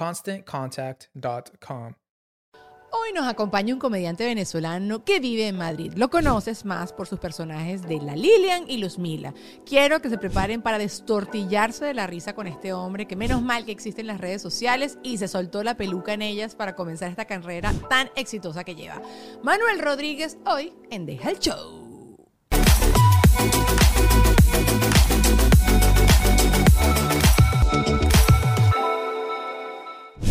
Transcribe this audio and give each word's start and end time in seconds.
ConstantContact.com. 0.00 1.94
Hoy 2.92 3.12
nos 3.14 3.28
acompaña 3.28 3.74
un 3.74 3.78
comediante 3.78 4.24
venezolano 4.24 5.04
que 5.04 5.20
vive 5.20 5.46
en 5.46 5.58
Madrid. 5.58 5.92
Lo 5.94 6.08
conoces 6.08 6.64
más 6.64 6.92
por 6.92 7.06
sus 7.06 7.20
personajes 7.20 7.82
de 7.82 8.00
La 8.00 8.16
Lilian 8.16 8.64
y 8.68 8.78
Luz 8.78 8.98
Mila. 8.98 9.32
Quiero 9.66 10.00
que 10.00 10.08
se 10.08 10.18
preparen 10.18 10.62
para 10.62 10.78
destortillarse 10.78 11.84
de 11.84 11.94
la 11.94 12.06
risa 12.06 12.34
con 12.34 12.46
este 12.46 12.72
hombre 12.72 13.06
que 13.06 13.14
menos 13.14 13.42
mal 13.42 13.64
que 13.64 13.72
existen 13.72 14.06
las 14.06 14.20
redes 14.20 14.42
sociales 14.42 14.98
y 15.02 15.18
se 15.18 15.28
soltó 15.28 15.62
la 15.62 15.76
peluca 15.76 16.14
en 16.14 16.22
ellas 16.22 16.54
para 16.56 16.74
comenzar 16.74 17.10
esta 17.10 17.26
carrera 17.26 17.72
tan 17.88 18.10
exitosa 18.16 18.64
que 18.64 18.74
lleva. 18.74 19.02
Manuel 19.42 19.78
Rodríguez 19.80 20.38
hoy 20.46 20.72
en 20.90 21.04
Deja 21.06 21.30
el 21.30 21.38
Show. 21.38 22.16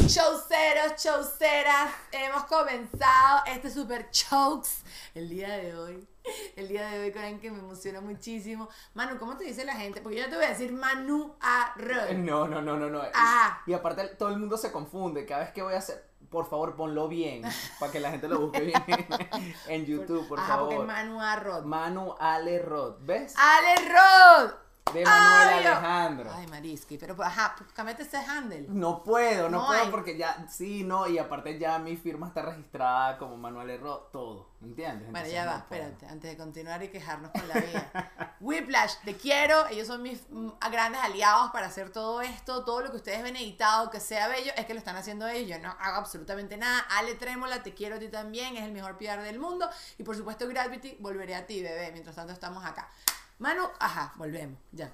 Showceros, 0.09 0.95
showceras, 0.97 1.91
hemos 2.11 2.45
comenzado 2.45 3.43
este 3.45 3.69
super 3.69 4.09
chokes 4.09 4.81
el 5.13 5.29
día 5.29 5.49
de 5.49 5.75
hoy. 5.77 6.07
El 6.55 6.67
día 6.67 6.89
de 6.89 6.99
hoy, 6.99 7.11
creen 7.11 7.39
que 7.39 7.51
me 7.51 7.59
emociona 7.59 8.01
muchísimo. 8.01 8.69
Manu, 8.95 9.19
¿cómo 9.19 9.37
te 9.37 9.43
dice 9.43 9.63
la 9.65 9.75
gente? 9.75 10.01
Porque 10.01 10.17
yo 10.17 10.27
te 10.27 10.35
voy 10.35 10.45
a 10.45 10.49
decir 10.49 10.71
Manu 10.73 11.35
Arroz. 11.39 12.11
No, 12.15 12.47
no, 12.47 12.59
no, 12.59 12.75
no, 12.75 12.89
no. 12.89 13.03
Ah. 13.13 13.61
Y 13.67 13.73
aparte 13.73 14.07
todo 14.07 14.29
el 14.29 14.39
mundo 14.39 14.57
se 14.57 14.71
confunde. 14.71 15.27
Cada 15.27 15.41
vez 15.41 15.51
que 15.51 15.61
voy 15.61 15.75
a 15.75 15.77
hacer, 15.77 16.03
por 16.31 16.49
favor, 16.49 16.75
ponlo 16.75 17.07
bien. 17.07 17.43
Para 17.79 17.91
que 17.91 17.99
la 17.99 18.09
gente 18.09 18.27
lo 18.27 18.39
busque 18.39 18.61
bien 18.61 18.83
en 19.67 19.85
YouTube, 19.85 20.27
por 20.27 20.39
Ajá, 20.39 20.55
favor. 20.55 20.69
porque 20.75 20.87
Manu 20.87 21.21
Arroz. 21.21 21.65
Manu 21.65 22.15
Ale 22.19 22.57
Rod. 22.57 22.95
¿Ves? 23.01 23.35
Ale 23.37 23.75
Rod. 23.89 24.53
De 24.93 25.05
Manuel 25.05 25.49
Ay. 25.53 25.65
Alejandro. 25.67 26.31
Ay, 26.33 26.47
Mariski, 26.47 26.97
pero 26.97 27.15
ajá, 27.23 27.53
pues, 27.55 27.71
cámbiate 27.73 28.01
ese 28.01 28.17
handle. 28.17 28.65
No 28.69 29.03
puedo, 29.03 29.47
no, 29.47 29.59
No 29.61 29.67
puedo 29.67 29.83
hay. 29.83 29.91
porque 29.91 30.17
ya, 30.17 30.47
sí, 30.49 30.83
no, 30.83 31.07
y 31.07 31.19
aparte 31.19 31.59
ya 31.59 31.77
mi 31.77 31.95
firma 31.95 32.27
está 32.27 32.41
registrada 32.41 33.19
como 33.19 33.37
Manuel 33.37 33.69
Erro, 33.69 34.09
todo, 34.11 34.49
¿entiendes? 34.63 35.11
Bueno, 35.11 35.19
Entonces 35.19 35.33
ya 35.33 35.45
no 35.45 35.51
va, 35.51 35.65
puedo. 35.67 35.81
espérate, 35.83 36.07
antes 36.07 36.31
de 36.31 36.37
continuar 36.37 36.81
y 36.81 36.87
quejarnos 36.87 37.29
con 37.29 37.47
la 37.47 37.53
vida. 37.53 37.91
Whiplash, 38.39 38.95
te 39.05 39.15
quiero, 39.15 39.67
ellos 39.67 39.85
son 39.85 40.01
mis 40.01 40.23
mm, 40.31 40.49
grandes 40.71 41.01
aliados 41.03 41.51
para 41.51 41.67
hacer 41.67 41.91
todo 41.91 42.21
esto, 42.21 42.65
todo 42.65 42.81
lo 42.81 42.89
que 42.89 42.97
ustedes 42.97 43.21
ven 43.21 43.35
editado, 43.35 43.91
que 43.91 43.99
sea 43.99 44.27
bello, 44.27 44.51
es 44.57 44.65
que 44.65 44.73
lo 44.73 44.79
están 44.79 44.95
haciendo 44.95 45.27
ellos, 45.27 45.49
yo 45.55 45.59
no 45.61 45.69
hago 45.79 45.97
absolutamente 45.97 46.57
nada. 46.57 46.79
Ale 46.97 47.13
Trémola, 47.13 47.61
te 47.61 47.75
quiero 47.75 47.97
a 47.97 47.99
ti 47.99 48.07
también, 48.07 48.57
es 48.57 48.63
el 48.63 48.71
mejor 48.71 48.97
PR 48.97 49.21
del 49.21 49.37
mundo. 49.37 49.69
Y 49.99 50.03
por 50.03 50.15
supuesto 50.15 50.47
Gravity, 50.47 50.97
volveré 50.99 51.35
a 51.35 51.45
ti, 51.45 51.61
bebé, 51.61 51.91
mientras 51.91 52.15
tanto 52.15 52.33
estamos 52.33 52.65
acá. 52.65 52.89
Manu, 53.39 53.63
ajá, 53.79 54.13
volvemos, 54.17 54.59
ya. 54.71 54.91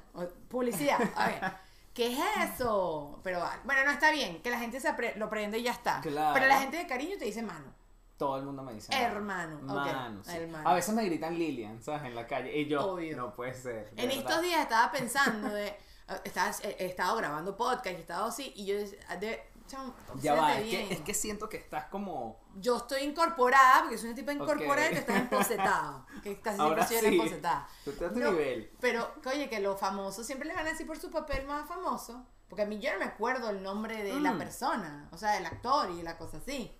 Publicidad, 0.49 0.99
a 1.15 1.27
ver. 1.27 1.51
¿Qué 1.93 2.13
es 2.13 2.19
eso? 2.53 3.19
Pero 3.23 3.39
vale. 3.39 3.61
bueno, 3.63 3.85
no 3.85 3.91
está 3.91 4.11
bien, 4.11 4.41
que 4.41 4.49
la 4.49 4.59
gente 4.59 4.79
se 4.79 4.89
apre- 4.89 5.15
lo 5.15 5.29
prende 5.29 5.57
y 5.59 5.63
ya 5.63 5.71
está. 5.71 6.01
Claro. 6.01 6.33
Pero 6.33 6.47
la 6.47 6.59
gente 6.59 6.77
de 6.77 6.87
cariño 6.87 7.17
te 7.17 7.25
dice 7.25 7.41
Manu. 7.41 7.71
Todo 8.17 8.37
el 8.37 8.43
mundo 8.45 8.63
me 8.63 8.73
dice. 8.73 8.93
Hermano, 8.95 9.59
Mano, 9.61 10.23
sí. 10.23 10.35
hermano. 10.35 10.69
A 10.69 10.73
veces 10.73 10.93
me 10.95 11.03
gritan 11.05 11.37
Lilian, 11.37 11.81
¿sabes? 11.81 12.03
En 12.03 12.15
la 12.15 12.25
calle. 12.27 12.55
Y 12.57 12.67
yo, 12.67 12.85
Obvio. 12.93 13.15
no 13.17 13.33
puede 13.33 13.53
ser. 13.53 13.89
En 13.97 14.07
verdad. 14.07 14.13
estos 14.17 14.41
días 14.41 14.61
estaba 14.61 14.91
pensando 14.91 15.49
de. 15.49 15.67
eh, 15.67 15.77
estaba- 16.23 16.51
he, 16.63 16.75
he 16.79 16.85
estado 16.85 17.17
grabando 17.17 17.57
podcast 17.57 17.87
y 17.87 17.95
he 17.95 17.99
estado 17.99 18.25
así. 18.27 18.53
Y 18.55 18.65
yo 18.65 18.75
de, 19.19 19.43
chamo, 19.67 19.93
Ya 20.21 20.35
va, 20.35 20.59
es 20.59 20.69
que, 20.69 20.93
es 20.93 21.01
que 21.01 21.13
siento 21.13 21.47
que 21.49 21.57
estás 21.57 21.85
como. 21.85 22.39
Yo 22.55 22.77
estoy 22.77 23.03
incorporada, 23.03 23.81
porque 23.81 23.97
soy 23.97 24.07
una 24.09 24.15
tipa 24.15 24.33
incorporada 24.33 24.87
Ok. 24.87 24.91
y 24.91 24.93
que 24.93 24.99
estás 24.99 25.17
emposetado. 25.17 26.05
Que 26.23 26.39
casi 26.41 26.57
siempre 26.57 26.61
Ahora 26.61 26.87
soy 26.87 26.97
sí. 26.97 27.05
una 27.05 27.15
emposetada. 27.15 27.67
Tú 27.83 27.89
estás 27.91 28.11
a 28.11 28.13
tu 28.13 28.19
No, 28.19 28.31
nivel. 28.31 28.71
Pero, 28.79 29.11
oye, 29.25 29.49
que 29.49 29.59
los 29.59 29.79
famosos 29.79 30.25
siempre 30.25 30.47
le 30.47 30.53
van 30.53 30.65
a 30.67 30.69
decir 30.71 30.85
por 30.87 30.97
su 30.97 31.09
papel 31.11 31.45
más 31.45 31.67
famoso. 31.67 32.25
Porque 32.47 32.61
a 32.61 32.65
mí 32.65 32.79
yo 32.79 32.91
no 32.93 32.99
me 32.99 33.05
acuerdo 33.05 33.49
el 33.49 33.63
nombre 33.63 34.03
de 34.03 34.19
la 34.19 34.33
Mm. 34.33 34.37
persona, 34.37 35.09
o 35.11 35.17
sea, 35.17 35.31
del 35.33 35.45
actor 35.47 35.89
y 35.91 36.03
la 36.03 36.17
cosa 36.17 36.37
así. 36.37 36.77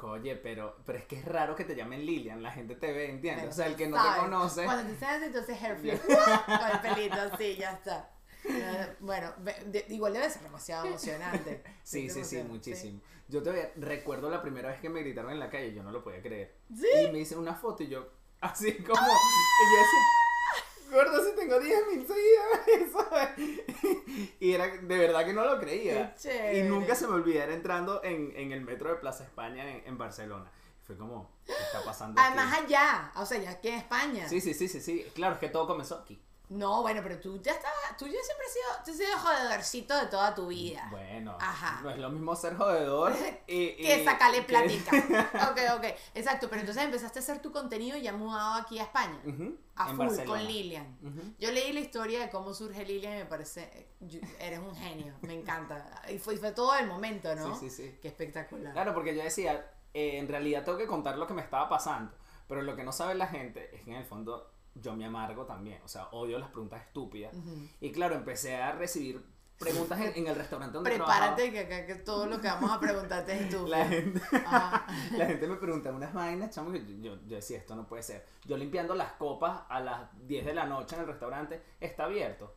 Oye, 0.00 0.36
pero, 0.36 0.76
pero 0.86 0.96
es 0.96 1.06
que 1.06 1.16
es 1.18 1.24
raro 1.24 1.56
que 1.56 1.64
te 1.64 1.74
llamen 1.74 2.06
Lilian, 2.06 2.40
la 2.40 2.52
gente 2.52 2.76
te 2.76 2.92
ve, 2.92 3.10
¿entiendes? 3.10 3.42
Pero 3.42 3.50
o 3.50 3.54
sea, 3.56 3.66
el 3.66 3.74
que 3.74 3.88
no 3.88 3.96
sabes, 3.96 4.14
te 4.14 4.20
conoce. 4.20 4.64
Cuando 4.64 4.92
te 4.92 4.98
sabes, 5.00 5.22
entonces 5.24 5.58
flip. 5.80 6.00
Con 6.06 6.70
el 6.70 6.80
pelito, 6.80 7.16
sí, 7.36 7.56
ya 7.56 7.72
está. 7.72 8.08
Eh, 8.48 8.96
Bueno, 9.00 9.32
de- 9.38 9.86
igual 9.90 10.12
debe 10.12 10.28
ser 10.30 10.42
demasiado 10.42 10.86
emocionante. 10.86 11.62
Sí, 11.82 12.06
Es 12.06 12.14
sí, 12.14 12.24
sí, 12.24 12.42
muchísimo. 12.42 13.00
Yo 13.28 13.42
te 13.42 13.72
recuerdo 13.76 14.30
la 14.30 14.40
primera 14.42 14.70
vez 14.70 14.80
que 14.80 14.88
me 14.88 15.00
gritaron 15.00 15.30
en 15.32 15.38
la 15.38 15.50
calle, 15.50 15.74
yo 15.74 15.82
no 15.82 15.90
lo 15.90 16.02
podía 16.02 16.22
creer. 16.22 16.54
¿Sí? 16.74 16.86
Y 17.06 17.12
me 17.12 17.18
hice 17.20 17.36
una 17.36 17.54
foto 17.54 17.82
y 17.82 17.88
yo, 17.88 18.08
así 18.40 18.72
como, 18.78 19.00
y 19.00 19.64
yo 19.74 19.78
decía, 19.80 20.90
gordo, 20.90 21.24
si 21.24 21.36
tengo 21.36 21.58
10 21.60 21.78
mil 21.88 22.06
seguidores. 22.06 22.92
Y 24.40 24.52
era, 24.52 24.66
de 24.68 24.98
verdad 24.98 25.24
que 25.24 25.32
no 25.32 25.44
lo 25.44 25.58
creía. 25.60 26.14
Qué. 26.20 26.58
Y 26.58 26.62
nunca 26.68 26.94
se 26.94 27.06
me 27.06 27.14
olvidara 27.14 27.52
entrando 27.54 28.02
en, 28.02 28.32
en 28.36 28.52
el 28.52 28.62
metro 28.62 28.88
de 28.90 28.96
Plaza 28.96 29.24
España 29.24 29.68
en, 29.68 29.86
en 29.86 29.98
Barcelona. 29.98 30.50
Fue 30.86 30.96
como, 30.96 31.30
¿qué 31.46 31.52
está 31.52 31.82
pasando 31.84 32.20
aquí? 32.20 32.26
Además 32.32 32.58
allá, 32.58 33.12
o 33.16 33.26
sea, 33.26 33.38
ya 33.38 33.50
aquí 33.50 33.68
en 33.68 33.74
España. 33.74 34.28
Sí, 34.28 34.40
sí, 34.40 34.54
sí, 34.54 34.68
sí, 34.68 34.80
sí. 34.80 35.06
Claro, 35.14 35.34
es 35.34 35.40
que 35.40 35.48
todo 35.48 35.66
comenzó 35.66 35.96
aquí. 35.98 36.20
No, 36.50 36.80
bueno, 36.82 37.00
pero 37.02 37.20
tú 37.20 37.40
ya 37.42 37.52
estabas, 37.52 37.76
tú 37.98 38.06
ya 38.06 38.18
siempre 38.22 38.46
has 38.46 38.52
sido, 38.52 38.66
tú 38.84 38.90
has 38.92 38.96
sido 38.96 39.18
jodedorcito 39.18 39.96
de 40.00 40.06
toda 40.06 40.34
tu 40.34 40.46
vida. 40.46 40.86
Bueno, 40.90 41.36
Ajá. 41.40 41.80
no 41.82 41.90
es 41.90 41.98
lo 41.98 42.08
mismo 42.08 42.34
ser 42.34 42.56
jodedor 42.56 43.12
y, 43.46 43.74
que 43.76 44.00
y- 44.00 44.04
sacarle 44.04 44.42
platica. 44.42 44.90
ok, 45.50 45.58
ok. 45.76 45.84
Exacto, 46.14 46.48
pero 46.48 46.60
entonces 46.60 46.82
empezaste 46.84 47.18
a 47.18 47.22
hacer 47.22 47.42
tu 47.42 47.52
contenido 47.52 47.98
y 47.98 48.02
ya 48.02 48.12
mudado 48.14 48.54
aquí 48.62 48.78
a 48.78 48.84
España. 48.84 49.20
Ujú, 49.26 49.58
A 49.76 49.90
en 49.90 49.96
full 49.96 50.06
Barcelona. 50.06 50.26
con 50.38 50.46
Lilian. 50.48 51.34
Yo 51.38 51.52
leí 51.52 51.72
la 51.74 51.80
historia 51.80 52.20
de 52.20 52.30
cómo 52.30 52.54
surge 52.54 52.84
Lilian 52.86 53.14
y 53.14 53.16
me 53.18 53.26
parece, 53.26 53.88
yo- 54.00 54.20
eres 54.40 54.58
un 54.60 54.74
genio, 54.74 55.14
me 55.22 55.34
encanta. 55.34 56.00
Y 56.10 56.18
fue, 56.18 56.36
fue 56.38 56.52
todo 56.52 56.74
el 56.76 56.86
momento, 56.86 57.34
¿no? 57.34 57.54
Sí, 57.58 57.68
sí, 57.68 57.82
sí. 57.82 57.98
Qué 58.00 58.08
espectacular. 58.08 58.72
Claro, 58.72 58.94
porque 58.94 59.14
yo 59.14 59.22
decía, 59.22 59.70
eh, 59.92 60.18
en 60.18 60.26
realidad 60.28 60.64
tengo 60.64 60.78
que 60.78 60.86
contar 60.86 61.18
lo 61.18 61.26
que 61.26 61.34
me 61.34 61.42
estaba 61.42 61.68
pasando, 61.68 62.10
pero 62.46 62.62
lo 62.62 62.74
que 62.74 62.84
no 62.84 62.92
sabe 62.92 63.14
la 63.16 63.26
gente 63.26 63.68
es 63.76 63.82
que 63.82 63.90
en 63.90 63.96
el 63.98 64.04
fondo 64.06 64.50
yo 64.74 64.94
me 64.94 65.04
amargo 65.04 65.44
también, 65.44 65.80
o 65.84 65.88
sea, 65.88 66.08
odio 66.12 66.38
las 66.38 66.50
preguntas 66.50 66.82
estúpidas. 66.82 67.32
Y 67.80 67.90
claro, 67.92 68.14
empecé 68.14 68.56
a 68.56 68.72
recibir 68.72 69.24
preguntas 69.58 70.00
en, 70.00 70.12
en 70.14 70.26
el 70.28 70.36
restaurante 70.36 70.74
donde 70.74 70.90
Prepárate 70.90 71.50
que 71.50 71.58
acá 71.60 71.84
que 71.84 71.96
todo 71.96 72.26
lo 72.26 72.40
que 72.40 72.46
vamos 72.46 72.70
a 72.70 72.78
preguntarte 72.78 73.32
es 73.32 73.48
tú. 73.48 73.66
trabajaba. 73.66 73.68
La 73.68 73.88
gente, 73.88 74.20
Ajá. 74.46 74.86
la 75.16 75.26
gente 75.26 75.48
me 75.48 75.56
pregunta 75.56 75.90
unas 75.90 76.14
vainas, 76.14 76.54
chamo, 76.54 76.70
que 76.70 76.80
yo, 76.86 76.94
yo, 77.14 77.20
yo 77.26 77.36
decía, 77.36 77.58
esto 77.58 77.74
no 77.74 77.86
puede 77.86 78.02
ser. 78.02 78.24
Yo 78.44 78.56
limpiando 78.56 78.94
las 78.94 79.12
copas 79.12 79.62
a 79.68 79.80
las 79.80 80.08
10 80.26 80.46
de 80.46 80.54
la 80.54 80.64
noche 80.66 80.94
en 80.94 81.02
el 81.02 81.08
restaurante, 81.08 81.62
está 81.80 82.04
abierto. 82.04 82.54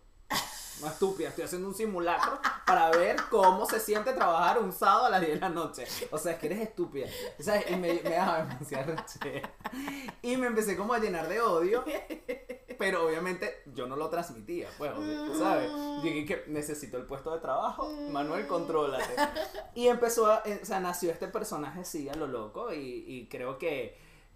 No 0.79 0.87
estúpida, 0.87 1.29
estoy 1.29 1.43
haciendo 1.43 1.67
un 1.67 1.75
simulacro 1.75 2.39
para 2.65 2.89
ver 2.91 3.17
cómo 3.29 3.65
se 3.67 3.79
siente 3.79 4.13
trabajar 4.13 4.59
un 4.59 4.71
sábado 4.71 5.05
a 5.05 5.09
las 5.09 5.21
10 5.21 5.33
de 5.33 5.39
la 5.39 5.49
noche. 5.49 5.85
O 6.11 6.17
sea, 6.17 6.33
es 6.33 6.39
que 6.39 6.47
eres 6.47 6.61
estúpida. 6.61 7.07
¿Sabes? 7.39 7.69
Y 7.69 7.75
me, 7.75 7.93
me 8.03 8.09
daba. 8.11 8.47
Y 10.21 10.37
me 10.37 10.47
empecé 10.47 10.77
como 10.77 10.93
a 10.93 10.99
llenar 10.99 11.27
de 11.27 11.41
odio. 11.41 11.83
Pero 12.77 13.05
obviamente 13.05 13.61
yo 13.75 13.85
no 13.85 13.95
lo 13.95 14.09
transmitía, 14.09 14.67
pues, 14.79 14.91
¿sabes? 15.37 15.69
Llegué 16.01 16.25
que 16.25 16.43
necesito 16.47 16.97
el 16.97 17.05
puesto 17.05 17.31
de 17.31 17.39
trabajo, 17.39 17.91
Manuel, 18.09 18.47
contrólate. 18.47 19.15
Y 19.75 19.87
empezó 19.87 20.33
eh, 20.45 20.59
o 20.61 20.65
sea, 20.65 20.79
nació 20.79 21.11
este 21.11 21.27
personaje 21.27 21.81
así 21.81 22.09
a 22.09 22.15
lo 22.15 22.25
loco 22.25 22.73
y, 22.73 23.05
y 23.07 23.27
creo 23.29 23.59
que 23.59 23.95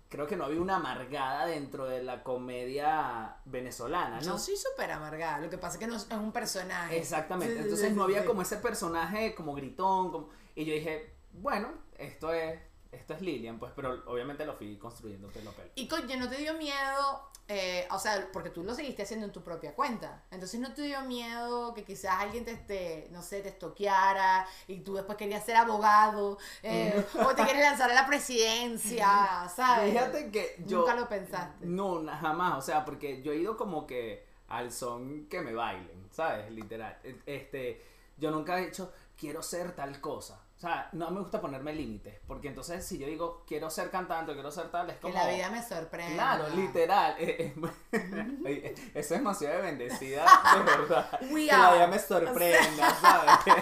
creo 0.10 0.28
que 0.28 0.36
no 0.36 0.46
había 0.46 0.62
una 0.62 0.78
amargada 0.78 1.46
dentro 1.46 1.86
de 1.86 2.04
la 2.04 2.24
comedia 2.24 3.38
venezolana, 3.46 4.18
¿no? 4.18 4.22
Yo 4.22 4.38
soy 4.38 4.56
súper 4.56 4.92
amargada, 4.92 5.40
lo 5.40 5.50
que 5.50 5.57
pasa 5.57 5.75
es 5.75 5.80
que 5.80 5.88
no 5.88 5.96
es 5.96 6.07
un 6.12 6.31
personaje. 6.31 6.98
Exactamente, 6.98 7.60
entonces 7.60 7.94
no 7.94 8.04
había 8.04 8.25
como 8.25 8.42
ese 8.42 8.57
personaje 8.57 9.36
como 9.36 9.56
gritón, 9.56 10.12
como... 10.12 10.30
y 10.56 10.66
yo 10.66 10.74
dije, 10.74 11.16
bueno, 11.34 11.69
esto 11.98 12.34
es, 12.34 12.60
esto 12.96 13.14
es 13.14 13.22
Lilian, 13.22 13.60
pues, 13.60 13.72
pero 13.76 14.04
obviamente 14.08 14.46
lo 14.46 14.54
fui 14.56 14.78
construyendo 14.78 15.28
pelo 15.30 15.52
a 15.52 15.54
pelo. 15.54 15.70
Y 15.76 15.88
coño, 15.88 16.18
¿no 16.18 16.28
te 16.30 16.38
dio 16.38 16.54
miedo? 16.56 17.30
eh, 17.48 17.88
o 17.92 18.00
sea, 18.00 18.28
porque 18.34 18.50
tú 18.50 18.64
lo 18.64 18.74
seguiste 18.74 19.04
haciendo 19.04 19.28
en 19.28 19.32
tu 19.32 19.44
propia 19.44 19.76
cuenta. 19.76 20.24
Entonces, 20.32 20.60
¿no 20.60 20.74
te 20.74 20.82
dio 20.82 21.02
miedo 21.02 21.76
que 21.76 21.84
quizás 21.84 22.16
alguien 22.20 22.44
te, 22.44 22.56
te 22.56 23.08
no 23.12 23.22
sé, 23.22 23.42
te 23.42 23.50
estoqueara 23.50 24.48
y 24.68 24.80
tú 24.80 24.96
después 24.96 25.16
querías 25.16 25.46
ser 25.46 25.56
abogado 25.58 26.40
eh, 26.64 27.06
o 27.24 27.36
te 27.36 27.44
quieres 27.44 27.62
lanzar 27.62 27.92
a 27.92 27.94
la 27.94 28.08
presidencia, 28.08 29.48
¿sabes? 29.56 29.92
Fíjate 29.92 30.32
que 30.32 30.56
yo... 30.66 30.80
Nunca 30.80 30.96
lo 30.96 31.08
pensaste. 31.08 31.66
No, 31.68 32.04
jamás, 32.20 32.58
o 32.58 32.62
sea, 32.62 32.84
porque 32.84 33.22
yo 33.22 33.32
he 33.32 33.38
ido 33.38 33.58
como 33.58 33.86
que 33.86 34.26
al 34.48 34.72
son 34.72 35.28
que 35.28 35.42
me 35.42 35.54
bailen, 35.54 36.08
¿sabes? 36.12 36.50
Literal. 36.52 36.98
E- 37.04 37.22
Este, 37.28 37.82
yo 38.18 38.32
nunca 38.32 38.58
he 38.60 38.66
dicho, 38.66 38.92
quiero 39.18 39.44
ser 39.44 39.76
tal 39.76 40.02
cosa. 40.02 40.42
O 40.56 40.57
sea, 40.57 40.88
no 40.94 41.12
me 41.12 41.19
gusta 41.19 41.42
ponerme 41.42 41.74
límites, 41.74 42.22
porque 42.25 42.48
entonces 42.48 42.86
si 42.86 42.98
yo 42.98 43.06
digo, 43.07 43.44
quiero 43.46 43.69
ser 43.69 43.90
cantante, 43.92 44.34
quiero 44.34 44.50
ser 44.52 44.72
tal, 44.72 44.90
es 44.90 44.96
Que 44.96 45.02
como... 45.02 45.13
la 45.13 45.28
vida 45.28 45.50
me 45.50 45.62
sorprende. 45.62 46.13
Claro, 46.13 46.48
literal. 46.56 47.16
eh, 47.19 47.54
eh, 47.92 48.38
oye, 48.46 48.74
Eso 48.74 48.94
es 48.94 49.10
demasiado 49.10 49.57
de 49.57 49.62
bendecida, 49.63 50.25
de 50.56 50.63
verdad. 50.78 51.19
Que 51.19 51.46
la 51.48 51.74
vida 51.74 51.88
me 51.88 52.00
sorprenda, 52.00 52.90
¿sabes? 53.02 53.56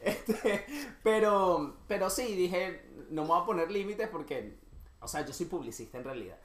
Este, 0.00 0.64
pero, 1.02 1.76
pero 1.86 2.08
sí, 2.10 2.34
dije, 2.34 2.86
no 3.10 3.22
me 3.22 3.28
voy 3.28 3.42
a 3.42 3.44
poner 3.44 3.70
límites 3.70 4.08
porque, 4.08 4.58
o 5.00 5.08
sea, 5.08 5.24
yo 5.24 5.32
soy 5.34 5.46
publicista 5.46 5.98
en 5.98 6.04
realidad. 6.04 6.38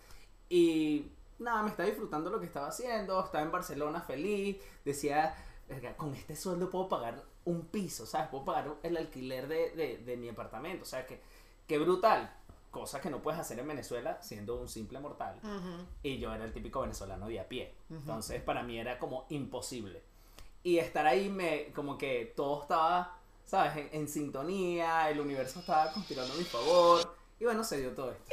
Y 0.50 1.12
nada, 1.40 1.64
me 1.64 1.70
estaba 1.70 1.88
disfrutando 1.88 2.30
lo 2.30 2.40
que 2.40 2.46
estaba 2.46 2.68
haciendo, 2.68 3.24
estaba 3.24 3.44
en 3.44 3.52
Barcelona 3.52 4.02
feliz, 4.02 4.58
decía, 4.84 5.34
"Verga, 5.70 5.96
con 5.96 6.14
este 6.14 6.36
sueldo 6.36 6.70
puedo 6.70 6.90
pagar 6.90 7.24
un 7.46 7.66
piso, 7.68 8.06
¿sabes? 8.06 8.28
Puedo 8.30 8.46
pagar 8.46 8.76
el 8.84 8.98
alquiler 8.98 9.48
de, 9.48 9.72
de, 9.72 9.98
de 9.98 10.18
mi 10.18 10.30
apartamento, 10.30 10.84
o 10.84 10.86
sea, 10.86 11.06
que, 11.06 11.22
que 11.68 11.78
brutal. 11.80 12.34
Cosa 12.72 13.00
que 13.00 13.10
no 13.10 13.22
puedes 13.22 13.40
hacer 13.40 13.58
en 13.58 13.70
Venezuela 13.70 14.22
siendo 14.22 14.58
un 14.58 14.68
simple 14.68 15.00
mortal. 15.00 15.40
Y 16.04 16.18
yo 16.18 16.34
era 16.34 16.44
el 16.44 16.52
típico 16.52 16.82
venezolano 16.82 17.30
de 17.30 17.40
a 17.40 17.48
pie. 17.48 17.74
Entonces 17.90 18.42
para 18.42 18.64
mí 18.64 18.78
era 18.78 19.00
como 19.00 19.26
imposible. 19.30 20.04
Y 20.62 20.80
estar 20.80 21.08
ahí 21.08 21.30
me, 21.30 21.72
como 21.72 21.98
que 21.98 22.34
todo 22.36 22.64
estaba, 22.64 23.18
¿sabes? 23.46 23.78
En, 23.78 24.02
en 24.02 24.10
sintonía, 24.10 25.10
el 25.10 25.22
universo 25.22 25.62
estaba 25.62 25.94
conspirando 25.94 26.34
a 26.34 26.38
mi 26.38 26.44
favor. 26.44 27.15
Y 27.40 27.44
bueno, 27.46 27.64
se 27.66 27.78
dio 27.80 27.94
todo 27.94 28.12
esto. 28.12 28.24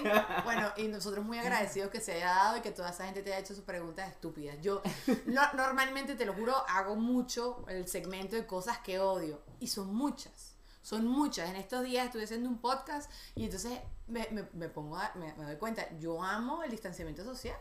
Bueno, 0.44 0.72
y 0.76 0.88
nosotros 0.88 1.24
muy 1.24 1.38
agradecidos 1.38 1.90
que 1.90 2.00
se 2.00 2.12
haya 2.14 2.26
dado 2.26 2.56
y 2.56 2.60
que 2.60 2.72
toda 2.72 2.90
esa 2.90 3.04
gente 3.04 3.22
te 3.22 3.30
haya 3.32 3.40
hecho 3.40 3.54
sus 3.54 3.64
preguntas 3.64 4.08
estúpidas. 4.10 4.56
Yo 4.60 4.82
no- 5.26 5.52
normalmente, 5.54 6.14
te 6.16 6.24
lo 6.26 6.32
juro, 6.34 6.54
hago 6.68 6.96
mucho 6.96 7.64
el 7.68 7.86
segmento 7.88 8.34
de 8.36 8.46
cosas 8.46 8.78
que 8.78 8.98
odio. 8.98 9.42
Y 9.60 9.68
son 9.68 9.94
muchas. 9.94 10.54
Son 10.82 11.06
muchas. 11.06 11.48
En 11.50 11.56
estos 11.56 11.84
días 11.84 12.06
estuve 12.06 12.24
haciendo 12.24 12.48
un 12.48 12.58
podcast 12.60 13.10
y 13.34 13.44
entonces 13.44 13.78
me, 14.08 14.26
me- 14.30 14.48
me 14.52 14.68
pongo 14.68 14.96
a- 14.96 15.12
me, 15.16 15.32
me 15.34 15.44
doy 15.44 15.56
cuenta, 15.56 15.88
yo 15.98 16.22
amo 16.22 16.62
el 16.62 16.70
distanciamiento 16.70 17.24
social 17.24 17.56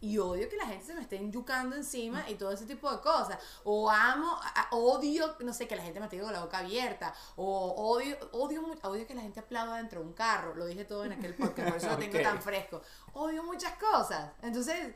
y 0.00 0.16
odio 0.18 0.48
que 0.48 0.56
la 0.56 0.66
gente 0.66 0.84
se 0.86 0.94
me 0.94 1.02
esté 1.02 1.18
yucando 1.30 1.76
encima 1.76 2.28
y 2.30 2.36
todo 2.36 2.52
ese 2.52 2.64
tipo 2.66 2.90
de 2.90 3.00
cosas. 3.00 3.38
O 3.64 3.90
amo, 3.90 4.38
a- 4.42 4.68
odio, 4.74 5.36
no 5.40 5.52
sé, 5.52 5.68
que 5.68 5.76
la 5.76 5.82
gente 5.82 6.00
me 6.00 6.08
tenga 6.08 6.24
con 6.24 6.32
la 6.32 6.40
boca 6.42 6.58
abierta. 6.58 7.12
O 7.36 7.74
odio, 7.92 8.16
odio, 8.32 8.62
odio 8.82 9.06
que 9.06 9.14
la 9.14 9.22
gente 9.22 9.40
aplauda 9.40 9.76
dentro 9.76 10.00
de 10.00 10.06
un 10.06 10.12
carro. 10.14 10.54
Lo 10.54 10.66
dije 10.66 10.84
todo 10.84 11.04
en 11.04 11.12
aquel 11.12 11.34
podcast, 11.34 11.68
por 11.68 11.76
eso 11.76 11.88
lo 11.90 11.98
tengo 12.10 12.20
tan 12.22 12.40
fresco. 12.40 12.80
Odio 13.12 13.42
muchas 13.42 13.74
cosas. 13.78 14.30
Entonces, 14.42 14.94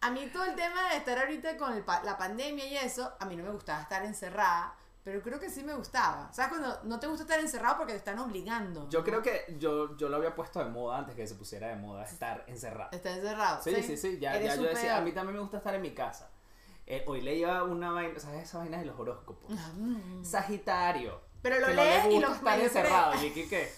a 0.00 0.10
mí 0.10 0.28
todo 0.32 0.44
el 0.44 0.54
tema 0.56 0.88
de 0.90 0.96
estar 0.96 1.18
ahorita 1.18 1.56
con 1.58 1.74
el 1.74 1.84
la 2.04 2.16
pandemia 2.18 2.66
y 2.66 2.76
eso, 2.76 3.12
a 3.20 3.24
mí 3.26 3.36
no 3.36 3.44
me 3.44 3.50
gustaba 3.52 3.82
estar 3.82 4.04
encerrada. 4.04 4.74
Pero 5.02 5.22
creo 5.22 5.40
que 5.40 5.48
sí 5.48 5.62
me 5.62 5.74
gustaba. 5.74 6.30
¿Sabes 6.32 6.58
cuando 6.58 6.80
no 6.84 7.00
te 7.00 7.06
gusta 7.06 7.22
estar 7.22 7.40
encerrado 7.40 7.78
porque 7.78 7.92
te 7.92 7.98
están 7.98 8.18
obligando? 8.18 8.88
Yo 8.90 9.02
creo 9.02 9.22
que 9.22 9.56
yo, 9.58 9.96
yo 9.96 10.08
lo 10.10 10.16
había 10.16 10.34
puesto 10.34 10.62
de 10.62 10.70
moda 10.70 10.98
antes 10.98 11.14
que 11.14 11.26
se 11.26 11.34
pusiera 11.36 11.68
de 11.68 11.76
moda 11.76 12.04
estar 12.04 12.44
encerrado. 12.46 12.90
Estar 12.92 13.12
encerrado. 13.16 13.62
Sí, 13.62 13.82
sí, 13.82 13.96
sí, 13.96 14.18
ya, 14.18 14.36
Eres 14.36 14.56
ya 14.56 14.62
yo 14.62 14.68
decía, 14.68 14.96
a 14.98 15.00
mí 15.00 15.12
también 15.12 15.36
me 15.36 15.40
gusta 15.40 15.56
estar 15.56 15.74
en 15.74 15.82
mi 15.82 15.92
casa. 15.92 16.30
Eh, 16.86 17.04
hoy 17.06 17.22
leía 17.22 17.62
una 17.62 17.92
vaina, 17.92 18.18
¿sabes 18.18 18.42
esa 18.42 18.58
vaina 18.58 18.78
de 18.78 18.86
los 18.86 18.98
horóscopos? 18.98 19.50
Mm. 19.76 20.24
Sagitario. 20.24 21.20
Pero 21.40 21.60
lo 21.60 21.68
que 21.68 21.74
no 21.74 21.82
lees 21.82 22.04
y 22.04 22.08
gusta 22.16 22.28
lo 22.28 22.34
estar 22.34 22.60
encerrado. 22.60 23.24
Y 23.24 23.30
que, 23.30 23.48
¿qué? 23.48 23.68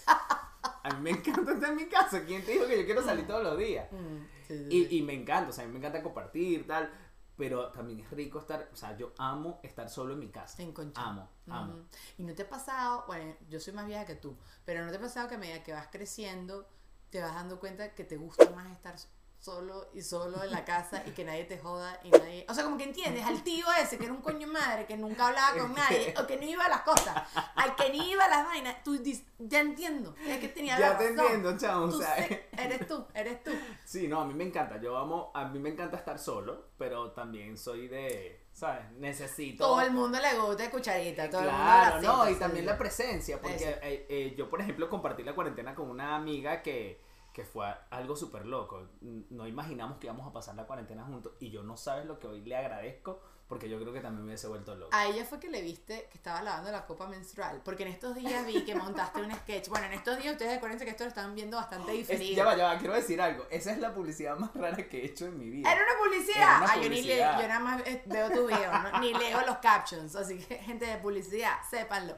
A 0.83 0.89
mí 0.95 1.01
me 1.01 1.09
encanta 1.11 1.53
estar 1.53 1.69
en 1.69 1.75
mi 1.77 1.85
casa. 1.85 2.25
¿Quién 2.25 2.43
te 2.43 2.51
dijo 2.51 2.67
que 2.67 2.79
yo 2.79 2.85
quiero 2.85 3.01
salir 3.01 3.25
todos 3.25 3.43
los 3.43 3.57
días? 3.57 3.89
Mm, 3.91 4.17
sí, 4.47 4.57
sí, 4.57 4.65
sí. 4.69 4.87
Y, 4.91 4.97
y 4.97 5.01
me 5.03 5.13
encanta, 5.13 5.49
o 5.49 5.53
sea, 5.53 5.63
a 5.63 5.67
mí 5.67 5.73
me 5.73 5.79
encanta 5.79 6.03
compartir, 6.03 6.67
tal. 6.67 6.91
Pero 7.35 7.71
también 7.71 7.99
es 7.99 8.09
rico 8.11 8.39
estar, 8.39 8.69
o 8.71 8.75
sea, 8.75 8.95
yo 8.95 9.13
amo 9.17 9.59
estar 9.63 9.89
solo 9.89 10.13
en 10.13 10.19
mi 10.19 10.29
casa. 10.29 10.61
En 10.61 10.71
concha. 10.71 11.01
Amo, 11.01 11.29
amo. 11.47 11.85
Y 12.17 12.23
no 12.23 12.33
te 12.35 12.43
ha 12.43 12.49
pasado, 12.49 13.05
bueno, 13.07 13.35
yo 13.49 13.59
soy 13.59 13.73
más 13.73 13.87
vieja 13.87 14.05
que 14.05 14.15
tú, 14.15 14.37
pero 14.65 14.85
no 14.85 14.91
te 14.91 14.97
ha 14.97 15.01
pasado 15.01 15.27
que 15.27 15.35
a 15.35 15.39
medida 15.39 15.63
que 15.63 15.73
vas 15.73 15.87
creciendo, 15.91 16.67
te 17.09 17.21
vas 17.21 17.33
dando 17.33 17.59
cuenta 17.59 17.93
que 17.95 18.03
te 18.03 18.17
gusta 18.17 18.49
más 18.51 18.71
estar 18.71 18.95
solo 19.43 19.89
y 19.93 20.01
solo 20.01 20.41
en 20.41 20.51
la 20.51 20.63
casa 20.63 21.03
y 21.05 21.11
que 21.11 21.25
nadie 21.25 21.43
te 21.43 21.57
joda 21.57 21.99
y 22.05 22.09
nadie. 22.11 22.45
O 22.47 22.53
sea, 22.53 22.63
como 22.63 22.77
que 22.77 22.85
entiendes, 22.85 23.25
al 23.25 23.43
tío 23.43 23.65
ese 23.81 23.97
que 23.97 24.05
era 24.05 24.13
un 24.13 24.21
coño 24.21 24.47
madre, 24.47 24.85
que 24.85 24.95
nunca 24.95 25.27
hablaba 25.27 25.57
con 25.57 25.73
nadie, 25.73 26.13
o 26.17 26.25
que 26.25 26.37
no 26.37 26.43
iba 26.43 26.63
a 26.65 26.69
las 26.69 26.81
cosas, 26.83 27.13
al 27.55 27.75
que 27.75 27.89
ni 27.89 28.11
iba 28.11 28.23
a 28.23 28.29
las 28.29 28.45
vainas, 28.45 28.81
tú 28.85 28.97
ya 29.39 29.59
entiendo, 29.59 30.15
es 30.25 30.39
que 30.39 30.47
tenía 30.47 30.79
Ya 30.79 30.89
la 30.91 30.97
te 30.97 31.09
razón. 31.09 31.25
entiendo, 31.25 31.57
chamo, 31.57 31.85
o 31.85 31.89
Tú 31.89 31.99
sea, 32.01 32.15
sé- 32.15 32.47
eres 32.57 32.87
tú, 32.87 33.05
eres 33.13 33.43
tú. 33.43 33.51
Sí, 33.83 34.07
no, 34.07 34.21
a 34.21 34.25
mí 34.25 34.33
me 34.33 34.45
encanta. 34.45 34.79
Yo 34.79 34.97
amo, 34.97 35.31
a 35.35 35.43
mí 35.49 35.59
me 35.59 35.69
encanta 35.71 35.97
estar 35.97 36.17
solo, 36.17 36.69
pero 36.77 37.11
también 37.11 37.57
soy 37.57 37.89
de, 37.89 38.45
¿sabes? 38.53 38.89
Necesito. 38.91 39.65
Todo 39.65 39.81
el 39.81 39.91
mundo 39.91 40.19
le 40.21 40.39
gusta 40.39 40.63
de 40.63 40.69
cucharita, 40.69 41.29
todo 41.29 41.41
el 41.41 41.47
mundo 41.47 41.61
Claro, 41.63 41.95
la 41.97 42.01
no, 42.01 42.29
y 42.29 42.35
también 42.35 42.65
la 42.65 42.77
presencia, 42.77 43.41
porque 43.41 43.77
eh, 43.81 44.05
eh, 44.07 44.35
yo, 44.37 44.49
por 44.49 44.61
ejemplo, 44.61 44.89
compartí 44.89 45.21
la 45.23 45.35
cuarentena 45.35 45.75
con 45.75 45.89
una 45.89 46.15
amiga 46.15 46.61
que, 46.61 47.02
que 47.33 47.43
fue 47.43 47.65
algo 47.89 48.15
súper 48.15 48.45
loco. 48.45 48.87
No 49.01 49.47
imaginamos 49.47 49.97
que 49.97 50.07
íbamos 50.07 50.27
a 50.27 50.31
pasar 50.31 50.55
la 50.55 50.65
cuarentena 50.67 51.03
juntos, 51.03 51.33
y 51.39 51.49
yo 51.49 51.63
no 51.63 51.75
sabes 51.75 52.05
lo 52.05 52.19
que 52.19 52.27
hoy 52.27 52.41
le 52.41 52.55
agradezco, 52.55 53.19
porque 53.47 53.67
yo 53.69 53.79
creo 53.79 53.91
que 53.91 53.99
también 53.99 54.21
me 54.23 54.29
hubiese 54.29 54.47
vuelto 54.47 54.73
loco. 54.75 54.89
A 54.95 55.05
ella 55.07 55.25
fue 55.25 55.39
que 55.39 55.49
le 55.49 55.61
viste 55.61 56.07
que 56.11 56.17
estaba 56.17 56.41
lavando 56.41 56.71
la 56.71 56.85
copa 56.85 57.07
menstrual. 57.07 57.61
Porque 57.65 57.83
en 57.83 57.89
estos 57.89 58.15
días 58.15 58.45
vi 58.47 58.63
que 58.63 58.73
montaste 58.73 59.21
un 59.21 59.31
sketch. 59.33 59.67
Bueno, 59.69 59.87
en 59.87 59.93
estos 59.93 60.17
días 60.17 60.31
ustedes 60.33 60.57
acuérdense 60.57 60.85
que 60.85 60.91
esto 60.91 61.03
lo 61.03 61.09
están 61.09 61.35
viendo 61.35 61.57
bastante 61.57 61.91
Es- 61.91 61.97
diferido. 62.07 62.35
ya 62.37 62.45
va, 62.45 62.55
ya 62.55 62.65
va, 62.65 62.77
quiero 62.79 62.93
decir 62.93 63.19
algo. 63.21 63.45
Esa 63.51 63.71
es 63.73 63.79
la 63.79 63.93
publicidad 63.93 64.37
más 64.37 64.53
rara 64.55 64.77
que 64.87 65.01
he 65.01 65.05
hecho 65.05 65.25
en 65.25 65.37
mi 65.37 65.49
vida. 65.49 65.71
Era 65.71 65.81
una 65.83 66.03
publicidad. 66.03 66.37
Era 66.37 66.57
una 66.57 66.71
Ah, 66.71 66.75
yo 66.75 66.81
ni 66.81 66.89
le, 66.89 66.95
publicidad. 67.01 67.41
yo 67.41 67.47
nada 67.47 67.59
más 67.59 67.81
eh, 67.87 68.03
veo 68.05 68.29
tu 68.31 68.47
video, 68.47 68.71
¿no? 68.79 68.99
ni 68.99 69.13
leo 69.13 69.45
los 69.45 69.57
captions. 69.57 70.15
Así 70.15 70.39
que, 70.39 70.55
gente 70.59 70.85
de 70.85 70.97
publicidad, 70.97 71.57
sépanlo. 71.69 72.15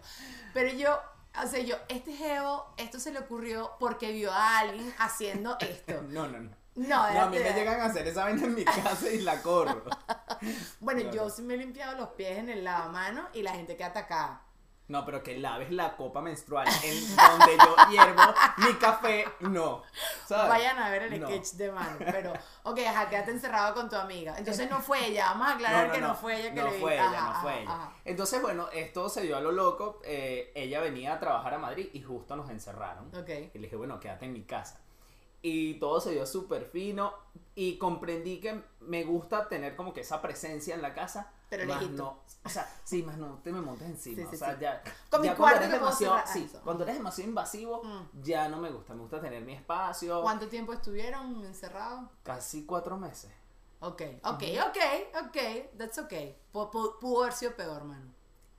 Pero 0.54 0.74
yo, 0.78 0.98
o 1.44 1.48
sea, 1.48 1.60
yo, 1.62 1.76
este 1.88 2.14
geo, 2.14 2.66
esto 2.78 3.00
se 3.00 3.12
le 3.12 3.20
ocurrió 3.20 3.72
porque 3.80 4.12
vio 4.12 4.32
a 4.32 4.60
alguien 4.60 4.94
haciendo 4.98 5.58
esto. 5.60 6.02
No, 6.10 6.28
no, 6.28 6.40
no. 6.40 6.50
No, 6.76 7.14
No, 7.14 7.22
a 7.22 7.30
mí 7.30 7.38
me 7.40 7.54
llegan 7.54 7.80
a 7.80 7.86
hacer 7.86 8.06
esa 8.08 8.26
vaina 8.26 8.44
en 8.44 8.54
mi 8.54 8.66
casa 8.66 9.10
y 9.10 9.22
la 9.22 9.42
corro. 9.42 9.84
Bueno, 10.82 11.04
No, 11.04 11.12
yo 11.12 11.30
sí 11.30 11.42
me 11.42 11.54
he 11.54 11.58
limpiado 11.58 11.98
los 11.98 12.10
pies 12.10 12.38
en 12.38 12.50
el 12.50 12.64
lavamanos 12.64 13.30
y 13.34 13.42
la 13.42 13.54
gente 13.54 13.78
queda 13.78 13.88
atacada. 13.88 14.42
No, 14.88 15.04
pero 15.04 15.24
que 15.24 15.38
laves 15.40 15.72
la 15.72 15.96
copa 15.96 16.22
menstrual 16.22 16.68
en 16.84 17.16
donde 17.16 17.58
yo 17.58 17.76
hiervo 17.90 18.22
mi 18.58 18.74
café, 18.76 19.26
no. 19.40 19.82
¿sabes? 20.28 20.48
Vayan 20.50 20.78
a 20.78 20.90
ver 20.92 21.04
el 21.12 21.20
No. 21.20 21.28
sketch 21.28 21.54
de 21.54 21.72
mano. 21.72 21.98
Pero, 21.98 22.34
ok, 22.64 22.80
ajá, 22.88 23.10
quédate 23.10 23.32
encerrado 23.32 23.74
con 23.74 23.90
tu 23.90 23.96
amiga. 23.96 24.36
Entonces 24.38 24.70
no 24.70 24.80
fue 24.82 25.08
ella, 25.08 25.30
vamos 25.32 25.48
a 25.48 25.54
aclarar 25.56 25.92
que 25.92 26.00
no, 26.02 26.14
fue 26.14 26.40
ella 26.40 26.54
que 26.54 26.62
no 26.62 26.70
le 26.70 26.80
fue 26.80 27.00
Ajá, 27.00 27.10
ella, 27.10 27.22
no 27.22 27.30
ajá, 27.32 27.42
fue 27.42 27.62
ella. 27.62 27.72
ajá. 27.74 27.94
Entonces, 28.06 28.42
bueno, 28.44 28.70
esto 28.74 29.10
se 29.10 29.22
dio 29.24 29.36
a 29.38 29.42
lo 29.42 29.52
loco. 29.52 30.02
eh, 30.06 30.52
ella 30.54 30.80
venía 30.82 31.14
a 31.14 31.20
trabajar 31.20 31.56
a 31.56 31.58
Madrid 31.58 31.90
y 31.94 32.02
justo 32.04 32.36
nos 32.36 32.50
encerraron. 32.52 33.08
Ok. 33.16 33.30
Y 33.54 33.58
le 33.58 33.62
dije, 33.64 33.76
bueno, 33.76 34.00
quédate 34.00 34.26
en 34.26 34.34
mi 34.34 34.44
casa. 34.44 34.82
Y 35.42 35.76
todo 35.80 36.00
se 36.00 36.12
dio 36.12 36.26
súper 36.28 36.66
fino 36.66 37.14
y 37.56 37.78
comprendí 37.80 38.40
que 38.40 38.62
me 38.82 39.04
gusta 39.04 39.48
tener 39.48 39.76
como 39.76 39.94
que 39.94 40.02
esa 40.02 40.22
presencia 40.22 40.74
en 40.76 40.82
la 40.84 40.94
casa. 40.94 41.32
Pero 41.50 41.66
más 41.66 41.82
lejito. 41.82 42.04
no, 42.04 42.20
o 42.44 42.50
sea, 42.50 42.68
sí, 42.84 43.04
más 43.04 43.18
no 43.18 43.40
te 43.44 43.52
me 43.52 43.62
montes 43.62 43.88
encima. 43.88 44.16
Sí, 44.24 44.28
sí, 44.30 44.36
o 44.36 44.38
sea, 44.40 44.54
sí. 44.56 44.62
ya, 44.62 44.84
Con 45.10 45.24
ya 45.24 45.36
cuando 45.36 45.58
eres 45.58 45.72
demasiado, 45.72 46.20
sí, 46.32 46.52
cuando 46.64 46.84
eres 46.84 46.96
demasiado 46.98 47.30
invasivo, 47.30 47.84
Mm. 47.84 48.22
ya 48.24 48.50
no 48.50 48.58
me 48.58 48.70
gusta. 48.72 48.94
Me 48.94 49.02
gusta 49.02 49.22
tener 49.22 49.44
mi 49.44 49.54
espacio. 49.54 50.22
¿Cuánto 50.22 50.48
tiempo 50.48 50.74
estuvieron 50.74 51.44
encerrados? 51.46 52.10
Casi 52.24 52.66
cuatro 52.66 52.98
meses. 52.98 53.32
Ok, 53.82 54.02
ok, 54.24 54.44
ok, 54.68 54.78
ok, 55.28 55.38
that's 55.78 55.98
ok. 56.00 56.14
Pu- 56.52 57.00
pudo 57.00 57.22
haber 57.24 57.34
sido 57.34 57.56
peor, 57.56 57.84
mano. 57.84 58.12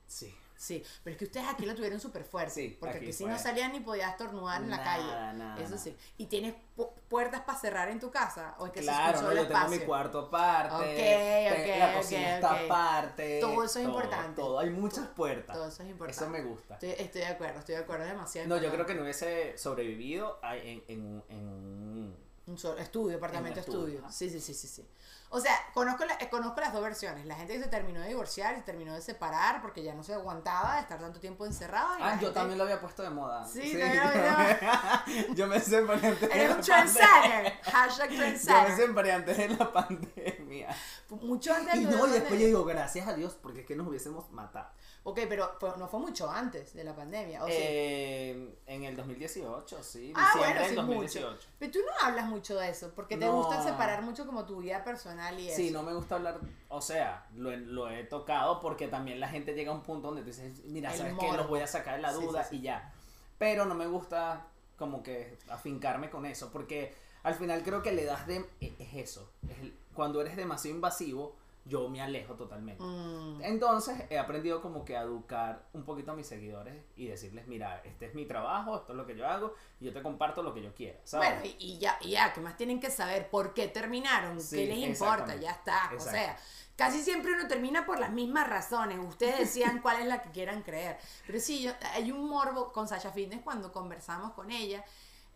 Sí. 0.07 0.33
Sí, 0.57 0.83
pero 1.03 1.13
es 1.13 1.17
que 1.19 1.25
ustedes 1.25 1.47
aquí 1.47 1.65
lo 1.65 1.75
tuvieron 1.75 1.99
súper 1.99 2.23
fuerte. 2.23 2.51
Sí, 2.51 2.77
porque 2.79 2.97
aquí 2.97 3.05
aquí 3.05 3.13
si 3.13 3.23
fue. 3.23 3.31
no 3.31 3.37
salías 3.39 3.71
ni 3.71 3.79
podías 3.79 4.11
estornudar 4.11 4.61
en 4.63 4.69
la 4.71 4.77
Nada, 4.77 4.95
calle. 4.95 5.37
nada, 5.37 5.61
Eso 5.63 5.77
sí. 5.77 5.95
¿Y 6.17 6.25
tienes 6.25 6.55
pu- 6.75 6.89
puertas 7.07 7.41
para 7.41 7.59
cerrar 7.59 7.89
en 7.89 7.99
tu 7.99 8.09
casa? 8.09 8.55
¿O 8.57 8.65
es 8.65 8.71
que 8.71 8.81
Claro, 8.81 9.21
no, 9.21 9.33
yo 9.33 9.47
tengo 9.47 9.67
mi 9.69 9.79
cuarto 9.79 10.19
aparte. 10.19 10.73
Ok, 10.75 11.59
ok, 11.59 11.79
la 11.79 11.93
cocina 11.93 12.35
está 12.35 12.65
aparte. 12.65 13.39
Todo 13.39 13.63
eso 13.63 13.79
es 13.79 13.85
importante. 13.85 14.41
Todo, 14.41 14.59
hay 14.59 14.69
muchas 14.71 15.07
puertas. 15.09 15.55
Todo 15.55 15.67
eso 15.67 15.83
es 15.83 15.89
importante. 15.89 16.23
Eso 16.23 16.29
me 16.31 16.41
gusta. 16.41 16.73
Estoy, 16.73 16.89
estoy 16.97 17.21
de 17.21 17.27
acuerdo, 17.27 17.59
estoy 17.59 17.75
de 17.75 17.81
acuerdo, 17.81 18.05
demasiado 18.05 18.47
No, 18.47 18.57
yo 18.61 18.71
creo 18.71 18.85
que 18.85 18.95
no 18.95 19.03
hubiese 19.03 19.57
sobrevivido 19.57 20.39
a- 20.41 20.57
en, 20.57 20.83
en, 20.87 21.23
en 21.29 22.26
un- 22.47 22.57
solo- 22.57 22.77
estudio, 22.79 23.17
apartamento, 23.17 23.59
estudio, 23.59 23.99
estudio. 23.99 24.11
Sí, 24.11 24.29
sí, 24.29 24.39
sí, 24.41 24.53
sí, 24.53 24.67
sí. 24.67 24.87
O 25.29 25.41
sea, 25.41 25.53
conozco, 25.73 26.05
la- 26.05 26.13
eh, 26.15 26.29
conozco 26.29 26.61
las 26.61 26.71
dos 26.71 26.81
versiones. 26.81 27.25
La 27.25 27.35
gente 27.35 27.53
que 27.53 27.61
se 27.63 27.67
terminó 27.69 27.99
de 27.99 28.07
divorciar 28.07 28.53
y 28.53 28.57
se 28.57 28.63
terminó 28.63 28.93
de 28.93 29.01
separar 29.01 29.61
porque 29.61 29.83
ya 29.83 29.93
no 29.93 30.01
se 30.01 30.13
aguantaba 30.13 30.75
de 30.75 30.81
estar 30.81 30.97
tanto 30.99 31.19
tiempo 31.19 31.45
encerrado. 31.45 31.97
y 31.97 31.99
la 31.99 32.07
Ah, 32.07 32.11
yo 32.13 32.19
gente- 32.19 32.33
también 32.33 32.57
lo 32.57 32.63
había 32.63 32.79
puesto 32.79 33.03
de 33.03 33.09
moda. 33.09 33.45
Sí, 33.45 33.59
también 33.77 33.97
lo 33.97 34.03
había- 34.03 35.03
yo 35.35 35.47
me 35.47 35.59
separé 35.59 36.07
antes 36.07 36.31
Eres 36.31 36.55
un 36.55 36.61
trendsetter. 36.61 37.53
Hashtag 37.63 38.07
pandemia. 38.07 38.07
Yo 38.07 38.09
me 38.09 38.17
trendsetter. 38.17 38.75
separé 38.77 39.11
antes 39.11 39.37
de 39.37 39.49
la 39.49 39.73
pandemia. 39.73 40.75
Mucho 41.09 41.53
antes 41.53 41.75
Y 41.75 41.85
de 41.85 41.91
la 41.91 41.97
no, 41.97 42.07
y 42.07 42.11
después 42.11 42.39
yo 42.39 42.45
digo, 42.45 42.63
gracias 42.65 43.07
a 43.07 43.13
Dios, 43.13 43.37
porque 43.41 43.61
es 43.61 43.65
que 43.65 43.75
nos 43.75 43.87
hubiésemos 43.87 44.31
matado. 44.31 44.69
Ok, 45.09 45.21
pero 45.29 45.55
fue- 45.57 45.71
no 45.77 45.87
fue 45.87 46.01
mucho 46.01 46.29
antes 46.29 46.73
de 46.73 46.83
la 46.83 46.93
pandemia. 46.93 47.41
¿o 47.41 47.47
sí? 47.47 47.53
Eh, 47.55 48.57
en 48.65 48.83
el 48.83 48.93
2018, 48.97 49.81
sí. 49.81 50.11
ah, 50.13 50.31
diciembre 50.33 50.53
bueno, 50.59 50.69
sí, 50.69 50.75
2018. 50.75 51.31
mucho. 51.31 51.47
Pero 51.59 51.71
tú 51.71 51.79
no 51.79 52.05
hablas 52.07 52.25
mucho 52.25 52.57
de 52.59 52.69
eso, 52.69 52.91
porque 52.93 53.15
te 53.15 53.25
No. 53.25 53.31
gusta 53.37 53.63
separar 53.63 54.01
mucho 54.01 54.25
como 54.25 54.45
tu 54.45 54.57
vida 54.57 54.83
personal 54.83 55.39
y 55.39 55.47
eso. 55.47 55.55
Sí, 55.55 55.71
no 55.71 55.81
me 55.83 55.93
gusta 55.93 56.15
hablar, 56.15 56.41
o 56.67 56.81
sea, 56.81 57.25
lo, 57.35 57.51
he- 57.53 57.57
lo 57.57 57.89
he 57.89 58.03
tocado 58.03 58.59
porque 58.59 58.89
también 58.89 59.21
la 59.21 59.29
gente 59.29 59.53
llega 59.53 59.71
a 59.71 59.75
un 59.75 59.81
punto 59.81 60.07
donde 60.07 60.23
tú 60.23 60.27
dices, 60.27 60.65
mira, 60.65 60.91
El 60.91 60.97
¿sabes 60.97 61.13
qué? 61.17 61.31
Los 61.37 61.47
voy 61.47 61.61
a 61.61 61.67
sacar 61.67 61.95
de 61.95 62.01
la 62.01 62.11
Sí, 62.11 62.19
sí, 62.19 62.25
duda 62.25 62.43
sí. 62.43 62.55
y 62.57 62.61
ya. 62.63 62.93
Pero 63.37 63.63
no 63.63 63.75
me 63.75 63.87
gusta 63.87 64.47
como 64.77 65.03
que 65.03 65.37
afincarme 65.47 66.09
con 66.09 66.25
eso, 66.25 66.51
porque 66.51 66.93
al 67.23 67.33
final 67.35 67.63
creo 67.63 67.81
que 67.81 67.93
le 67.93 68.03
das 68.03 68.27
de... 68.27 68.45
e, 68.59 68.73
Es 68.77 68.93
eso, 68.93 69.31
es 69.49 69.57
el- 69.59 69.73
cuando 69.93 70.19
eres 70.19 70.35
demasiado 70.35 70.75
invasivo, 70.75 71.35
yo 71.67 71.89
me 71.89 72.01
alejo 72.01 72.35
totalmente. 72.35 72.83
Mm. 72.83 73.41
Entonces 73.43 74.05
he 74.09 74.17
aprendido 74.17 74.61
como 74.61 74.85
que 74.85 74.95
a 74.95 75.01
educar 75.01 75.65
un 75.73 75.83
poquito 75.83 76.11
a 76.11 76.15
mis 76.15 76.27
seguidores 76.27 76.83
y 76.95 77.07
decirles, 77.07 77.47
mira, 77.47 77.81
este 77.83 78.05
es 78.05 78.15
mi 78.15 78.25
trabajo, 78.25 78.77
esto 78.77 78.93
es 78.93 78.97
lo 78.97 79.05
que 79.05 79.15
yo 79.15 79.27
hago, 79.27 79.53
y 79.79 79.85
yo 79.85 79.93
te 79.93 80.01
comparto 80.01 80.41
lo 80.43 80.53
que 80.53 80.61
yo 80.61 80.73
quiera, 80.73 80.99
¿sabes? 81.03 81.29
Bueno, 81.29 81.55
y, 81.59 81.77
ya, 81.77 81.97
y 82.01 82.11
ya, 82.11 82.33
¿qué 82.33 82.41
más 82.41 82.55
tienen 82.57 82.79
que 82.79 82.89
saber? 82.89 83.29
¿Por 83.29 83.53
qué 83.53 83.67
terminaron? 83.67 84.39
Sí, 84.39 84.55
¿Qué 84.57 84.65
les 84.67 84.77
importa? 84.89 85.35
Ya 85.35 85.51
está. 85.51 85.91
O 85.95 85.99
sea, 85.99 86.37
casi 86.75 87.01
siempre 87.03 87.33
uno 87.33 87.47
termina 87.47 87.85
por 87.85 87.99
las 87.99 88.11
mismas 88.11 88.47
razones. 88.47 88.97
Ustedes 88.99 89.39
decían 89.39 89.79
cuál 89.81 90.01
es 90.01 90.07
la 90.07 90.21
que 90.21 90.31
quieran 90.31 90.63
creer. 90.63 90.97
Pero 91.25 91.39
sí, 91.39 91.61
yo, 91.61 91.73
hay 91.93 92.11
un 92.11 92.29
morbo 92.29 92.71
con 92.71 92.87
Sasha 92.87 93.11
Fitness 93.11 93.41
cuando 93.43 93.71
conversamos 93.71 94.33
con 94.33 94.51
ella. 94.51 94.83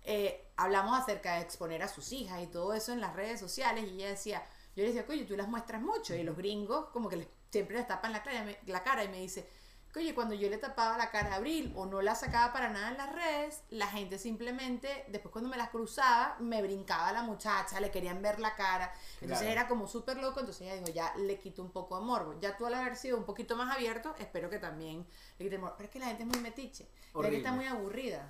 eh, 0.04 0.48
hablamos 0.56 1.00
acerca 1.00 1.36
de 1.36 1.42
exponer 1.42 1.84
a 1.84 1.88
sus 1.88 2.12
hijas 2.12 2.42
y 2.42 2.48
todo 2.48 2.74
eso 2.74 2.92
en 2.92 3.02
las 3.02 3.16
redes 3.16 3.40
sociales 3.40 3.86
y 3.88 3.96
ella 3.96 4.10
decía, 4.10 4.44
yo 4.76 4.84
le 4.84 4.94
decía, 4.94 5.06
oye, 5.10 5.26
tú 5.26 5.36
las 5.36 5.48
muestras 5.48 5.82
mucho 5.82 6.16
y 6.16 6.24
los 6.24 6.38
gringos 6.38 6.88
como 6.90 7.10
que 7.10 7.18
les- 7.18 7.28
siempre 7.50 7.76
les 7.78 7.88
tapan 7.88 8.12
la 8.14 8.24
cara, 8.24 8.46
la 8.66 8.84
cara 8.84 9.04
y 9.04 9.10
me 9.10 9.20
dice, 9.20 9.48
oye, 9.94 10.16
cuando 10.16 10.34
yo 10.34 10.50
le 10.50 10.58
tapaba 10.58 10.98
la 10.98 11.12
cara 11.12 11.34
a 11.34 11.36
Abril 11.36 11.74
o 11.76 11.86
no 11.86 12.02
la 12.02 12.16
sacaba 12.16 12.54
para 12.54 12.70
nada 12.70 12.92
en 12.92 12.98
las 12.98 13.14
redes, 13.14 13.62
la 13.72 13.88
gente 13.88 14.18
simplemente, 14.18 15.04
después 15.10 15.34
cuando 15.34 15.50
me 15.50 15.58
las 15.58 15.68
cruzaba, 15.70 16.38
me 16.40 16.62
brincaba 16.62 17.12
la 17.12 17.24
muchacha, 17.24 17.78
le 17.82 17.92
querían 17.92 18.22
ver 18.22 18.40
la 18.40 18.56
cara. 18.56 18.94
Entonces 19.16 19.40
Claro. 19.40 19.52
era 19.52 19.68
como 19.68 19.88
súper 19.88 20.16
loco, 20.16 20.40
entonces 20.40 20.62
ella 20.62 20.76
dijo, 20.76 20.88
ya 20.96 21.14
le 21.18 21.38
quito 21.40 21.62
un 21.62 21.72
poco 21.72 22.00
de 22.00 22.06
morbo. 22.06 22.40
Ya 22.40 22.56
tú 22.56 22.66
al 22.66 22.74
haber 22.76 22.96
sido 22.96 23.18
un 23.18 23.26
poquito 23.26 23.58
más 23.58 23.76
abierto, 23.76 24.16
espero 24.18 24.50
que 24.50 24.60
también 24.60 25.06
le 25.38 25.44
quite 25.46 25.58
morbo. 25.58 25.76
Pero 25.76 25.88
es 25.88 25.92
que 25.92 26.00
la 26.00 26.06
gente 26.06 26.24
es 26.24 26.30
muy 26.30 26.40
metiche, 26.40 26.88
la 27.14 27.24
gente 27.24 27.38
está 27.40 27.52
muy 27.52 27.66
aburrida. 27.66 28.30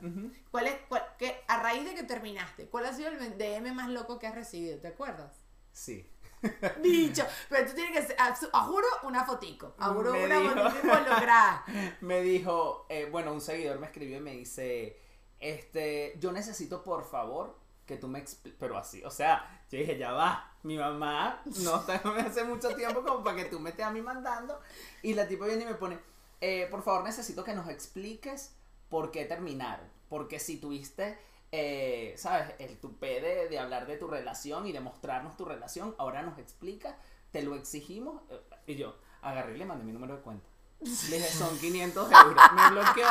¿Cuál 0.49 0.65
es, 0.65 0.75
cuál, 0.89 1.03
qué- 1.19 1.43
a 1.47 1.57
raíz 1.61 1.85
de 1.85 1.93
que 1.93 2.01
terminaste, 2.01 2.67
cuál 2.69 2.87
ha 2.87 2.93
sido 2.93 3.09
el 3.09 3.37
DM 3.37 3.71
más 3.71 3.87
loco 3.89 4.17
que 4.17 4.25
has 4.25 4.33
recibido? 4.33 4.79
¿Te 4.79 4.87
acuerdas? 4.87 5.45
Sí. 5.73 6.10
Bicho, 6.81 7.23
pero 7.49 7.67
tú 7.67 7.75
tienes 7.75 7.99
que 7.99 8.07
ser, 8.07 8.15
a, 8.19 8.27
a 8.53 8.61
juro 8.63 8.87
una 9.03 9.23
fotico, 9.25 9.75
a 9.77 9.89
juro 9.89 10.11
Me 10.13 10.25
una 10.25 10.39
dijo. 10.39 10.53
fotico 10.55 10.87
involucrada. 10.97 11.63
me 12.01 12.21
dijo, 12.21 12.85
eh, 12.89 13.07
bueno, 13.11 13.31
un 13.33 13.41
seguidor 13.41 13.79
me 13.79 13.87
escribió 13.87 14.17
y 14.17 14.21
me 14.21 14.31
dice, 14.31 14.97
este, 15.39 16.15
yo 16.19 16.31
necesito 16.31 16.83
por 16.83 17.03
favor 17.09 17.59
que 17.85 17.97
tú 17.97 18.07
me 18.07 18.19
expliques, 18.19 18.57
pero 18.59 18.77
así, 18.77 19.03
o 19.03 19.11
sea, 19.11 19.63
yo 19.69 19.77
dije, 19.77 19.97
ya 19.97 20.13
va, 20.13 20.55
mi 20.63 20.77
mamá 20.77 21.41
no 21.45 21.79
está 21.79 22.01
me 22.11 22.21
hace 22.21 22.43
mucho 22.43 22.73
tiempo 22.75 23.03
como 23.03 23.23
para 23.23 23.37
que 23.37 23.45
tú 23.45 23.59
me 23.59 23.71
estés 23.71 23.85
a 23.85 23.91
mí 23.91 24.01
mandando, 24.01 24.59
y 25.01 25.13
la 25.13 25.27
tipa 25.27 25.45
viene 25.45 25.63
y 25.63 25.65
me 25.65 25.75
pone, 25.75 25.99
eh, 26.39 26.67
por 26.71 26.83
favor 26.83 27.03
necesito 27.03 27.43
que 27.43 27.53
nos 27.53 27.67
expliques 27.69 28.55
por 28.89 29.11
qué 29.11 29.25
terminaron, 29.25 29.85
porque 30.09 30.39
si 30.39 30.57
tuviste, 30.57 31.17
eh, 31.51 32.13
sabes, 32.17 32.53
el 32.59 32.79
tupé 32.79 33.21
de, 33.21 33.49
de 33.49 33.59
hablar 33.59 33.87
de 33.87 33.97
tu 33.97 34.07
relación 34.07 34.67
y 34.67 34.71
de 34.71 34.79
mostrarnos 34.79 35.37
tu 35.37 35.45
relación, 35.45 35.95
ahora 35.97 36.21
nos 36.21 36.37
explicas, 36.39 36.95
te 37.31 37.41
lo 37.43 37.55
exigimos, 37.55 38.21
eh, 38.29 38.41
y 38.67 38.75
yo 38.75 38.95
agarré 39.21 39.55
y 39.55 39.57
le 39.57 39.65
mandé 39.65 39.83
mi 39.83 39.91
número 39.91 40.17
de 40.17 40.21
cuenta. 40.21 40.47
Le 40.81 41.17
dije, 41.17 41.29
son 41.29 41.57
500 41.59 42.11
euros. 42.11 42.43
Me 42.55 42.69
bloqueó. 42.71 43.07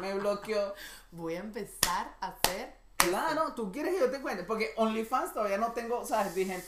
Me 0.00 0.14
bloqueó. 0.14 0.74
Voy 1.12 1.34
a 1.36 1.40
empezar 1.40 2.16
a 2.20 2.28
hacer 2.28 2.82
Claro, 3.08 3.52
tú 3.54 3.72
quieres 3.72 3.94
que 3.94 4.00
yo 4.00 4.10
te 4.10 4.20
cuente. 4.20 4.44
Porque 4.44 4.72
OnlyFans 4.76 5.32
todavía 5.32 5.58
no 5.58 5.72
tengo, 5.72 6.04
¿sabes? 6.04 6.34
Dije, 6.34 6.62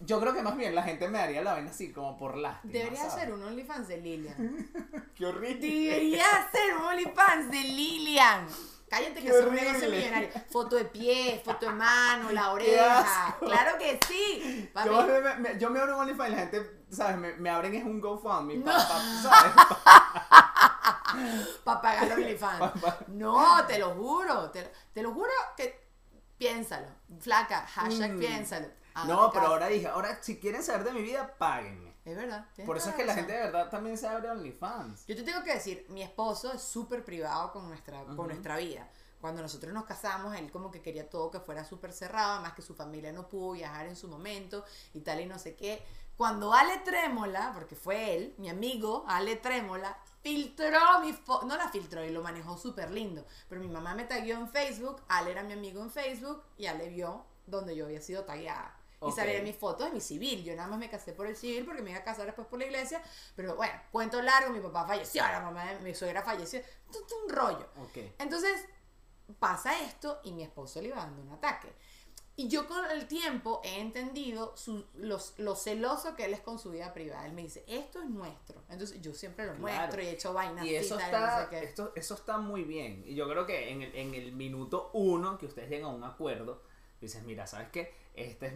yo 0.00 0.20
creo 0.20 0.34
que 0.34 0.42
más 0.42 0.56
bien 0.56 0.74
la 0.74 0.82
gente 0.82 1.08
me 1.08 1.18
daría 1.18 1.42
la 1.42 1.54
vaina 1.54 1.70
así, 1.70 1.92
como 1.92 2.16
por 2.16 2.36
lástima. 2.36 2.72
Debería 2.72 3.10
ser 3.10 3.32
un 3.32 3.42
OnlyFans 3.42 3.88
de 3.88 3.96
Lilian. 3.98 4.70
Qué 5.14 5.26
horrible. 5.26 5.68
Debería 5.68 6.24
ser 6.52 6.76
un 6.76 6.82
OnlyFans 6.82 7.50
de 7.50 7.60
Lilian. 7.60 8.46
Cállate 8.88 9.20
que 9.20 9.28
es 9.28 9.44
un 9.44 9.54
negocio 9.54 9.90
millonario. 9.90 10.28
Foto 10.50 10.76
de 10.76 10.84
pie, 10.84 11.42
foto 11.44 11.66
de 11.66 11.72
mano, 11.72 12.30
la 12.30 12.52
oreja. 12.52 13.36
Claro 13.40 13.78
que 13.78 13.98
sí. 14.06 14.70
Papi, 14.72 14.88
Yo 14.88 15.02
me, 15.06 15.34
me- 15.36 15.58
yo 15.58 15.70
me 15.70 15.80
abro 15.80 15.94
un 15.96 16.02
OnlyFans 16.02 16.28
y 16.28 16.32
la 16.32 16.38
gente, 16.38 16.84
¿sabes? 16.90 17.16
Me, 17.16 17.32
me 17.34 17.50
abren 17.50 17.74
es 17.74 17.84
un 17.84 18.00
GoFundMe. 18.00 18.60
pa- 18.60 18.72
pa- 18.72 19.22
¿sabes? 19.22 19.52
para 21.64 21.80
pagar 21.82 22.08
los 22.08 22.18
OnlyFans. 22.18 22.72
No, 23.08 23.64
te 23.66 23.78
lo 23.78 23.94
juro. 23.94 24.50
Te, 24.50 24.70
te 24.92 25.02
lo 25.02 25.12
juro 25.12 25.30
que 25.56 25.84
piénsalo. 26.38 26.86
Flaca, 27.20 27.66
hashtag 27.66 28.12
Mm. 28.12 28.18
piénsalo. 28.20 28.68
No, 29.06 29.30
pero 29.32 29.48
ahora 29.48 29.66
dije, 29.68 29.88
ahora 29.88 30.18
si 30.22 30.38
quieren 30.38 30.62
saber 30.62 30.84
de 30.84 30.92
mi 30.92 31.02
vida, 31.02 31.34
páguenme. 31.38 31.85
Es 32.06 32.16
verdad. 32.16 32.46
Por 32.64 32.76
eso 32.76 32.90
es 32.90 32.94
que 32.94 33.04
la 33.04 33.14
gente 33.14 33.32
de 33.32 33.38
verdad 33.40 33.68
también 33.68 33.98
se 33.98 34.06
abre 34.06 34.30
OnlyFans. 34.30 35.06
Yo 35.06 35.16
te 35.16 35.24
tengo 35.24 35.42
que 35.42 35.54
decir, 35.54 35.84
mi 35.88 36.02
esposo 36.02 36.52
es 36.52 36.62
súper 36.62 37.04
privado 37.04 37.52
con 37.52 37.68
nuestra, 37.68 38.04
con 38.04 38.12
Ujú. 38.14 38.26
nuestra 38.28 38.56
vida. 38.56 38.88
Cuando 39.20 39.42
nosotros 39.42 39.72
nos 39.72 39.86
casamos, 39.86 40.36
él 40.36 40.52
como 40.52 40.70
que 40.70 40.80
quería 40.82 41.10
todo 41.10 41.32
que 41.32 41.40
fuera 41.40 41.64
súper 41.64 41.92
cerrado, 41.92 42.40
más 42.42 42.52
que 42.52 42.62
su 42.62 42.74
familia 42.76 43.10
no 43.12 43.26
pudo 43.28 43.52
viajar 43.52 43.86
en 43.86 43.96
su 43.96 44.06
momento 44.06 44.64
y 44.94 45.00
tal 45.00 45.20
y 45.20 45.26
no 45.26 45.36
sé 45.38 45.56
qué. 45.56 45.82
Cuando 46.16 46.54
Ale 46.54 46.78
Trémola, 46.84 47.50
porque 47.52 47.74
fue 47.74 48.14
él, 48.14 48.34
mi 48.38 48.48
amigo 48.48 49.04
Ale 49.08 49.34
Trémola, 49.36 49.98
filtró 50.22 51.00
mi 51.00 51.12
foto, 51.12 51.44
no 51.44 51.56
la 51.56 51.68
filtró 51.70 52.04
y 52.04 52.10
lo 52.10 52.22
manejó 52.22 52.56
súper 52.56 52.90
lindo, 52.92 53.26
pero 53.48 53.60
mi 53.60 53.68
mamá 53.68 53.94
me 53.96 54.04
tagueó 54.04 54.36
en 54.38 54.48
Facebook, 54.48 55.02
Ale 55.08 55.32
era 55.32 55.42
mi 55.42 55.54
amigo 55.54 55.82
en 55.82 55.90
Facebook 55.90 56.44
y 56.56 56.66
Ale 56.66 56.88
vio 56.88 57.24
donde 57.46 57.74
yo 57.74 57.86
había 57.86 58.00
sido 58.00 58.24
tagueada. 58.24 58.75
Y 59.02 59.04
Ok. 59.04 59.14
salían 59.16 59.44
mis 59.44 59.56
fotos 59.56 59.86
de 59.88 59.92
mi 59.92 60.00
civil. 60.00 60.42
Yo 60.42 60.54
nada 60.56 60.68
más 60.68 60.78
me 60.78 60.88
casé 60.88 61.12
por 61.12 61.26
el 61.26 61.36
civil 61.36 61.64
porque 61.66 61.82
me 61.82 61.90
iba 61.90 62.00
a 62.00 62.04
casar 62.04 62.24
después 62.26 62.46
por 62.48 62.58
la 62.58 62.64
iglesia. 62.66 63.02
Pero 63.34 63.54
bueno, 63.56 63.74
cuento 63.92 64.22
largo, 64.22 64.50
mi 64.52 64.60
papá 64.60 64.86
falleció, 64.86 65.22
la 65.22 65.40
mamá 65.40 65.66
de 65.66 65.80
mi 65.80 65.94
suegra 65.94 66.22
falleció. 66.22 66.60
Un 67.24 67.28
rollo. 67.34 67.68
Ok. 67.82 67.98
Entonces, 68.18 68.64
pasa 69.38 69.78
esto 69.82 70.20
y 70.24 70.32
mi 70.32 70.42
esposo 70.44 70.80
le 70.80 70.88
iba 70.88 70.96
dando 70.96 71.20
un 71.22 71.30
ataque. 71.32 71.68
Y 72.38 72.48
yo 72.48 72.66
con 72.68 72.84
el 72.90 73.06
tiempo 73.08 73.62
he 73.64 73.80
entendido 73.80 74.54
su, 74.58 74.84
los, 74.94 75.38
lo 75.38 75.56
celoso 75.56 76.14
que 76.14 76.26
él 76.26 76.34
es 76.34 76.40
con 76.40 76.58
su 76.58 76.70
vida 76.70 76.92
privada. 76.92 77.24
Él 77.26 77.32
me 77.32 77.40
dice, 77.42 77.64
esto 77.66 78.00
es 78.02 78.08
nuestro. 78.10 78.62
Entonces 78.68 79.00
yo 79.00 79.14
siempre 79.14 79.46
lo 79.46 79.54
Claro. 79.54 79.78
muestro 79.78 80.02
y 80.02 80.06
he 80.06 80.10
hecho 80.10 80.34
vainas 80.34 80.64
Y 80.66 80.74
eso 80.74 80.98
tal, 80.98 81.10
no 81.12 81.16
está, 81.18 81.44
sé 81.44 81.48
qué. 81.50 81.64
esto, 81.64 81.92
eso 81.96 82.14
está 82.14 82.36
muy 82.36 82.64
bien. 82.64 83.02
Y 83.06 83.14
yo 83.14 83.26
creo 83.26 83.46
que 83.46 83.70
en 83.70 83.80
el, 83.82 83.94
en 83.96 84.14
el 84.14 84.32
minuto 84.32 84.90
uno 84.92 85.38
que 85.38 85.46
ustedes 85.46 85.70
llegan 85.70 85.90
a 85.90 85.94
un 85.94 86.04
acuerdo, 86.04 86.62
dices, 87.00 87.22
mira, 87.24 87.46
¿sabes 87.46 87.68
qué? 87.72 87.94
Este 88.16 88.46
es 88.46 88.54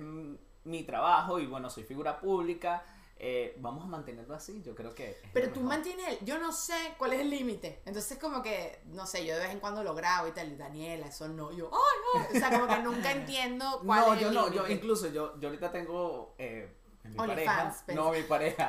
mi 0.64 0.82
trabajo 0.84 1.38
y 1.38 1.46
bueno, 1.46 1.70
soy 1.70 1.84
figura 1.84 2.18
pública. 2.20 2.82
eh, 3.22 3.54
vamos 3.60 3.84
a 3.84 3.86
mantenerlo 3.86 4.34
así. 4.34 4.62
Yo 4.62 4.74
creo 4.74 4.94
que. 4.94 5.20
Pero 5.34 5.50
tú 5.52 5.60
mantienes 5.60 6.08
el, 6.08 6.24
yo 6.24 6.38
no 6.38 6.52
sé 6.52 6.94
cuál 6.96 7.12
es 7.12 7.20
el 7.20 7.28
límite. 7.30 7.82
Entonces 7.84 8.18
como 8.18 8.42
que, 8.42 8.80
no 8.86 9.06
sé, 9.06 9.26
yo 9.26 9.34
de 9.34 9.40
vez 9.40 9.50
en 9.50 9.60
cuando 9.60 9.84
lo 9.84 9.94
grabo 9.94 10.26
y 10.28 10.32
tal, 10.32 10.50
y 10.50 10.56
Daniela, 10.56 11.06
eso 11.06 11.28
no, 11.28 11.52
yo, 11.52 11.70
ay 11.70 12.20
no, 12.22 12.36
o 12.36 12.40
sea, 12.40 12.50
como 12.58 12.66
que 12.74 12.78
nunca 12.82 13.12
entiendo 13.12 13.80
cuál 13.84 14.00
No, 14.06 14.14
es 14.14 14.20
yo 14.22 14.28
el 14.28 14.34
no, 14.34 14.46
yo 14.48 14.52
límite. 14.62 14.72
incluso 14.72 15.08
yo, 15.08 15.38
yo 15.38 15.48
ahorita 15.48 15.70
tengo 15.70 16.34
eh, 16.38 16.74
mi 17.04 17.14
pareja. 17.16 17.74
No, 17.94 18.10
mi 18.10 18.22
pareja. 18.22 18.66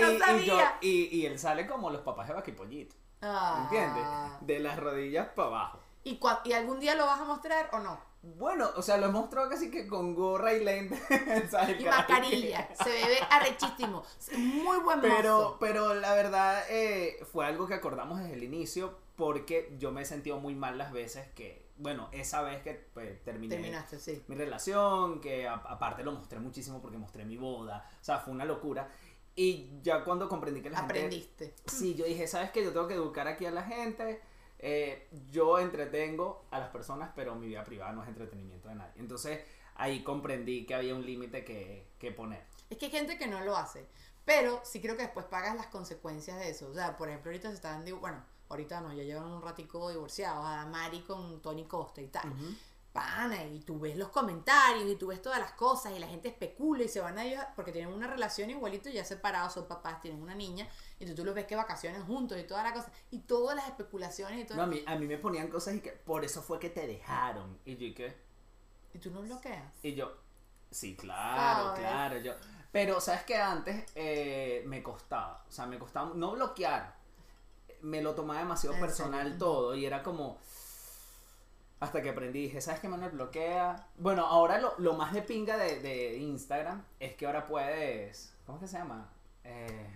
no 0.00 0.10
y, 0.10 0.42
y 0.42 0.44
yo- 0.44 0.58
y, 0.80 1.16
y 1.20 1.26
él 1.26 1.38
sale 1.38 1.66
como 1.66 1.90
los 1.90 2.02
papás 2.02 2.28
de 2.28 2.34
Vaquipollito. 2.34 2.96
Ah. 3.22 3.60
¿Entiendes? 3.62 4.04
De 4.40 4.58
las 4.60 4.78
rodillas 4.78 5.28
para 5.28 5.48
abajo. 5.48 5.80
¿Y, 6.04 6.20
¿Y 6.44 6.52
algún 6.52 6.78
día 6.80 6.94
lo 6.94 7.06
vas 7.06 7.20
a 7.20 7.24
mostrar 7.24 7.70
o 7.72 7.78
no? 7.78 7.98
Bueno, 8.22 8.68
o 8.74 8.82
sea, 8.82 8.96
lo 8.96 9.06
he 9.06 9.10
mostrado 9.12 9.48
casi 9.48 9.70
que 9.70 9.86
con 9.86 10.14
gorra 10.14 10.52
y 10.52 10.64
lente. 10.64 10.98
¿sabes? 11.48 11.80
Y 11.80 11.84
mascarilla, 11.84 12.68
se 12.74 12.88
ve 12.90 13.18
arrechísimo. 13.30 14.02
Muy 14.36 14.78
buen 14.80 15.00
Pero, 15.00 15.36
mozo. 15.36 15.56
pero 15.60 15.94
la 15.94 16.12
verdad 16.14 16.62
eh, 16.68 17.24
fue 17.30 17.46
algo 17.46 17.66
que 17.68 17.74
acordamos 17.74 18.18
desde 18.20 18.34
el 18.34 18.42
inicio 18.42 18.98
porque 19.16 19.74
yo 19.78 19.92
me 19.92 20.02
he 20.02 20.04
sentido 20.04 20.38
muy 20.40 20.54
mal 20.56 20.76
las 20.76 20.92
veces 20.92 21.28
que, 21.34 21.68
bueno, 21.78 22.08
esa 22.12 22.42
vez 22.42 22.62
que 22.62 22.72
pues, 22.92 23.22
terminé 23.22 23.54
Terminaste, 23.54 23.98
sí. 24.00 24.22
mi 24.26 24.34
relación, 24.34 25.20
que 25.20 25.46
a- 25.46 25.54
aparte 25.54 26.02
lo 26.02 26.12
mostré 26.12 26.38
muchísimo 26.40 26.82
porque 26.82 26.98
mostré 26.98 27.24
mi 27.24 27.36
boda, 27.36 27.88
o 28.00 28.04
sea, 28.04 28.18
fue 28.18 28.34
una 28.34 28.44
locura. 28.44 28.88
Y 29.36 29.70
ya 29.82 30.02
cuando 30.02 30.28
comprendí 30.28 30.62
que 30.62 30.70
la 30.70 30.78
gente... 30.78 30.94
Aprendiste. 30.94 31.54
Sí, 31.66 31.94
yo 31.94 32.04
dije, 32.06 32.26
¿sabes 32.26 32.50
qué? 32.50 32.64
Yo 32.64 32.72
tengo 32.72 32.88
que 32.88 32.94
educar 32.94 33.28
aquí 33.28 33.44
a 33.46 33.50
la 33.50 33.62
gente. 33.62 34.20
Eh, 34.58 35.08
yo 35.30 35.58
entretengo 35.58 36.46
a 36.50 36.58
las 36.58 36.68
personas, 36.70 37.10
pero 37.14 37.34
mi 37.34 37.46
vida 37.46 37.64
privada 37.64 37.92
no 37.92 38.02
es 38.02 38.08
entretenimiento 38.08 38.68
de 38.68 38.76
nadie. 38.76 38.92
Entonces 38.96 39.40
ahí 39.74 40.02
comprendí 40.02 40.64
que 40.66 40.74
había 40.74 40.94
un 40.94 41.04
límite 41.04 41.44
que, 41.44 41.88
que 41.98 42.12
poner. 42.12 42.44
Es 42.70 42.78
que 42.78 42.86
hay 42.86 42.92
gente 42.92 43.18
que 43.18 43.26
no 43.26 43.40
lo 43.40 43.56
hace. 43.56 43.86
Pero 44.24 44.60
sí 44.64 44.80
creo 44.80 44.96
que 44.96 45.04
después 45.04 45.24
pagas 45.26 45.54
las 45.56 45.68
consecuencias 45.68 46.38
de 46.38 46.50
eso. 46.50 46.68
O 46.68 46.74
sea, 46.74 46.96
por 46.96 47.08
ejemplo, 47.08 47.30
ahorita 47.30 47.48
se 47.48 47.54
están, 47.54 47.84
bueno, 48.00 48.22
ahorita 48.48 48.80
no, 48.80 48.92
ya 48.92 49.04
llevan 49.04 49.30
un 49.30 49.40
ratico 49.40 49.88
divorciados, 49.90 50.44
a 50.44 50.66
Mari 50.66 51.02
con 51.02 51.40
Tony 51.40 51.64
Costa 51.64 52.02
y 52.02 52.08
tal. 52.08 52.32
Pana, 52.96 53.44
y 53.44 53.60
tú 53.60 53.78
ves 53.78 53.96
los 53.96 54.08
comentarios 54.08 54.90
y 54.90 54.96
tú 54.96 55.08
ves 55.08 55.20
todas 55.20 55.38
las 55.38 55.52
cosas 55.52 55.92
y 55.94 55.98
la 55.98 56.08
gente 56.08 56.28
especula 56.28 56.82
y 56.82 56.88
se 56.88 57.00
van 57.00 57.18
a 57.18 57.24
ellos 57.24 57.44
porque 57.54 57.70
tienen 57.70 57.92
una 57.92 58.06
relación 58.06 58.48
igualito, 58.48 58.88
ya 58.88 59.04
separados, 59.04 59.52
son 59.52 59.68
papás, 59.68 60.00
tienen 60.00 60.22
una 60.22 60.34
niña, 60.34 60.66
y 60.98 61.04
tú, 61.04 61.14
tú 61.14 61.24
los 61.24 61.34
ves 61.34 61.46
que 61.46 61.56
vacacionan 61.56 62.06
juntos 62.06 62.38
y 62.38 62.44
toda 62.44 62.62
la 62.62 62.72
cosa, 62.72 62.90
y 63.10 63.18
todas 63.20 63.54
las 63.54 63.66
especulaciones 63.66 64.40
y 64.40 64.44
todo. 64.44 64.56
No, 64.56 64.62
a 64.64 64.66
mí, 64.66 64.82
a 64.86 64.96
mí 64.96 65.06
me 65.06 65.18
ponían 65.18 65.48
cosas 65.48 65.74
y 65.74 65.80
que 65.80 65.90
por 65.90 66.24
eso 66.24 66.42
fue 66.42 66.58
que 66.58 66.70
te 66.70 66.86
dejaron. 66.86 67.58
Y 67.64 67.76
yo, 67.76 67.86
¿y 67.86 67.94
qué? 67.94 68.16
Y 68.94 68.98
tú 68.98 69.10
no 69.10 69.20
bloqueas. 69.20 69.74
Y 69.82 69.94
yo, 69.94 70.16
sí, 70.70 70.96
claro, 70.96 71.68
¿Sabes? 71.68 71.80
claro, 71.80 72.18
yo. 72.18 72.32
Pero, 72.72 73.00
¿sabes 73.00 73.24
qué? 73.24 73.36
Antes 73.36 73.84
eh, 73.94 74.62
me 74.66 74.82
costaba, 74.82 75.44
o 75.48 75.52
sea, 75.52 75.66
me 75.66 75.78
costaba 75.78 76.12
no 76.14 76.32
bloquear. 76.32 76.96
Me 77.82 78.00
lo 78.00 78.14
tomaba 78.14 78.40
demasiado 78.40 78.78
personal 78.80 79.36
todo 79.36 79.74
y 79.74 79.84
era 79.84 80.02
como... 80.02 80.40
Hasta 81.78 82.00
que 82.02 82.10
aprendí, 82.10 82.42
dije, 82.42 82.60
¿sabes 82.60 82.80
qué 82.80 82.88
Manuel 82.88 83.10
bloquea? 83.10 83.88
Bueno, 83.98 84.26
ahora 84.26 84.58
lo, 84.58 84.74
lo 84.78 84.94
más 84.94 85.12
de 85.12 85.22
pinga 85.22 85.58
de, 85.58 85.80
de 85.80 86.16
Instagram 86.16 86.82
es 86.98 87.14
que 87.14 87.26
ahora 87.26 87.46
puedes... 87.46 88.34
¿Cómo 88.46 88.58
es 88.58 88.62
que 88.62 88.68
se 88.68 88.78
llama? 88.78 89.10
Eh, 89.44 89.86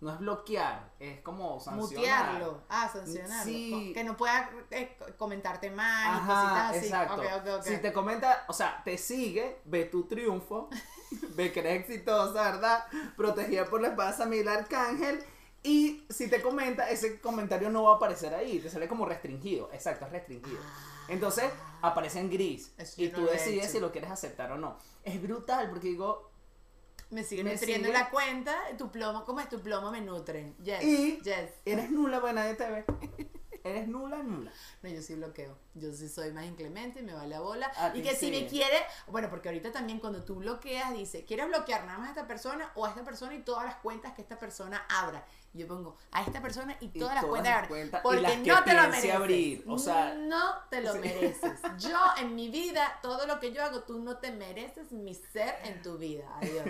no 0.00 0.10
es 0.12 0.18
bloquear, 0.18 0.92
es 0.98 1.20
como 1.20 1.60
sancionar. 1.60 2.32
Mutearlo. 2.32 2.62
Ah, 2.70 2.88
sancionarlo. 2.90 3.44
Sí. 3.44 3.92
Que 3.92 4.02
no 4.02 4.16
pueda 4.16 4.48
eh, 4.70 4.96
comentarte 5.18 5.70
mal 5.70 6.14
y 6.14 6.18
Ajá, 6.20 6.42
cositas 6.42 6.70
así. 6.70 6.86
exacto. 6.86 7.14
Ok, 7.20 7.26
ok, 7.36 7.48
ok. 7.58 7.62
Si 7.64 7.76
te 7.78 7.92
comenta, 7.92 8.44
o 8.48 8.52
sea, 8.54 8.80
te 8.82 8.96
sigue, 8.96 9.58
ve 9.66 9.84
tu 9.84 10.04
triunfo, 10.04 10.70
ve 11.36 11.52
que 11.52 11.60
eres 11.60 11.80
exitosa, 11.80 12.50
¿verdad? 12.52 12.86
Protegida 13.16 13.66
por 13.66 13.82
la 13.82 13.88
espada 13.88 14.12
Samil 14.14 14.48
Arcángel. 14.48 15.22
Y 15.62 16.06
si 16.08 16.30
te 16.30 16.40
comenta, 16.40 16.88
ese 16.88 17.20
comentario 17.20 17.68
no 17.68 17.82
va 17.82 17.92
a 17.92 17.96
aparecer 17.96 18.34
ahí, 18.34 18.58
te 18.60 18.70
sale 18.70 18.88
como 18.88 19.04
restringido. 19.04 19.68
Exacto, 19.74 20.06
es 20.06 20.12
restringido. 20.12 20.58
Entonces 21.10 21.50
aparece 21.82 22.20
en 22.20 22.30
gris 22.30 22.72
Eso 22.78 22.94
yo 23.00 23.04
y 23.06 23.08
no 23.10 23.14
tú 23.16 23.20
lo 23.22 23.28
he 23.30 23.32
decides 23.34 23.64
hecho. 23.64 23.72
si 23.72 23.80
lo 23.80 23.92
quieres 23.92 24.10
aceptar 24.10 24.52
o 24.52 24.58
no. 24.58 24.78
Es 25.02 25.20
brutal 25.22 25.68
porque 25.70 25.88
digo, 25.88 26.30
Me 27.10 27.24
sigue 27.24 27.42
Me 27.42 27.52
nutriendo 27.54 27.88
sigue. 27.88 27.98
la 27.98 28.08
cuenta, 28.10 28.56
tu 28.78 28.90
plomo, 28.92 29.24
¿cómo 29.24 29.40
es 29.40 29.48
tu 29.48 29.60
plomo? 29.60 29.90
Me 29.90 30.00
nutren. 30.00 30.56
Yes. 30.62 30.82
Y- 30.84 31.20
Yes. 31.22 31.50
eres 31.64 31.90
nula, 31.90 32.20
pues 32.20 32.32
nadie 32.34 32.54
te 32.54 32.70
ve. 32.70 32.84
Eres 33.64 33.88
nula, 33.88 34.22
nula. 34.22 34.52
No, 34.82 34.88
yo 34.88 35.02
sí 35.02 35.14
bloqueo. 35.14 35.56
Yo 35.74 35.92
sí 35.92 36.08
soy 36.08 36.32
más 36.32 36.44
inclemente 36.46 37.00
y 37.00 37.02
me 37.02 37.14
vale 37.14 37.34
a 37.34 37.40
bola. 37.40 37.70
A 37.76 37.96
y 37.96 38.02
que 38.02 38.14
si 38.14 38.30
me 38.30 38.46
quiere, 38.46 38.76
bueno, 39.08 39.28
porque 39.30 39.48
ahorita 39.48 39.70
también 39.72 39.98
cuando 40.00 40.24
tú 40.24 40.36
bloqueas, 40.36 40.92
dice, 40.94 41.24
¿quieres 41.24 41.46
bloquear 41.46 41.84
nada 41.84 41.98
más 41.98 42.08
a 42.08 42.10
esta 42.12 42.26
persona 42.26 42.72
o 42.74 42.86
a 42.86 42.90
esta 42.90 43.04
persona 43.04 43.34
y 43.34 43.42
todas 43.42 43.64
las 43.64 43.76
cuentas 43.76 44.14
que 44.14 44.22
esta 44.22 44.38
persona 44.38 44.84
abra? 44.88 45.24
Y 45.52 45.58
yo 45.58 45.66
pongo 45.66 45.96
a 46.12 46.22
esta 46.22 46.40
persona 46.40 46.76
y 46.80 46.86
Y 46.86 46.88
todas 47.00 47.14
las 47.16 47.24
todas 47.24 47.40
cuentas, 47.42 47.60
las 47.62 47.68
cuentas 47.68 48.00
y 48.00 48.02
porque 48.04 48.20
las 48.20 48.38
no 48.38 48.64
te 48.64 48.72
lo 48.74 48.82
mereces. 48.82 49.14
abrir, 49.14 49.64
o 49.66 49.78
sea, 49.78 50.14
no 50.14 50.54
te 50.70 50.80
lo 50.80 50.92
sí. 50.92 50.98
mereces. 51.00 51.58
Yo 51.78 51.98
en 52.18 52.36
mi 52.36 52.48
vida, 52.50 52.98
todo 53.02 53.26
lo 53.26 53.40
que 53.40 53.52
yo 53.52 53.64
hago, 53.64 53.82
tú 53.82 53.98
no 53.98 54.18
te 54.18 54.30
mereces 54.30 54.92
mi 54.92 55.12
ser 55.14 55.56
en 55.64 55.82
tu 55.82 55.98
vida. 55.98 56.24
Adiós. 56.36 56.66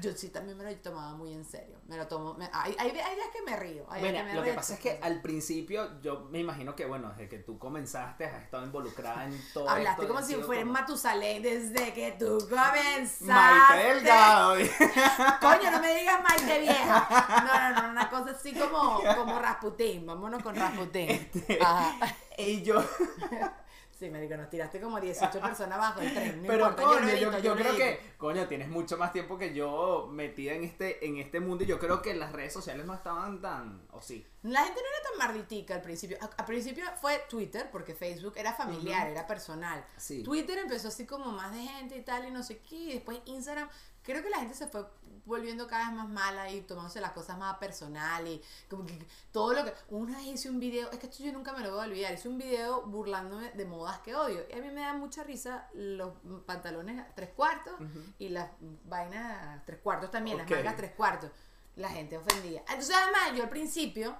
Yo 0.00 0.12
sí 0.12 0.30
también 0.30 0.56
me 0.56 0.64
lo 0.64 0.74
tomaba 0.80 1.14
muy 1.14 1.32
en 1.34 1.44
serio. 1.44 1.78
Me 1.88 1.96
lo 1.98 2.06
tomo. 2.08 2.32
me- 2.34 2.48
hay, 2.54 2.74
hay, 2.78 2.88
hay 2.90 3.14
días 3.16 3.28
que 3.34 3.42
me 3.42 3.54
río. 3.56 3.84
Hay 3.90 4.00
días 4.00 4.12
Bueno, 4.14 4.28
me 4.30 4.34
lo 4.34 4.42
que 4.42 4.52
pasa 4.54 4.74
es 4.74 4.80
que 4.80 4.98
al 5.02 5.20
principio 5.20 6.00
yo 6.00 6.15
me 6.30 6.40
imagino 6.40 6.74
que, 6.74 6.84
bueno, 6.86 7.10
desde 7.10 7.28
que 7.28 7.38
tú 7.38 7.58
comenzaste 7.58 8.24
has 8.24 8.42
estado 8.42 8.64
involucrada 8.64 9.24
en 9.24 9.40
todo 9.52 9.68
Hablaste 9.68 10.02
esto, 10.02 10.14
como 10.14 10.26
si 10.26 10.34
fuera 10.36 10.62
como 10.62 10.72
Matusalén 10.72 11.42
desde 11.42 11.92
que 11.92 12.12
tú 12.12 12.38
comenzaste. 12.48 13.24
Maite 13.26 13.94
Delgado. 13.94 14.54
Coño, 15.40 15.70
no 15.70 15.80
me 15.80 15.94
digas 15.94 16.22
Maite 16.22 16.60
vieja. 16.60 17.08
No, 17.44 17.70
no, 17.70 17.82
no, 17.82 17.90
una 17.90 18.10
cosa 18.10 18.30
así 18.30 18.52
como, 18.54 19.02
como 19.14 19.38
Rasputín. 19.38 20.06
Vámonos 20.06 20.42
con 20.42 20.54
Rasputín. 20.54 21.10
Este, 21.10 21.58
Ajá. 21.60 21.94
y 22.38 22.62
yo, 22.62 22.82
Sí, 23.98 24.10
me 24.10 24.20
digo, 24.20 24.36
nos 24.36 24.50
tiraste 24.50 24.78
como 24.78 25.00
18 25.00 25.40
personas 25.40 25.78
bajo 25.78 26.00
el 26.00 26.12
tren. 26.12 26.42
No 26.42 26.48
pero 26.48 26.68
importa, 26.68 26.82
coño, 26.82 27.14
yo, 27.14 27.30
edito, 27.32 27.54
creo 27.54 27.54
edito. 27.54 27.76
que, 27.76 28.00
coño, 28.18 28.46
tienes 28.46 28.68
mucho 28.68 28.98
más 28.98 29.10
tiempo 29.10 29.38
que 29.38 29.54
yo 29.54 30.06
metida 30.12 30.52
en 30.52 30.64
este, 30.64 31.06
en 31.06 31.16
este 31.16 31.40
mundo 31.40 31.64
y 31.64 31.66
yo 31.66 31.78
creo 31.78 32.02
que 32.02 32.14
las 32.14 32.32
redes 32.32 32.52
sociales 32.52 32.84
no 32.84 32.92
estaban 32.92 33.40
tan, 33.40 33.86
o 33.92 34.02
sí. 34.02 34.26
La 34.42 34.64
gente 34.64 34.80
no 34.80 34.86
era 34.86 35.08
tan 35.08 35.18
marditica 35.18 35.74
al 35.74 35.80
principio. 35.80 36.18
Al 36.36 36.44
principio 36.44 36.84
fue 37.00 37.22
Twitter, 37.28 37.70
porque 37.72 37.94
Facebook 37.94 38.34
era 38.36 38.52
familiar, 38.52 39.08
era 39.08 39.26
personal. 39.26 39.82
Sí. 39.96 40.22
Twitter 40.22 40.58
empezó 40.58 40.88
así 40.88 41.06
como 41.06 41.32
más 41.32 41.52
de 41.52 41.62
gente 41.62 41.96
y 41.96 42.02
tal, 42.02 42.28
y 42.28 42.30
no 42.30 42.42
sé 42.42 42.58
qué. 42.58 42.76
Y 42.76 42.92
después 42.92 43.18
Instagram, 43.24 43.68
creo 44.06 44.22
que 44.22 44.30
la 44.30 44.38
gente 44.38 44.54
se 44.54 44.68
fue 44.68 44.86
volviendo 45.24 45.66
cada 45.66 45.88
vez 45.88 45.96
más 45.96 46.08
mala 46.08 46.48
y 46.52 46.60
tomándose 46.60 47.00
las 47.00 47.10
cosas 47.10 47.36
más 47.36 47.56
personal 47.58 48.26
y 48.28 48.40
como 48.70 48.86
que 48.86 48.96
todo 49.32 49.52
lo 49.52 49.64
que... 49.64 49.74
Una 49.90 50.18
vez 50.18 50.26
hice 50.26 50.48
un 50.48 50.60
video, 50.60 50.88
es 50.92 51.00
que 51.00 51.06
esto 51.06 51.24
yo 51.24 51.32
nunca 51.32 51.52
me 51.52 51.64
lo 51.64 51.72
voy 51.72 51.80
a 51.80 51.88
olvidar, 51.88 52.14
hice 52.14 52.28
un 52.28 52.38
video 52.38 52.82
burlándome 52.82 53.50
de 53.50 53.64
modas 53.64 53.98
que 54.00 54.14
odio. 54.14 54.44
Y 54.48 54.52
a 54.52 54.62
mí 54.62 54.70
me 54.70 54.82
da 54.82 54.92
mucha 54.94 55.24
risa 55.24 55.68
los 55.74 56.12
pantalones 56.46 57.00
a 57.00 57.12
tres 57.14 57.30
cuartos 57.30 57.74
y 58.20 58.28
las 58.28 58.50
vainas 58.84 59.58
a 59.58 59.64
tres 59.66 59.80
cuartos 59.80 60.12
también, 60.12 60.40
Ok. 60.40 60.48
las 60.50 60.58
mangas 60.60 60.76
tres 60.76 60.92
cuartos. 60.92 61.30
La 61.74 61.88
gente 61.90 62.16
ofendía. 62.16 62.60
Entonces 62.60 62.94
además 62.94 63.36
yo 63.36 63.42
al 63.42 63.50
principio 63.50 64.16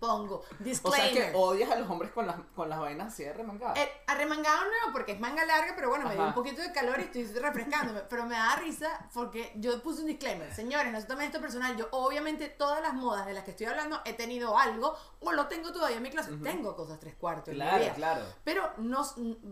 pongo 0.00 0.36
O 0.38 0.42
sea 0.48 0.56
disclaimer. 0.58 1.30
que 1.30 1.36
odias 1.36 1.70
a 1.70 1.76
los 1.76 1.88
hombres 1.88 2.10
con 2.10 2.26
las, 2.26 2.36
con 2.56 2.68
las 2.68 2.80
vainas 2.80 3.12
así 3.12 3.22
de 3.22 3.32
remangadas. 3.32 3.78
Eh, 3.78 3.88
arremangado 4.06 4.62
no, 4.64 4.92
porque 4.92 5.12
es 5.12 5.20
manga 5.20 5.44
larga, 5.44 5.74
pero 5.76 5.90
bueno, 5.90 6.08
me 6.08 6.14
dio 6.14 6.24
un 6.24 6.34
poquito 6.34 6.62
de 6.62 6.72
calor 6.72 6.98
y 6.98 7.02
estoy 7.02 7.24
refrescándome. 7.26 8.00
Pero 8.08 8.24
me 8.24 8.34
da 8.34 8.56
risa 8.56 9.08
porque 9.14 9.52
yo 9.56 9.80
puse 9.82 10.00
un 10.00 10.06
disclaimer. 10.06 10.52
Señores, 10.54 10.92
no 10.92 11.04
tomen 11.06 11.26
esto 11.26 11.40
personal. 11.40 11.76
Yo, 11.76 11.86
obviamente, 11.92 12.48
todas 12.48 12.80
las 12.82 12.94
modas 12.94 13.26
de 13.26 13.34
las 13.34 13.44
que 13.44 13.50
estoy 13.52 13.66
hablando 13.66 14.00
he 14.04 14.14
tenido 14.14 14.58
algo 14.58 14.96
o 15.20 15.32
lo 15.32 15.46
tengo 15.46 15.70
todavía 15.72 15.98
en 15.98 16.02
mi 16.02 16.10
clase. 16.10 16.32
Tengo 16.42 16.74
cosas 16.74 16.98
tres 16.98 17.14
cuartos. 17.14 17.48
en 17.48 17.54
mi 17.58 17.60
Claro, 17.60 17.78
vida. 17.84 17.94
claro. 17.94 18.24
Pero 18.42 18.72
no, 18.78 19.04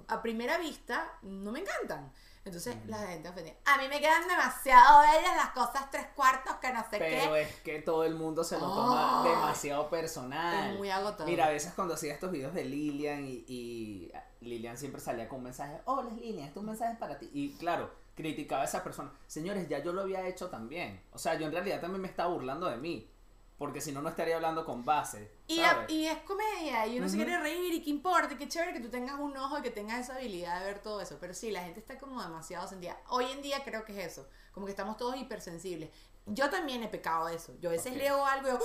a 0.08 0.22
primera 0.22 0.56
vista 0.58 1.12
no 1.22 1.52
me 1.52 1.60
encantan. 1.60 2.10
Entonces 2.44 2.76
la 2.86 2.98
gente 3.06 3.28
ofendía. 3.28 3.54
A 3.66 3.76
mí 3.78 3.88
me 3.88 4.00
quedan 4.00 4.26
demasiado 4.26 5.00
bellas 5.02 5.36
las 5.36 5.50
cosas 5.50 5.90
tres 5.90 6.06
cuartos 6.14 6.56
que 6.56 6.72
no 6.72 6.80
sé 6.82 6.98
Pero 6.98 7.32
qué. 7.34 7.42
es 7.42 7.54
que 7.60 7.82
todo 7.82 8.04
el 8.04 8.14
mundo 8.14 8.42
se 8.44 8.58
lo 8.58 8.66
toma 8.66 9.22
demasiado 9.24 9.90
personal. 9.90 10.70
Es 10.72 10.78
muy 10.78 10.90
agotador. 10.90 11.26
Mira, 11.26 11.46
a 11.46 11.50
veces 11.50 11.72
cuando 11.74 11.94
hacía 11.94 12.14
estos 12.14 12.30
videos 12.30 12.54
de 12.54 12.64
Lilian 12.64 13.24
y, 13.26 13.44
y 13.48 14.12
Lilian 14.40 14.78
siempre 14.78 15.00
salía 15.00 15.28
con 15.28 15.38
un 15.38 15.44
mensaje, 15.44 15.80
hola 15.84 16.10
Lilian, 16.10 16.46
este 16.46 16.58
es 16.58 16.62
un 16.62 16.66
mensaje 16.66 16.96
para 16.98 17.18
ti. 17.18 17.28
Y 17.32 17.54
claro, 17.56 17.90
criticaba 18.14 18.62
a 18.62 18.64
esa 18.64 18.82
persona. 18.82 19.12
Señores, 19.26 19.68
ya 19.68 19.78
yo 19.80 19.92
lo 19.92 20.02
había 20.02 20.26
hecho 20.26 20.48
también. 20.48 21.02
O 21.12 21.18
sea, 21.18 21.34
yo 21.38 21.46
en 21.46 21.52
realidad 21.52 21.80
también 21.80 22.00
me 22.02 22.08
estaba 22.08 22.32
burlando 22.32 22.66
de 22.68 22.76
mí. 22.76 23.10
Porque 23.58 23.80
si 23.80 23.90
no, 23.92 24.00
no 24.00 24.08
estaría 24.08 24.36
hablando 24.36 24.64
con 24.64 24.84
base. 24.84 25.32
Y, 25.48 26.06
es 26.06 26.18
comedia, 26.22 26.86
y 26.86 26.98
uno 26.98 27.08
se 27.08 27.16
quiere 27.16 27.38
reír, 27.40 27.74
y 27.74 27.82
qué 27.82 27.90
importa, 27.90 28.38
qué 28.38 28.48
chévere 28.48 28.72
que 28.72 28.80
tú 28.80 28.88
tengas 28.88 29.18
un 29.18 29.36
ojo 29.36 29.58
y 29.58 29.62
que 29.62 29.70
tengas 29.70 29.98
esa 30.00 30.14
habilidad 30.14 30.60
de 30.60 30.66
ver 30.66 30.78
todo 30.80 31.00
eso. 31.00 31.18
Pero 31.20 31.34
sí, 31.34 31.50
la 31.50 31.62
gente 31.62 31.80
está 31.80 31.98
como 31.98 32.22
demasiado 32.22 32.68
sentida. 32.68 32.96
Hoy 33.08 33.26
en 33.32 33.42
día 33.42 33.64
creo 33.64 33.84
que 33.84 33.98
es 34.00 34.12
eso, 34.12 34.28
como 34.52 34.64
que 34.66 34.70
estamos 34.72 34.96
todos 34.96 35.16
hipersensibles. 35.16 35.90
Yo 36.26 36.48
también 36.50 36.82
he 36.82 36.88
pecado 36.88 37.26
de 37.26 37.34
eso. 37.36 37.54
Yo 37.60 37.70
a 37.70 37.72
veces 37.72 37.96
leo 37.96 38.24
algo 38.24 38.48
y, 38.48 38.52
yo- 38.52 38.58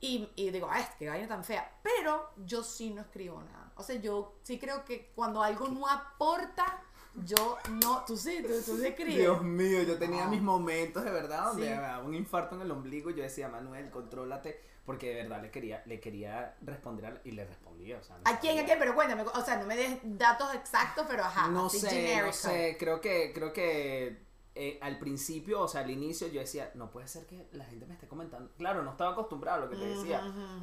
y, 0.00 0.28
y 0.46 0.50
digo, 0.50 0.68
ay, 0.70 0.84
qué 0.98 1.08
vaina 1.08 1.28
tan 1.28 1.44
fea. 1.44 1.78
Pero 1.82 2.30
yo 2.38 2.64
sí 2.64 2.90
no 2.90 3.02
escribo 3.02 3.40
nada. 3.42 3.72
O 3.76 3.82
sea, 3.84 3.96
yo 3.96 4.34
sí 4.42 4.58
creo 4.58 4.84
que 4.84 5.12
cuando 5.14 5.42
algo 5.42 5.68
no 5.68 5.86
aporta, 5.88 6.82
yo 7.24 7.58
no. 7.82 8.04
Tú 8.06 8.16
sí, 8.16 8.42
tú, 8.42 8.48
tú 8.64 8.76
sí. 8.78 9.04
Dios 9.04 9.42
mío, 9.42 9.82
yo 9.82 9.98
tenía 9.98 10.24
Ah. 10.24 10.28
mis 10.28 10.42
momentos 10.42 11.04
de 11.04 11.10
verdad 11.10 11.46
donde 11.46 11.64
Sí. 11.64 11.70
me 11.70 11.76
daba 11.80 12.04
un 12.04 12.14
infarto 12.14 12.54
en 12.56 12.62
el 12.62 12.70
ombligo 12.70 13.10
y 13.10 13.14
yo 13.14 13.22
decía, 13.22 13.48
Manuel, 13.48 13.90
contrólate, 13.90 14.60
porque 14.86 15.08
de 15.10 15.14
verdad 15.22 15.42
le 15.42 15.50
quería, 15.50 15.82
le 15.86 16.00
quería 16.00 16.56
responder 16.62 17.06
a- 17.06 17.20
y 17.24 17.32
le 17.32 17.44
respondía. 17.44 17.98
O 17.98 18.02
sea, 18.02 18.16
no 18.16 18.22
¿A 18.24 18.38
quién? 18.40 18.58
¿A 18.58 18.64
quién? 18.64 18.78
Pero 18.78 18.94
cuéntame, 18.94 19.22
o 19.22 19.44
sea, 19.44 19.56
no 19.58 19.66
me 19.66 19.76
des 19.76 19.98
datos 20.02 20.54
exactos, 20.54 21.06
pero 21.08 21.22
ajá. 21.24 21.48
no 21.48 21.68
sé, 21.68 22.20
no 22.24 22.32
sé, 22.32 22.76
creo 22.78 23.00
que, 23.00 23.32
creo 23.34 23.52
que 23.52 24.30
eh, 24.54 24.78
al 24.82 24.98
principio, 24.98 25.62
o 25.62 25.68
sea, 25.68 25.80
al 25.80 25.90
inicio 25.90 26.28
yo 26.28 26.40
decía, 26.40 26.70
no 26.74 26.90
puede 26.90 27.08
ser 27.08 27.24
que 27.26 27.48
la 27.52 27.64
gente 27.64 27.86
me 27.86 27.94
esté 27.94 28.06
comentando. 28.06 28.50
Claro, 28.58 28.82
no 28.82 28.90
estaba 28.90 29.12
acostumbrado 29.12 29.62
a 29.62 29.64
lo 29.64 29.70
que 29.70 29.76
te 29.76 29.86
decía. 29.86 30.22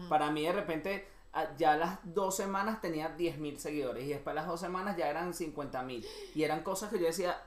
Para 0.10 0.30
mí 0.30 0.44
de 0.44 0.52
repente, 0.52 1.08
ya 1.58 1.74
a 1.74 1.78
las 1.78 2.00
dos 2.04 2.36
semanas 2.36 2.82
tenía 2.82 3.15
10.000 3.18 3.58
seguidores 3.58 4.04
y 4.06 4.10
después 4.10 4.36
las 4.36 4.48
dos 4.48 4.60
semanas 4.60 4.98
ya 4.98 5.10
eran 5.10 5.34
50.000. 5.34 6.06
Y 6.36 6.44
eran 6.44 6.63
cosas 6.63 6.89
que 6.92 7.00
yo 7.00 7.06
decía, 7.06 7.42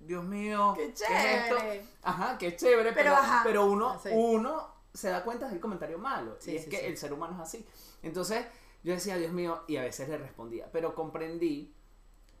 Dios 0.00 0.24
mío, 0.24 0.72
¡Qué 0.76 0.84
es 0.86 1.00
esto? 1.00 1.56
chévere! 1.56 1.84
Ajá, 2.02 2.38
qué 2.38 2.56
chévere, 2.56 2.92
Pero, 2.92 2.94
pero, 2.94 3.14
ajá. 3.16 3.40
pero 3.44 3.66
uno, 3.66 3.90
Ah, 3.90 4.00
sí. 4.02 4.10
uno 4.12 4.74
se 4.92 5.08
da 5.10 5.24
cuenta 5.24 5.48
del 5.48 5.60
comentario 5.60 5.98
malo. 5.98 6.36
Sí, 6.38 6.52
y 6.52 6.56
es 6.56 6.64
sí, 6.64 6.70
que 6.70 6.86
el 6.86 6.96
ser 6.96 7.12
humano 7.12 7.34
es 7.34 7.40
así. 7.40 7.66
Entonces, 8.02 8.46
yo 8.82 8.92
decía, 8.92 9.16
Dios 9.16 9.32
mío, 9.32 9.64
y 9.66 9.76
a 9.78 9.82
veces 9.82 10.08
le 10.08 10.18
respondía. 10.18 10.68
Pero 10.70 10.94
comprendí 10.94 11.74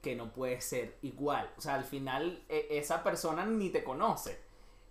que 0.02 0.14
no 0.14 0.32
puede 0.32 0.60
ser 0.60 0.98
igual. 1.02 1.50
O 1.56 1.60
sea, 1.60 1.74
al 1.74 1.84
final 1.84 2.44
e- 2.48 2.68
esa 2.70 3.02
persona 3.02 3.44
ni 3.46 3.70
te 3.70 3.82
conoce. 3.82 4.38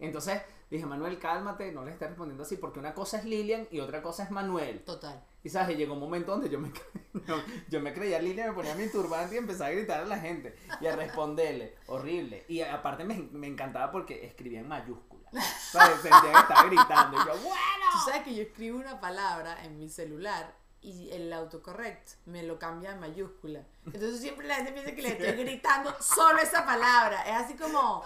Entonces 0.06 0.42
dije, 0.70 0.86
Manuel, 0.86 1.18
cálmate, 1.18 1.72
no 1.72 1.86
le 1.86 1.92
estés 1.92 2.10
respondiendo 2.10 2.44
así, 2.44 2.58
porque 2.58 2.80
una 2.80 2.94
cosa 2.94 3.18
es 3.18 3.26
Lilian 3.26 3.68
y 3.72 3.80
otra 3.80 4.02
cosa 4.02 4.24
es 4.24 4.32
Manuel. 4.32 4.84
Total. 4.84 5.24
Y 5.44 5.50
sabes, 5.50 5.76
y 5.76 5.78
llegó 5.78 5.94
un 5.94 6.00
momento 6.00 6.32
donde 6.32 6.50
yo 6.50 6.60
me, 6.60 6.72
yo, 7.28 7.42
yo 7.70 7.80
me 7.80 7.94
creía 7.94 8.20
Lilian, 8.20 8.50
me 8.50 8.54
ponía 8.54 8.76
mi 8.76 8.90
turbante 8.90 9.36
y 9.36 9.38
empezaba 9.38 9.70
a 9.70 9.74
gritar 9.74 10.02
a 10.02 10.06
la 10.06 10.18
gente 10.18 10.56
y 10.82 10.88
a 10.88 10.96
responderle. 10.96 11.76
Horrible. 11.88 12.46
Y 12.50 12.62
aparte 12.62 13.06
me, 13.06 13.16
me 13.32 13.48
encantaba 13.48 13.92
porque 13.92 14.26
escribía 14.26 14.60
en 14.60 14.68
mayúsculas. 14.68 15.34
¿Sabes? 15.72 16.02
Sentía 16.02 16.32
que 16.32 16.40
estaba 16.40 16.64
gritando. 16.66 17.18
Y 17.18 17.26
yo, 17.26 17.34
Tú 17.34 17.40
bueno. 17.44 18.06
sabes 18.06 18.24
que 18.24 18.36
yo 18.36 18.44
escribo 18.44 18.78
una 18.80 19.00
palabra 19.00 19.64
en 19.64 19.80
mi 19.80 19.90
celular 19.90 20.54
y 20.82 21.10
el 21.12 21.32
autocorrect 21.32 22.10
me 22.26 22.44
lo 22.44 22.60
cambia 22.60 22.92
en 22.92 23.00
mayúscula. 23.00 23.66
Entonces 23.86 24.20
siempre 24.20 24.48
la 24.48 24.56
gente 24.56 24.74
piensa 24.74 24.92
que 24.94 25.02
le 25.02 25.10
estoy 25.10 25.44
gritando 25.46 25.96
solo 26.02 26.40
esa 26.40 26.66
palabra. 26.66 27.22
Es 27.24 27.46
así 27.46 27.54
como 27.56 28.04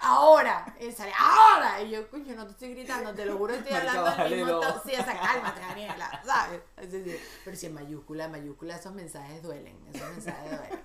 ahora, 0.00 0.74
y 0.80 0.90
sale 0.92 1.12
ahora. 1.18 1.82
Y 1.82 1.90
yo, 1.90 2.08
coño, 2.10 2.34
no 2.34 2.46
te 2.46 2.52
estoy 2.52 2.74
gritando, 2.74 3.14
te 3.14 3.24
lo 3.26 3.36
juro, 3.36 3.54
estoy 3.54 3.72
hablando 3.76 4.06
al 4.06 4.30
mismo 4.30 4.60
tono. 4.60 4.82
Sí, 4.84 4.92
esa 4.92 5.18
cálmate, 5.18 5.60
Daniela, 5.60 6.22
¿sabes? 6.24 6.60
Es 6.76 6.92
decir, 6.92 7.20
pero 7.44 7.56
si 7.56 7.66
en 7.66 7.74
mayúscula, 7.74 8.24
en 8.24 8.32
mayúscula, 8.32 8.76
esos 8.76 8.92
mensajes 8.94 9.42
duelen. 9.42 9.76
Esos 9.92 10.10
mensajes 10.10 10.50
duelen. 10.50 10.80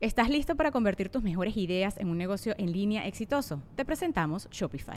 ¿Estás 0.00 0.28
listo 0.28 0.54
para 0.56 0.70
convertir 0.70 1.08
tus 1.08 1.22
mejores 1.22 1.56
ideas 1.56 1.96
en 1.98 2.08
un 2.08 2.18
negocio 2.18 2.54
en 2.58 2.72
línea 2.72 3.06
exitoso? 3.06 3.62
Te 3.76 3.84
presentamos 3.84 4.48
Shopify. 4.50 4.96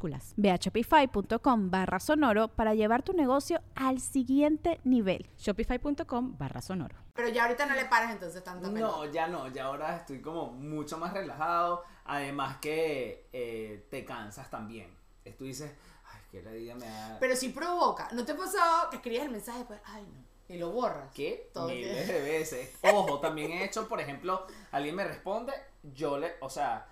Ve 0.35 0.51
a 0.51 0.55
shopify.com 0.55 1.69
barra 1.69 1.99
sonoro 1.99 2.47
para 2.47 2.73
llevar 2.73 3.03
tu 3.03 3.13
negocio 3.13 3.61
al 3.75 3.99
siguiente 3.99 4.79
nivel. 4.83 5.29
Shopify.com 5.37 6.37
barra 6.37 6.61
sonoro. 6.61 6.95
Pero 7.13 7.29
ya 7.29 7.43
ahorita 7.43 7.65
no 7.65 7.75
le 7.75 7.85
paras 7.85 8.11
entonces 8.11 8.43
tanto 8.43 8.71
pelota. 8.73 8.97
No, 8.97 9.05
ya 9.05 9.27
no, 9.27 9.47
ya 9.49 9.65
ahora 9.65 9.97
estoy 9.97 10.21
como 10.21 10.51
mucho 10.51 10.97
más 10.97 11.13
relajado. 11.13 11.83
Además 12.05 12.57
que 12.57 13.27
eh, 13.31 13.85
te 13.89 14.03
cansas 14.03 14.49
también. 14.49 14.89
Tú 15.37 15.43
dices, 15.43 15.71
ay, 16.11 16.21
que 16.31 16.41
la 16.41 16.51
vida 16.51 16.75
me 16.75 16.87
da... 16.87 17.17
Pero 17.19 17.35
sí 17.35 17.49
provoca. 17.49 18.09
¿No 18.13 18.25
te 18.25 18.33
pasó 18.33 18.57
que 18.89 18.97
escribes 18.97 19.23
el 19.23 19.31
mensaje 19.31 19.57
y 19.57 19.61
después, 19.61 19.79
ay 19.85 20.03
no, 20.03 20.55
y 20.55 20.57
lo 20.57 20.71
borras? 20.71 21.11
¿Qué? 21.13 21.49
Todo 21.53 21.67
Miles 21.67 22.07
de 22.07 22.21
veces. 22.21 22.75
Ojo, 22.81 23.19
también 23.19 23.51
he 23.51 23.63
hecho, 23.63 23.87
por 23.87 24.01
ejemplo, 24.01 24.47
alguien 24.71 24.95
me 24.95 25.03
responde, 25.03 25.53
yo 25.95 26.17
le, 26.17 26.33
o 26.41 26.49
sea, 26.49 26.87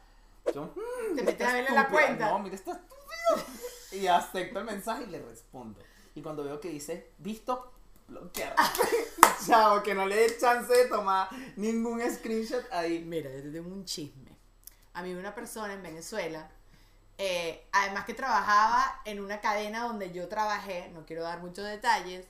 yo, 0.54 0.64
mm, 0.64 1.16
Te 1.16 1.24
metes 1.24 1.48
a 1.48 1.54
verle 1.54 1.72
la 1.72 1.88
cuenta. 1.88 2.30
No, 2.30 2.40
mira, 2.40 2.56
está 2.56 2.80
Y 3.92 4.06
acepto 4.06 4.60
el 4.60 4.66
mensaje 4.66 5.04
y 5.04 5.08
le 5.08 5.20
respondo. 5.20 5.80
Y 6.14 6.22
cuando 6.22 6.44
veo 6.44 6.60
que 6.60 6.70
dice, 6.70 7.12
visto, 7.18 7.74
bloquear. 8.08 8.56
Chao, 9.48 9.82
que 9.82 9.96
no 9.96 10.06
le 10.06 10.16
dé 10.16 10.38
chance 10.38 10.72
de 10.72 10.86
tomar 10.86 11.28
ningún 11.56 12.00
screenshot 12.02 12.64
ahí. 12.72 13.00
Mira, 13.00 13.32
yo 13.32 13.42
te 13.42 13.52
tengo 13.52 13.70
un 13.74 13.86
chisme. 13.86 14.38
A 14.94 15.02
mí 15.02 15.14
una 15.14 15.34
persona 15.34 15.74
en 15.74 15.82
Venezuela, 15.82 16.52
eh, 17.18 17.68
además 17.72 18.06
que 18.06 18.14
trabajaba 18.14 19.02
en 19.06 19.20
una 19.20 19.40
cadena 19.40 19.84
donde 19.84 20.12
yo 20.12 20.28
trabajé, 20.28 20.90
no 20.94 21.06
quiero 21.06 21.24
dar 21.24 21.40
muchos 21.40 21.66
detalles, 21.66 22.28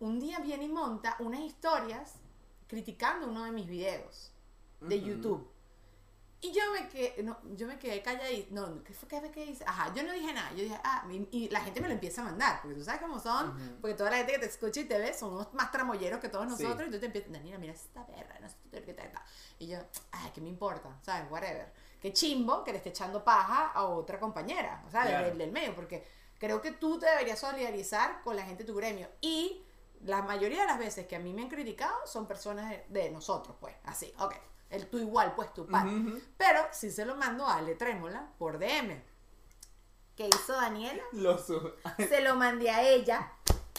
un 0.00 0.18
día 0.20 0.38
viene 0.38 0.64
y 0.64 0.68
monta 0.68 1.16
unas 1.18 1.40
historias 1.40 2.14
criticando 2.66 3.26
uno 3.26 3.44
de 3.44 3.52
mis 3.52 3.66
videos 3.66 4.32
de. 4.80 5.00
YouTube. 5.00 5.49
Y 6.42 6.52
yo 6.52 6.62
me 6.72 6.88
quedé, 6.88 7.22
no, 7.22 7.38
yo 7.54 7.66
me 7.66 7.78
quedé 7.78 8.00
calladita. 8.02 8.48
No, 8.54 8.82
¿qué 8.82 8.94
fue 8.94 9.06
que, 9.08 9.30
que 9.30 9.44
hice? 9.44 9.62
Ajá, 9.66 9.92
yo 9.94 10.02
no 10.02 10.12
dije 10.12 10.32
nada. 10.32 10.50
Yo 10.52 10.62
dije, 10.62 10.80
ah, 10.84 11.04
y, 11.10 11.28
y 11.32 11.48
la 11.50 11.60
gente 11.60 11.82
me 11.82 11.88
lo 11.88 11.92
empieza 11.94 12.22
a 12.22 12.24
mandar. 12.24 12.62
Porque 12.62 12.76
tú 12.76 12.82
sabes 12.84 13.00
cómo 13.02 13.18
son. 13.20 13.78
Porque 13.80 13.94
toda 13.94 14.10
la 14.10 14.16
gente 14.18 14.32
que 14.32 14.38
te 14.38 14.46
escucha 14.46 14.80
y 14.80 14.84
te 14.84 14.98
ve 14.98 15.12
son 15.12 15.34
unos 15.34 15.52
más 15.52 15.70
tramoyeros 15.70 16.18
que 16.18 16.30
todos 16.30 16.46
Sí. 16.56 16.62
nosotros. 16.62 16.88
Y 16.88 16.92
tú 16.92 16.98
te 16.98 17.06
empiezas, 17.06 17.30
Daniela, 17.30 17.58
mira 17.58 17.74
esta 17.74 18.06
perra, 18.06 18.38
no 18.40 18.48
sé 18.48 18.82
qué 18.84 18.94
tal. 18.94 19.10
Y 19.58 19.66
yo, 19.66 19.78
ay, 20.12 20.30
¿qué 20.34 20.40
me 20.40 20.48
importa? 20.48 20.88
¿Sabes? 21.02 21.30
Whatever. 21.30 21.70
Qué 22.00 22.12
chimbo 22.14 22.64
que 22.64 22.72
le 22.72 22.78
esté 22.78 22.88
echando 22.88 23.22
paja 23.22 23.72
a 23.74 23.84
otra 23.84 24.18
compañera. 24.18 24.82
O 24.86 24.90
sea, 24.90 25.04
del 25.32 25.52
medio. 25.52 25.74
Porque 25.74 26.06
creo 26.38 26.62
que 26.62 26.72
tú 26.72 26.98
te 26.98 27.04
deberías 27.04 27.38
solidarizar 27.38 28.22
con 28.22 28.34
la 28.34 28.44
gente 28.44 28.64
de 28.64 28.66
tu 28.72 28.74
gremio. 28.74 29.10
Y 29.20 29.62
la 30.04 30.22
mayoría 30.22 30.62
de 30.62 30.66
las 30.68 30.78
veces 30.78 31.06
que 31.06 31.16
a 31.16 31.18
mí 31.18 31.34
me 31.34 31.42
han 31.42 31.50
criticado 31.50 31.94
son 32.06 32.26
personas 32.26 32.70
de, 32.70 32.86
de 32.88 33.10
nosotros, 33.10 33.54
pues. 33.60 33.76
Así, 33.84 34.10
ok. 34.18 34.34
El 34.70 34.86
tú 34.88 34.98
igual, 34.98 35.34
pues 35.34 35.52
tu 35.52 35.66
par. 35.66 35.86
Pero 36.36 36.60
sí 36.72 36.90
se 36.90 37.04
lo 37.04 37.16
mando 37.16 37.44
a 37.46 37.56
Ale 37.58 37.74
Trémola 37.74 38.28
por 38.38 38.58
DM. 38.58 39.02
¿Qué 40.16 40.28
hizo 40.28 40.52
Daniela? 40.52 41.02
Lo. 41.12 41.38
Se 41.38 42.20
lo 42.22 42.36
mandé 42.36 42.70
a 42.70 42.82
ella. 42.88 43.32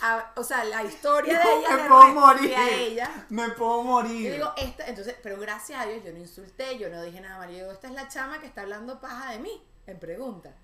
a- 0.04 0.32
o 0.36 0.43
sea, 0.43 0.63
la 0.63 0.84
historia 0.84 1.38
de 1.39 1.54
ella 1.60 1.69
me 1.77 1.84
le 1.84 1.88
puedo 1.89 2.08
morir. 2.08 2.56
a 2.56 2.69
ella. 2.71 3.25
Me 3.30 3.49
puedo 3.49 3.84
morir. 3.84 4.27
Yo 4.30 4.34
digo, 4.34 4.54
esta, 4.58 4.88
entonces, 4.88 5.15
pero 5.21 5.39
gracias 5.39 5.80
a 5.80 5.86
Dios 5.86 6.04
yo 6.04 6.12
no 6.12 6.17
insulté, 6.17 6.77
yo 6.80 6.89
no 6.89 7.01
dije 7.04 7.21
nada 7.21 7.38
mal. 7.38 7.49
Yo 7.51 7.58
digo, 7.58 7.71
esta 7.71 7.88
es 7.88 7.93
la 7.93 8.08
chama 8.08 8.39
que 8.39 8.47
está 8.47 8.62
hablando 8.62 8.99
paja 8.99 9.32
de 9.32 9.39
mí, 9.39 9.63
en 9.86 9.99
pregunta. 9.99 10.56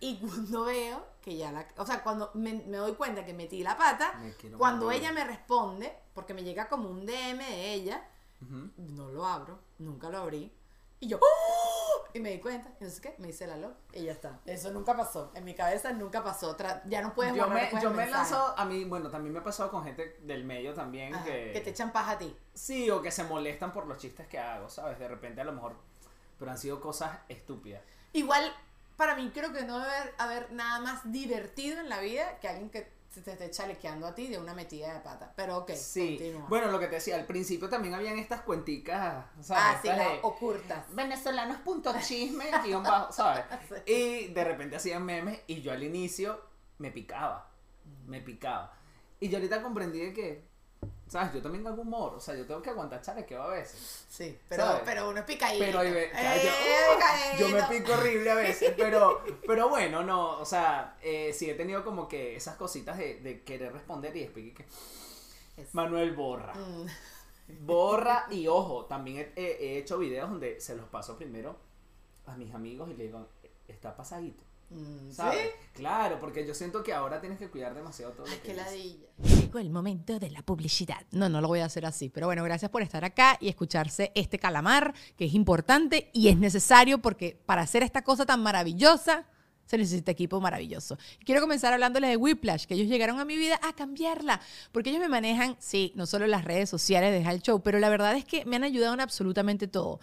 Y 0.00 0.18
cuando 0.20 0.64
veo 0.66 1.04
que 1.20 1.36
ya 1.36 1.50
la. 1.50 1.66
O 1.76 1.84
sea, 1.84 2.04
cuando 2.04 2.30
me, 2.34 2.52
me 2.54 2.76
doy 2.76 2.94
cuenta 2.94 3.24
que 3.26 3.34
metí 3.34 3.64
la 3.64 3.76
pata, 3.76 4.12
cuando 4.56 4.84
morir. 4.86 5.00
ella 5.00 5.12
me 5.12 5.24
responde, 5.24 5.92
porque 6.14 6.32
me 6.34 6.44
llega 6.44 6.68
como 6.68 6.88
un 6.88 7.04
DM 7.04 7.38
de 7.44 7.72
ella, 7.74 8.06
No 8.40 9.10
lo 9.10 9.26
abro, 9.26 9.58
nunca 9.78 10.08
lo 10.10 10.18
abrí. 10.18 10.52
Y 11.00 11.08
yo, 11.08 11.18
¡oh! 11.20 12.04
Y 12.12 12.20
me 12.20 12.30
di 12.30 12.40
cuenta, 12.40 12.70
y 12.80 12.84
no 12.84 12.90
sé 12.90 13.00
qué, 13.00 13.14
me 13.18 13.28
hice 13.28 13.46
la 13.46 13.56
loca 13.56 13.76
y 13.92 14.04
ya 14.04 14.12
está. 14.12 14.40
Eso 14.46 14.70
nunca 14.72 14.96
pasó. 14.96 15.30
En 15.34 15.44
mi 15.44 15.54
cabeza 15.54 15.92
nunca 15.92 16.24
pasó. 16.24 16.56
Tra- 16.56 16.82
ya 16.86 17.02
no 17.02 17.14
puedes 17.14 17.34
Yo 17.34 17.46
me, 17.48 17.70
yo 17.80 17.90
me 17.90 18.06
lanzado, 18.06 18.58
a 18.58 18.64
mí, 18.64 18.84
bueno, 18.84 19.10
también 19.10 19.32
me 19.32 19.40
ha 19.40 19.44
pasado 19.44 19.70
con 19.70 19.84
gente 19.84 20.18
del 20.22 20.44
medio 20.44 20.74
también 20.74 21.14
Ajá, 21.14 21.24
que, 21.24 21.52
que 21.52 21.60
te 21.60 21.70
echan 21.70 21.92
paja 21.92 22.12
a 22.12 22.18
ti. 22.18 22.36
Sí, 22.54 22.90
o 22.90 23.02
que 23.02 23.10
se 23.10 23.24
molestan 23.24 23.72
por 23.72 23.86
los 23.86 23.98
chistes 23.98 24.26
que 24.26 24.38
hago, 24.38 24.68
¿sabes? 24.68 24.98
De 24.98 25.06
repente 25.06 25.40
a 25.40 25.44
lo 25.44 25.52
mejor, 25.52 25.76
pero 26.38 26.50
han 26.50 26.58
sido 26.58 26.80
cosas 26.80 27.18
estúpidas. 27.28 27.82
Igual, 28.12 28.52
para 28.96 29.14
mí 29.14 29.30
creo 29.32 29.52
que 29.52 29.62
no 29.62 29.78
debe 29.78 30.14
haber 30.18 30.50
nada 30.52 30.80
más 30.80 31.12
divertido 31.12 31.78
en 31.78 31.88
la 31.88 32.00
vida 32.00 32.40
que 32.40 32.48
alguien 32.48 32.70
que 32.70 32.90
se 33.18 33.24
te 33.24 33.32
esté 33.32 33.50
chalequeando 33.50 34.06
a 34.06 34.14
ti 34.14 34.28
de 34.28 34.38
una 34.38 34.54
metida 34.54 34.94
de 34.94 35.00
pata. 35.00 35.32
Pero 35.36 35.58
ok, 35.58 35.72
Sí, 35.74 36.16
continúa. 36.16 36.46
bueno, 36.48 36.70
lo 36.70 36.78
que 36.78 36.86
te 36.86 36.96
decía, 36.96 37.16
al 37.16 37.26
principio 37.26 37.68
también 37.68 37.94
habían 37.94 38.18
estas 38.18 38.42
cuenticas, 38.42 39.24
¿sabes? 39.40 39.62
ah, 39.64 39.78
sí, 39.82 39.88
las 39.88 40.08
ocultas. 40.22 40.84
venezolanos.chisme, 40.94 42.44
guion 42.64 42.82
bajo, 42.82 43.12
¿sabes? 43.12 43.44
Y 43.86 44.28
de 44.28 44.44
repente 44.44 44.76
hacían 44.76 45.04
memes 45.04 45.40
y 45.46 45.60
yo 45.60 45.72
al 45.72 45.82
inicio 45.82 46.40
me 46.78 46.90
picaba, 46.90 47.50
me 48.06 48.20
picaba. 48.20 48.72
Y 49.20 49.28
yo 49.28 49.38
ahorita 49.38 49.62
comprendí 49.62 49.98
de 49.98 50.12
que, 50.12 50.47
¿sabes? 51.08 51.32
Yo 51.34 51.42
también 51.42 51.66
hago 51.66 51.82
humor, 51.82 52.14
o 52.14 52.20
sea, 52.20 52.34
yo 52.34 52.46
tengo 52.46 52.60
que 52.62 52.70
aguantar 52.70 53.00
chalequeo 53.02 53.42
a 53.42 53.48
veces. 53.48 54.04
Sí, 54.08 54.38
pero, 54.48 54.64
¿Sabes? 54.64 54.82
pero 54.84 55.08
uno 55.08 55.18
es 55.20 55.24
picadito. 55.24 55.64
Pero 55.64 55.78
ahí 55.80 55.90
ve- 55.90 56.10
Eh, 56.14 56.42
yo, 56.44 56.50
uh, 56.50 57.38
yo 57.40 57.48
me 57.56 57.62
pico 57.64 57.92
horrible 57.92 58.30
a 58.30 58.34
veces, 58.34 58.74
pero, 58.78 59.22
pero 59.46 59.68
bueno, 59.68 60.02
no, 60.02 60.38
o 60.38 60.44
sea, 60.44 60.96
eh, 61.02 61.32
sí 61.32 61.48
he 61.50 61.54
tenido 61.54 61.84
como 61.84 62.08
que 62.08 62.36
esas 62.36 62.56
cositas 62.56 62.98
de, 62.98 63.20
de 63.20 63.42
querer 63.42 63.72
responder 63.72 64.16
y 64.16 64.20
después 64.20 64.52
que 64.54 64.64
Es- 65.56 65.74
Manuel 65.74 66.14
borra. 66.14 66.54
Mm. 66.54 66.86
Borra 67.60 68.26
y 68.30 68.46
ojo, 68.46 68.84
también 68.84 69.32
he, 69.36 69.40
he- 69.42 69.64
he 69.74 69.78
hecho 69.78 69.98
videos 69.98 70.28
donde 70.30 70.60
se 70.60 70.76
los 70.76 70.86
paso 70.88 71.16
primero 71.16 71.56
a 72.26 72.36
mis 72.36 72.54
amigos 72.54 72.90
y 72.90 72.94
le 72.94 73.04
digo, 73.04 73.26
está 73.66 73.96
pasadito. 73.96 74.44
Mm, 74.70 75.10
¿Sabes? 75.10 75.46
¿Sí? 75.46 75.50
Claro, 75.72 76.18
porque 76.20 76.46
yo 76.46 76.52
siento 76.52 76.82
que 76.82 76.92
ahora 76.92 77.20
tienes 77.22 77.38
que 77.38 77.48
cuidar 77.48 77.74
demasiado 77.74 78.12
todo 78.12 78.26
Ay, 78.26 78.36
lo 78.36 78.42
que 78.42 78.52
ladilla. 78.54 79.06
El 79.56 79.70
momento 79.70 80.18
de 80.18 80.30
la 80.30 80.42
publicidad. 80.42 81.06
No, 81.12 81.28
no 81.28 81.40
lo 81.40 81.48
voy 81.48 81.60
a 81.60 81.64
hacer 81.64 81.86
así. 81.86 82.10
Pero 82.10 82.26
bueno, 82.26 82.44
gracias 82.44 82.70
por 82.70 82.82
estar 82.82 83.04
acá 83.04 83.38
y 83.40 83.48
escucharse 83.48 84.12
este 84.14 84.38
calamar, 84.38 84.92
que 85.16 85.24
es 85.24 85.34
importante 85.34 86.10
y 86.12 86.28
es 86.28 86.36
necesario 86.36 86.98
porque 86.98 87.40
para 87.46 87.62
hacer 87.62 87.82
esta 87.82 88.02
cosa 88.02 88.26
tan 88.26 88.42
maravillosa 88.42 89.26
se 89.68 89.76
necesita 89.76 90.10
equipo 90.10 90.40
maravilloso. 90.40 90.96
Quiero 91.24 91.42
comenzar 91.42 91.74
hablándoles 91.74 92.10
de 92.10 92.16
Whiplash, 92.16 92.64
que 92.64 92.74
ellos 92.74 92.88
llegaron 92.88 93.20
a 93.20 93.24
mi 93.26 93.36
vida 93.36 93.60
a 93.62 93.74
cambiarla, 93.74 94.40
porque 94.72 94.88
ellos 94.88 95.02
me 95.02 95.08
manejan, 95.08 95.56
sí, 95.58 95.92
no 95.94 96.06
solo 96.06 96.26
las 96.26 96.44
redes 96.44 96.70
sociales 96.70 97.12
de 97.12 97.28
Hal 97.28 97.42
Show, 97.42 97.60
pero 97.62 97.78
la 97.78 97.90
verdad 97.90 98.16
es 98.16 98.24
que 98.24 98.46
me 98.46 98.56
han 98.56 98.64
ayudado 98.64 98.94
en 98.94 99.00
absolutamente 99.00 99.68
todo. 99.68 100.00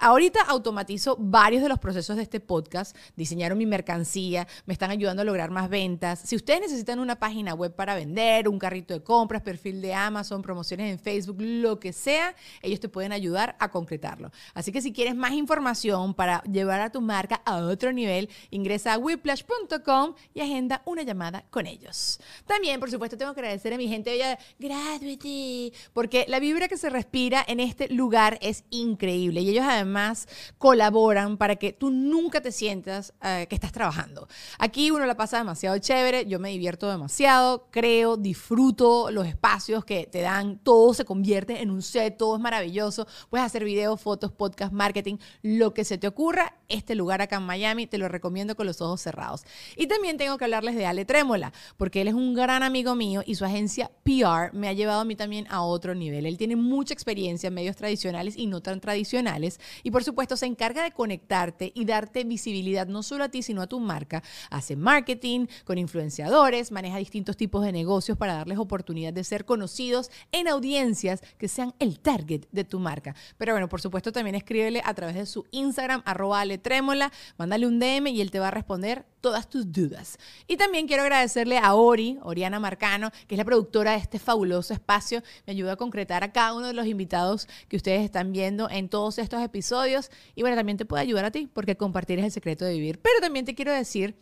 Ahorita 0.00 0.40
automatizo 0.42 1.16
varios 1.20 1.62
de 1.62 1.68
los 1.68 1.78
procesos 1.78 2.16
de 2.16 2.22
este 2.22 2.40
podcast, 2.40 2.96
diseñaron 3.14 3.58
mi 3.58 3.66
mercancía, 3.66 4.48
me 4.64 4.72
están 4.72 4.90
ayudando 4.90 5.22
a 5.22 5.24
lograr 5.24 5.50
más 5.50 5.68
ventas. 5.68 6.20
Si 6.24 6.34
ustedes 6.34 6.62
necesitan 6.62 6.98
una 6.98 7.16
página 7.16 7.54
web 7.54 7.74
para 7.74 7.94
vender, 7.94 8.48
un 8.48 8.58
carrito 8.58 8.94
de 8.94 9.02
compras, 9.02 9.42
perfil 9.42 9.82
de 9.82 9.94
Amazon, 9.94 10.42
promociones 10.42 10.90
en 10.90 10.98
Facebook, 10.98 11.36
lo 11.38 11.78
que 11.78 11.92
sea, 11.92 12.34
ellos 12.62 12.80
te 12.80 12.88
pueden 12.88 13.12
ayudar 13.12 13.54
a 13.60 13.70
concretarlo. 13.70 14.32
Así 14.54 14.72
que 14.72 14.80
si 14.80 14.92
quieres 14.92 15.14
más 15.14 15.32
información 15.32 16.14
para 16.14 16.42
llevar 16.44 16.80
a 16.80 16.90
tu 16.90 17.00
marca 17.00 17.42
a 17.44 17.58
otro 17.58 17.92
nivel, 17.92 18.30
ingresa 18.50 18.94
a 18.94 19.01
whiplash.com 19.02 20.14
y 20.34 20.40
agenda 20.40 20.82
una 20.84 21.02
llamada 21.02 21.44
con 21.50 21.66
ellos. 21.66 22.20
También, 22.46 22.80
por 22.80 22.90
supuesto, 22.90 23.16
tengo 23.16 23.34
que 23.34 23.40
agradecer 23.40 23.74
a 23.74 23.76
mi 23.76 23.88
gente 23.88 24.10
bella 24.10 24.28
de 24.28 24.38
Graduate, 24.58 25.72
porque 25.92 26.24
la 26.28 26.38
vibra 26.40 26.68
que 26.68 26.76
se 26.76 26.90
respira 26.90 27.44
en 27.46 27.60
este 27.60 27.88
lugar 27.88 28.38
es 28.40 28.64
increíble 28.70 29.40
y 29.40 29.50
ellos 29.50 29.64
además 29.68 30.28
colaboran 30.58 31.36
para 31.36 31.56
que 31.56 31.72
tú 31.72 31.90
nunca 31.90 32.40
te 32.40 32.52
sientas 32.52 33.14
eh, 33.22 33.46
que 33.48 33.54
estás 33.54 33.72
trabajando. 33.72 34.28
Aquí 34.58 34.90
uno 34.90 35.06
la 35.06 35.16
pasa 35.16 35.38
demasiado 35.38 35.78
chévere, 35.78 36.26
yo 36.26 36.38
me 36.38 36.50
divierto 36.50 36.90
demasiado, 36.90 37.68
creo, 37.70 38.16
disfruto 38.16 39.10
los 39.10 39.26
espacios 39.26 39.84
que 39.84 40.06
te 40.06 40.20
dan, 40.20 40.58
todo 40.58 40.94
se 40.94 41.04
convierte 41.04 41.62
en 41.62 41.70
un 41.70 41.82
set, 41.82 42.16
todo 42.16 42.36
es 42.36 42.42
maravilloso, 42.42 43.06
puedes 43.30 43.46
hacer 43.46 43.64
videos, 43.64 44.00
fotos, 44.00 44.32
podcast, 44.32 44.72
marketing, 44.72 45.16
lo 45.42 45.74
que 45.74 45.84
se 45.84 45.98
te 45.98 46.06
ocurra, 46.06 46.56
este 46.68 46.94
lugar 46.94 47.22
acá 47.22 47.36
en 47.36 47.42
Miami 47.44 47.86
te 47.86 47.98
lo 47.98 48.08
recomiendo 48.08 48.56
con 48.56 48.66
los 48.66 48.80
ojos 48.80 48.91
cerrados. 49.00 49.44
Y 49.76 49.86
también 49.86 50.16
tengo 50.16 50.38
que 50.38 50.44
hablarles 50.44 50.74
de 50.74 50.86
Ale 50.86 51.04
Trémola, 51.04 51.52
porque 51.76 52.02
él 52.02 52.08
es 52.08 52.14
un 52.14 52.34
gran 52.34 52.62
amigo 52.62 52.94
mío 52.94 53.22
y 53.26 53.34
su 53.34 53.44
agencia 53.44 53.90
PR 54.02 54.52
me 54.52 54.68
ha 54.68 54.72
llevado 54.72 55.00
a 55.00 55.04
mí 55.04 55.16
también 55.16 55.46
a 55.50 55.62
otro 55.62 55.94
nivel. 55.94 56.26
Él 56.26 56.36
tiene 56.36 56.56
mucha 56.56 56.94
experiencia 56.94 57.48
en 57.48 57.54
medios 57.54 57.76
tradicionales 57.76 58.36
y 58.36 58.46
no 58.46 58.60
tan 58.60 58.80
tradicionales 58.80 59.60
y 59.82 59.90
por 59.90 60.04
supuesto 60.04 60.36
se 60.36 60.46
encarga 60.46 60.82
de 60.82 60.92
conectarte 60.92 61.72
y 61.74 61.84
darte 61.84 62.24
visibilidad 62.24 62.86
no 62.86 63.02
solo 63.02 63.24
a 63.24 63.28
ti, 63.28 63.42
sino 63.42 63.62
a 63.62 63.66
tu 63.66 63.80
marca. 63.80 64.22
Hace 64.50 64.76
marketing 64.76 65.46
con 65.64 65.78
influenciadores, 65.78 66.72
maneja 66.72 66.98
distintos 66.98 67.36
tipos 67.36 67.64
de 67.64 67.72
negocios 67.72 68.18
para 68.18 68.34
darles 68.34 68.58
oportunidad 68.58 69.12
de 69.12 69.24
ser 69.24 69.44
conocidos 69.44 70.10
en 70.32 70.48
audiencias 70.48 71.22
que 71.38 71.48
sean 71.48 71.74
el 71.78 72.00
target 72.00 72.46
de 72.52 72.64
tu 72.64 72.78
marca. 72.78 73.14
Pero 73.38 73.52
bueno, 73.52 73.68
por 73.68 73.80
supuesto 73.80 74.12
también 74.12 74.34
escríbele 74.34 74.82
a 74.84 74.94
través 74.94 75.14
de 75.14 75.26
su 75.26 75.46
Instagram, 75.50 76.02
arroba 76.04 76.40
Ale 76.40 76.58
Trémola, 76.58 77.12
mándale 77.36 77.66
un 77.66 77.78
DM 77.78 78.08
y 78.08 78.20
él 78.20 78.30
te 78.30 78.40
va 78.40 78.48
a 78.48 78.50
responder 78.50 78.81
todas 79.20 79.48
tus 79.48 79.72
dudas. 79.72 80.18
Y 80.46 80.56
también 80.56 80.86
quiero 80.86 81.02
agradecerle 81.02 81.58
a 81.58 81.74
Ori, 81.74 82.18
Oriana 82.22 82.60
Marcano, 82.60 83.10
que 83.26 83.34
es 83.34 83.38
la 83.38 83.44
productora 83.44 83.92
de 83.92 83.98
este 83.98 84.18
fabuloso 84.18 84.74
espacio. 84.74 85.22
Me 85.46 85.52
ayuda 85.52 85.72
a 85.72 85.76
concretar 85.76 86.24
a 86.24 86.32
cada 86.32 86.54
uno 86.54 86.66
de 86.66 86.72
los 86.74 86.86
invitados 86.86 87.48
que 87.68 87.76
ustedes 87.76 88.02
están 88.02 88.32
viendo 88.32 88.68
en 88.68 88.88
todos 88.88 89.18
estos 89.18 89.42
episodios. 89.42 90.10
Y 90.34 90.42
bueno, 90.42 90.56
también 90.56 90.76
te 90.76 90.84
puede 90.84 91.02
ayudar 91.02 91.24
a 91.24 91.30
ti, 91.30 91.48
porque 91.52 91.76
compartir 91.76 92.18
es 92.18 92.24
el 92.24 92.32
secreto 92.32 92.64
de 92.64 92.72
vivir. 92.74 93.00
Pero 93.00 93.20
también 93.20 93.44
te 93.44 93.54
quiero 93.54 93.72
decir 93.72 94.16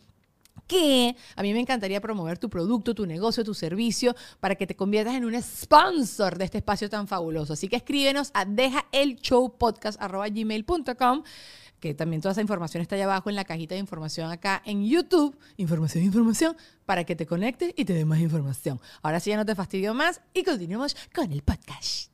que 0.67 1.15
a 1.35 1.41
mí 1.41 1.53
me 1.53 1.59
encantaría 1.59 1.99
promover 1.99 2.37
tu 2.37 2.49
producto, 2.49 2.95
tu 2.95 3.05
negocio, 3.05 3.43
tu 3.43 3.53
servicio 3.53 4.15
para 4.39 4.55
que 4.55 4.65
te 4.65 4.73
conviertas 4.75 5.15
en 5.15 5.25
un 5.25 5.35
sponsor 5.41 6.37
de 6.37 6.45
este 6.45 6.59
espacio 6.59 6.89
tan 6.89 7.07
fabuloso. 7.07 7.51
Así 7.53 7.67
que 7.67 7.75
escríbenos 7.75 8.31
a 8.33 8.45
dejaelshowpodcast.gmail.com 8.45 11.23
que 11.81 11.95
también 11.95 12.21
toda 12.21 12.31
esa 12.31 12.41
información 12.41 12.81
está 12.81 12.95
allá 12.95 13.05
abajo 13.05 13.29
en 13.29 13.35
la 13.35 13.43
cajita 13.43 13.75
de 13.75 13.79
información 13.79 14.31
acá 14.31 14.61
en 14.65 14.87
YouTube. 14.87 15.37
Información, 15.57 16.03
información, 16.03 16.55
para 16.85 17.03
que 17.03 17.15
te 17.15 17.25
conectes 17.25 17.73
y 17.75 17.85
te 17.85 17.93
dé 17.93 18.05
más 18.05 18.19
información. 18.19 18.79
Ahora 19.01 19.19
sí 19.19 19.31
ya 19.31 19.37
no 19.37 19.45
te 19.45 19.55
fastidio 19.55 19.95
más 19.95 20.21
y 20.33 20.43
continuemos 20.43 20.95
con 21.13 21.31
el 21.31 21.41
podcast. 21.41 22.10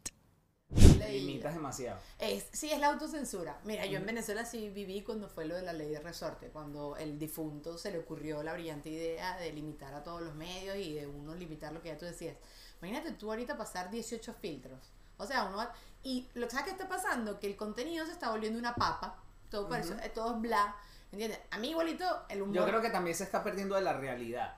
Limitas 0.72 1.54
demasiado. 1.54 2.00
Es, 2.20 2.48
sí, 2.52 2.72
es 2.72 2.80
la 2.80 2.88
autocensura. 2.88 3.60
Mira, 3.64 3.86
yo 3.86 3.98
en 4.00 4.06
Venezuela 4.06 4.46
sí 4.46 4.70
viví 4.70 5.02
cuando 5.02 5.28
fue 5.30 5.46
lo 5.46 5.56
de 5.56 5.62
la 5.62 5.74
ley 5.74 5.90
de 5.90 6.00
resorte, 6.00 6.48
cuando 6.50 6.96
el 6.98 7.18
difunto 7.18 7.78
se 7.78 7.92
le 7.92 8.00
ocurrió 8.00 8.44
la 8.44 8.54
brillante 8.54 8.90
idea 8.90 9.38
de 9.38 9.52
limitar 9.54 9.94
a 9.94 10.04
todos 10.04 10.22
los 10.22 10.36
medios 10.36 10.76
y 10.78 10.94
de 10.94 11.08
uno 11.08 11.34
limitar 11.36 11.72
lo 11.74 11.82
que 11.82 11.90
ya 11.90 11.98
tú 11.98 12.06
decías. 12.06 12.36
Imagínate 12.82 13.12
tú 13.14 13.30
ahorita 13.32 13.58
pasar 13.58 13.90
18 13.90 14.34
filtros. 14.34 14.80
O 15.18 15.26
sea, 15.26 15.46
uno 15.46 15.58
va- 15.58 15.74
Y 16.04 16.28
lo 16.36 16.46
que 16.48 16.52
sabes 16.52 16.66
que 16.66 16.72
está 16.72 16.88
pasando, 16.88 17.40
que 17.40 17.48
el 17.48 17.56
contenido 17.56 18.06
se 18.06 18.12
está 18.12 18.30
volviendo 18.30 18.60
una 18.60 18.76
papa, 18.76 19.18
todo, 19.50 19.68
parece- 19.70 19.96
eh, 20.06 20.10
todo 20.10 20.36
es 20.36 20.42
bla. 20.42 20.76
¿Entiendes? 21.12 21.40
A 21.52 21.58
mí 21.58 21.70
igualito 21.70 22.06
el 22.30 22.42
humor... 22.42 22.56
Yo 22.56 22.66
creo 22.66 22.82
que 22.82 22.90
también 22.90 23.16
se 23.16 23.24
está 23.24 23.42
perdiendo 23.44 23.76
de 23.76 23.82
la 23.82 23.94
realidad. 23.94 24.58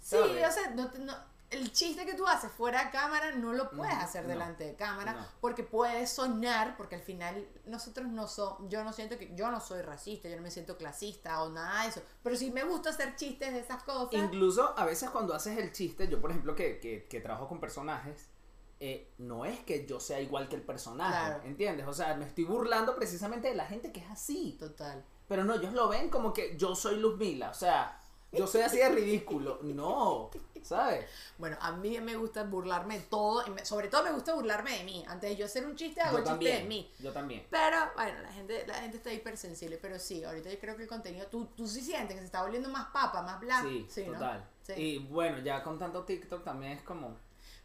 Sí, 0.00 0.16
¿sabes? 0.16 0.48
o 0.48 0.52
sea, 0.52 0.70
no, 0.70 0.90
no- 1.00 1.29
el 1.50 1.72
chiste 1.72 2.06
que 2.06 2.14
tú 2.14 2.26
haces 2.26 2.50
fuera 2.52 2.84
de 2.84 2.90
cámara 2.90 3.32
no 3.32 3.52
lo 3.52 3.70
puedes 3.70 3.94
Mm, 3.96 4.00
hacer 4.00 4.22
no, 4.22 4.28
delante 4.30 4.64
de 4.64 4.76
cámara 4.76 5.12
no. 5.14 5.26
porque 5.40 5.62
puedes 5.64 6.10
soñar, 6.10 6.76
porque 6.76 6.94
al 6.94 7.02
final 7.02 7.48
nosotros 7.66 8.06
no 8.08 8.28
somos, 8.28 8.68
yo 8.68 8.84
no 8.84 8.92
siento 8.92 9.18
que, 9.18 9.34
yo 9.34 9.50
no 9.50 9.60
soy 9.60 9.82
racista, 9.82 10.28
yo 10.28 10.36
no 10.36 10.42
me 10.42 10.50
siento 10.50 10.76
clasista 10.76 11.42
o 11.42 11.50
nada 11.50 11.82
de 11.82 11.88
eso, 11.88 12.02
pero 12.22 12.36
sí 12.36 12.50
me 12.50 12.62
gusta 12.64 12.90
hacer 12.90 13.16
chistes 13.16 13.52
de 13.52 13.60
esas 13.60 13.82
cosas. 13.82 14.14
Incluso 14.14 14.72
a 14.78 14.84
veces 14.84 15.10
cuando 15.10 15.34
haces 15.34 15.58
el 15.58 15.72
chiste, 15.72 16.08
yo 16.08 16.20
por 16.20 16.30
ejemplo 16.30 16.54
que, 16.54 16.78
que, 16.78 17.06
que 17.08 17.20
trabajo 17.20 17.48
con 17.48 17.58
personajes, 17.60 18.28
eh, 18.82 19.12
no 19.18 19.44
es 19.44 19.58
que 19.60 19.84
yo 19.86 20.00
sea 20.00 20.20
igual 20.20 20.48
que 20.48 20.56
el 20.56 20.62
personaje, 20.62 21.10
Claro. 21.12 21.42
¿entiendes? 21.44 21.86
O 21.86 21.92
sea, 21.92 22.14
me 22.14 22.24
estoy 22.24 22.44
burlando 22.44 22.94
precisamente 22.96 23.48
de 23.48 23.54
la 23.54 23.66
gente 23.66 23.92
que 23.92 24.00
es 24.00 24.10
así. 24.10 24.56
Total. 24.58 25.04
Pero 25.28 25.44
no, 25.44 25.54
ellos 25.54 25.72
lo 25.74 25.88
ven 25.88 26.08
como 26.08 26.32
que 26.32 26.56
yo 26.56 26.74
soy 26.74 26.96
Luz 26.96 27.18
Mila, 27.18 27.50
o 27.50 27.54
sea, 27.54 27.99
yo 28.32 28.46
soy 28.46 28.62
así 28.62 28.78
de 28.78 28.88
ridículo. 28.88 29.58
No, 29.62 30.30
¿sabes? 30.62 31.06
Bueno, 31.38 31.56
a 31.60 31.72
mí 31.72 32.00
me 32.00 32.16
gusta 32.16 32.44
burlarme 32.44 32.98
de 32.98 33.04
todo, 33.06 33.44
sobre 33.64 33.88
todo 33.88 34.04
me 34.04 34.12
gusta 34.12 34.34
burlarme 34.34 34.78
de 34.78 34.84
mí. 34.84 35.04
Antes 35.08 35.30
de 35.30 35.36
yo 35.36 35.46
hacer 35.46 35.66
un 35.66 35.74
chiste, 35.76 36.00
hago 36.00 36.18
Yo 36.18 36.24
chiste 36.24 36.30
también. 36.30 36.62
de 36.62 36.68
mí. 36.68 36.92
Yo 36.98 37.12
también. 37.12 37.46
Pero 37.50 37.76
bueno, 37.96 38.20
la 38.20 38.32
gente, 38.32 38.64
la 38.66 38.74
gente 38.74 38.98
está 38.98 39.12
hipersensible, 39.12 39.78
pero 39.78 39.98
sí, 39.98 40.22
ahorita 40.22 40.50
yo 40.50 40.58
creo 40.58 40.76
que 40.76 40.82
el 40.82 40.88
contenido, 40.88 41.26
tú, 41.26 41.46
tú 41.56 41.66
sí 41.66 41.80
sientes 41.80 42.14
que 42.14 42.20
se 42.20 42.26
está 42.26 42.42
volviendo 42.42 42.68
más 42.68 42.86
papa, 42.92 43.22
más 43.22 43.40
bla. 43.40 43.62
Sí, 43.88 44.04
¿no? 44.06 44.12
total. 44.12 44.48
Sí. 44.62 44.72
Y 44.76 44.98
bueno, 44.98 45.38
ya 45.38 45.62
con 45.62 45.78
tanto 45.78 46.04
TikTok 46.04 46.44
también 46.44 46.72
es 46.72 46.82
como, 46.82 47.16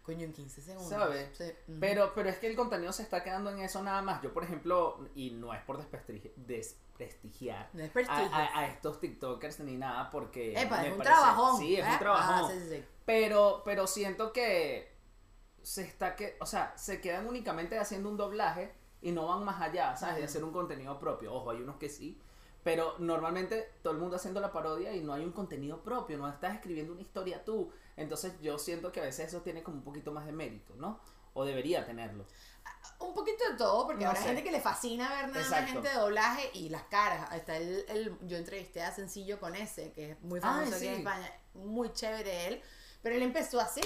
Coño, 0.06 0.24
en 0.26 0.34
15 0.34 0.62
segundos. 0.62 0.88
¿sabes? 0.90 1.36
Sí. 1.38 1.52
Pero, 1.80 2.12
pero 2.14 2.30
es 2.30 2.38
que 2.38 2.48
el 2.48 2.56
contenido 2.56 2.94
se 2.94 3.02
está 3.04 3.24
quedando 3.24 3.50
en 3.50 3.60
eso 3.60 3.82
nada 3.82 4.02
más. 4.04 4.22
Yo, 4.22 4.32
por 4.34 4.44
ejemplo, 4.44 5.00
y 5.16 5.32
no 5.32 5.54
es 5.54 5.62
por 5.64 5.78
desprestigi- 5.80 6.32
desprestigiar 6.36 7.70
No 7.74 7.84
es 7.84 7.90
a, 7.90 7.94
prestigio. 7.94 8.30
a- 8.36 8.60
a 8.60 8.68
estos 8.68 9.00
TikTokers 9.00 9.60
ni 9.62 9.78
nada 9.78 10.10
porque... 10.12 10.54
Epa, 10.60 10.82
me 10.82 10.88
es 10.88 10.92
un 10.94 11.00
parece- 11.00 11.16
trabajón. 11.16 11.58
Sí, 11.60 11.76
es 11.76 11.86
¿eh? 11.86 11.90
un 11.92 12.00
trabajón. 12.00 12.36
Ah, 12.46 12.52
sí, 12.54 12.60
sí, 12.60 12.70
sí. 12.76 12.86
Pero, 13.06 13.62
pero 13.66 13.88
siento 13.88 14.32
que 14.32 14.94
se 15.64 15.82
está 15.84 16.16
que, 16.16 16.38
o 16.40 16.46
sea, 16.46 16.78
se 16.78 17.02
quedan 17.02 17.28
únicamente 17.28 17.78
haciendo 17.80 18.10
un 18.10 18.18
doblaje 18.18 18.74
y 19.02 19.12
no 19.12 19.28
van 19.28 19.44
más 19.44 19.60
allá, 19.62 19.96
¿sabes? 19.96 20.18
De 20.18 20.24
hacer 20.26 20.44
un 20.44 20.52
contenido 20.52 21.00
propio. 21.00 21.34
Ojo, 21.34 21.50
hay 21.52 21.62
unos 21.62 21.78
que 21.78 21.90
sí. 21.90 22.20
Pero 22.64 22.96
normalmente 23.00 23.70
todo 23.84 23.94
el 23.94 24.00
mundo 24.00 24.16
haciendo 24.16 24.40
la 24.40 24.52
parodia 24.52 24.94
y 24.94 25.02
no 25.02 25.14
hay 25.14 25.24
un 25.24 25.32
contenido 25.32 25.82
propio, 25.84 26.18
no 26.18 26.28
estás 26.28 26.56
escribiendo 26.56 26.94
una 26.94 27.02
historia 27.02 27.44
tú. 27.46 27.72
Entonces 27.98 28.34
yo 28.42 28.58
siento 28.60 28.92
que 28.92 29.00
a 29.00 29.04
veces 29.04 29.28
eso 29.30 29.42
tiene 29.42 29.64
como 29.64 29.78
un 29.78 29.84
poquito 29.84 30.12
más 30.12 30.26
de 30.26 30.32
mérito, 30.32 30.76
¿no? 30.76 31.00
o 31.38 31.44
debería 31.44 31.86
tenerlo. 31.86 32.26
Un 33.00 33.14
poquito 33.14 33.44
de 33.52 33.58
todo, 33.58 33.86
porque 33.86 34.06
No 34.06 34.12
habrá 34.12 34.22
sé. 34.22 34.30
gente 34.30 34.42
que 34.42 34.52
le 34.54 34.62
fascina 34.62 35.10
ver 35.10 35.28
nada 35.34 35.50
más 35.50 35.70
gente 35.70 35.90
de 35.90 35.96
doblaje 35.96 36.50
y 36.54 36.70
las 36.70 36.84
caras. 36.84 37.30
Está 37.34 37.58
el, 37.58 37.84
el- 37.90 38.18
yo 38.26 38.38
entrevisté 38.38 38.82
a 38.82 38.94
Sencillo 38.96 39.38
con 39.38 39.54
ese, 39.54 39.92
que 39.92 40.12
es 40.12 40.22
muy 40.22 40.40
famoso 40.40 40.72
Ay, 40.72 40.78
aquí 40.78 40.88
en. 40.88 40.94
España. 41.00 41.30
Muy 41.54 41.92
chévere 41.92 42.48
él. 42.48 42.62
Pero 43.02 43.16
él 43.18 43.22
empezó 43.22 43.60
así. 43.60 43.82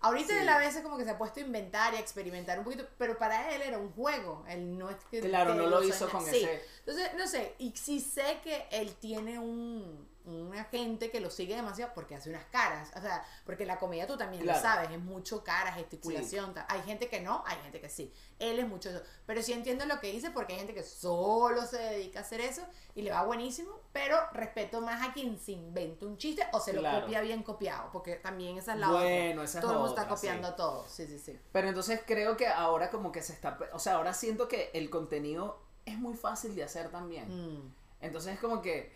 Ahorita 0.00 0.34
Sí. 0.34 0.40
él 0.40 0.48
a 0.50 0.58
veces 0.58 0.82
como 0.82 0.98
que 0.98 1.04
se 1.04 1.10
ha 1.10 1.16
puesto 1.16 1.40
a 1.40 1.42
inventar 1.42 1.94
y 1.94 1.96
a 1.96 2.00
experimentar 2.00 2.58
un 2.58 2.64
poquito, 2.66 2.86
pero 2.98 3.16
para 3.16 3.50
él 3.54 3.62
era 3.62 3.78
un 3.78 3.92
juego. 3.92 4.44
Él 4.46 4.76
no 4.76 4.90
es 4.90 4.96
que. 5.10 5.20
Claro, 5.20 5.54
no 5.54 5.68
lo 5.68 5.82
hizo 5.82 6.06
con 6.10 6.22
sí. 6.26 6.36
ese- 6.36 6.62
Entonces, 6.80 7.10
no 7.16 7.26
sé, 7.26 7.54
y 7.58 7.74
sí 7.74 7.98
sé 7.98 8.40
que 8.44 8.66
él 8.72 8.94
tiene 8.96 9.38
un, 9.38 10.06
una 10.24 10.64
gente 10.64 11.10
que 11.10 11.20
lo 11.20 11.30
sigue 11.30 11.56
demasiado 11.56 11.92
porque 11.94 12.14
hace 12.14 12.30
unas 12.30 12.44
caras. 12.46 12.90
O 12.96 13.00
sea, 13.00 13.24
porque 13.44 13.64
la 13.66 13.78
comedia 13.78 14.06
tú 14.06 14.16
también 14.16 14.42
Claro. 14.42 14.58
lo 14.58 14.62
sabes, 14.62 14.90
es 14.90 14.98
mucho 15.00 15.42
cara, 15.44 15.72
gesticulación. 15.72 16.54
tal. 16.54 16.64
Hay 16.68 16.82
gente 16.82 17.08
que 17.08 17.20
no, 17.20 17.42
hay 17.46 17.56
gente 17.62 17.80
que 17.80 17.88
sí. 17.88 18.12
Él 18.38 18.58
es 18.58 18.68
mucho 18.68 18.90
eso. 18.90 19.02
Pero 19.26 19.42
sí 19.42 19.52
entiendo 19.52 19.86
lo 19.86 20.00
que 20.00 20.12
dice 20.12 20.30
porque 20.30 20.52
hay 20.54 20.58
gente 20.60 20.74
que 20.74 20.82
solo 20.82 21.66
se 21.66 21.78
dedica 21.78 22.20
a 22.20 22.22
hacer 22.22 22.40
eso 22.40 22.62
y 22.94 23.02
le 23.02 23.10
va 23.10 23.22
buenísimo, 23.24 23.70
pero 23.92 24.16
respeto 24.32 24.80
más 24.80 25.08
a 25.08 25.12
quien 25.12 25.38
se 25.38 25.52
inventa 25.52 26.06
un 26.06 26.18
chiste 26.18 26.46
o 26.52 26.60
se 26.60 26.72
lo 26.72 26.82
copia 26.82 27.20
bien 27.20 27.42
copiado, 27.42 27.90
porque 27.92 28.16
también 28.16 28.58
esa 28.58 28.74
es 28.74 28.78
la 28.80 28.88
otra. 28.90 29.00
Bueno, 29.02 29.42
esa 29.42 29.58
es 29.58 29.62
Todo 29.62 29.72
el 29.72 29.78
mundo 29.78 29.94
está 29.94 30.08
copiando 30.08 30.48
sí. 30.48 30.54
todo. 30.56 30.84
Sí, 30.88 31.06
sí, 31.06 31.18
sí. 31.18 31.38
Pero 31.52 31.68
entonces 31.68 32.00
creo 32.06 32.36
que 32.36 32.46
ahora 32.46 32.90
como 32.90 33.12
que 33.12 33.22
se 33.22 33.32
está, 33.32 33.58
o 33.72 33.78
sea, 33.78 33.94
ahora 33.96 34.12
siento 34.14 34.48
que 34.48 34.70
el 34.74 34.90
contenido 34.90 35.60
es 35.86 35.98
muy 35.98 36.14
fácil 36.14 36.54
de 36.54 36.62
hacer 36.64 36.90
también. 36.90 37.28
Mm. 37.58 37.74
Entonces 38.00 38.34
es 38.34 38.40
como 38.40 38.62
que, 38.62 38.92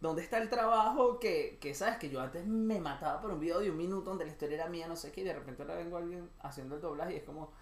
¿dónde 0.00 0.22
está 0.22 0.38
el 0.38 0.48
trabajo 0.48 1.18
que, 1.18 1.58
que, 1.60 1.74
sabes, 1.74 1.98
que 1.98 2.08
yo 2.08 2.20
antes 2.20 2.46
me 2.46 2.80
mataba 2.80 3.20
por 3.20 3.30
un 3.30 3.40
video 3.40 3.60
de 3.60 3.70
un 3.70 3.76
minuto 3.76 4.10
donde 4.10 4.24
la 4.24 4.32
historia 4.32 4.56
era 4.56 4.68
mía, 4.68 4.88
no 4.88 4.96
sé 4.96 5.12
qué, 5.12 5.20
y 5.20 5.24
de 5.24 5.34
repente 5.34 5.62
ahora 5.62 5.76
vengo 5.76 5.96
alguien 5.96 6.30
haciendo 6.40 6.76
el 6.76 6.80
doblaje 6.80 7.14
y 7.14 7.16
es 7.16 7.24
como 7.24 7.52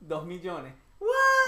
dos 0.00 0.26
millones. 0.26 0.74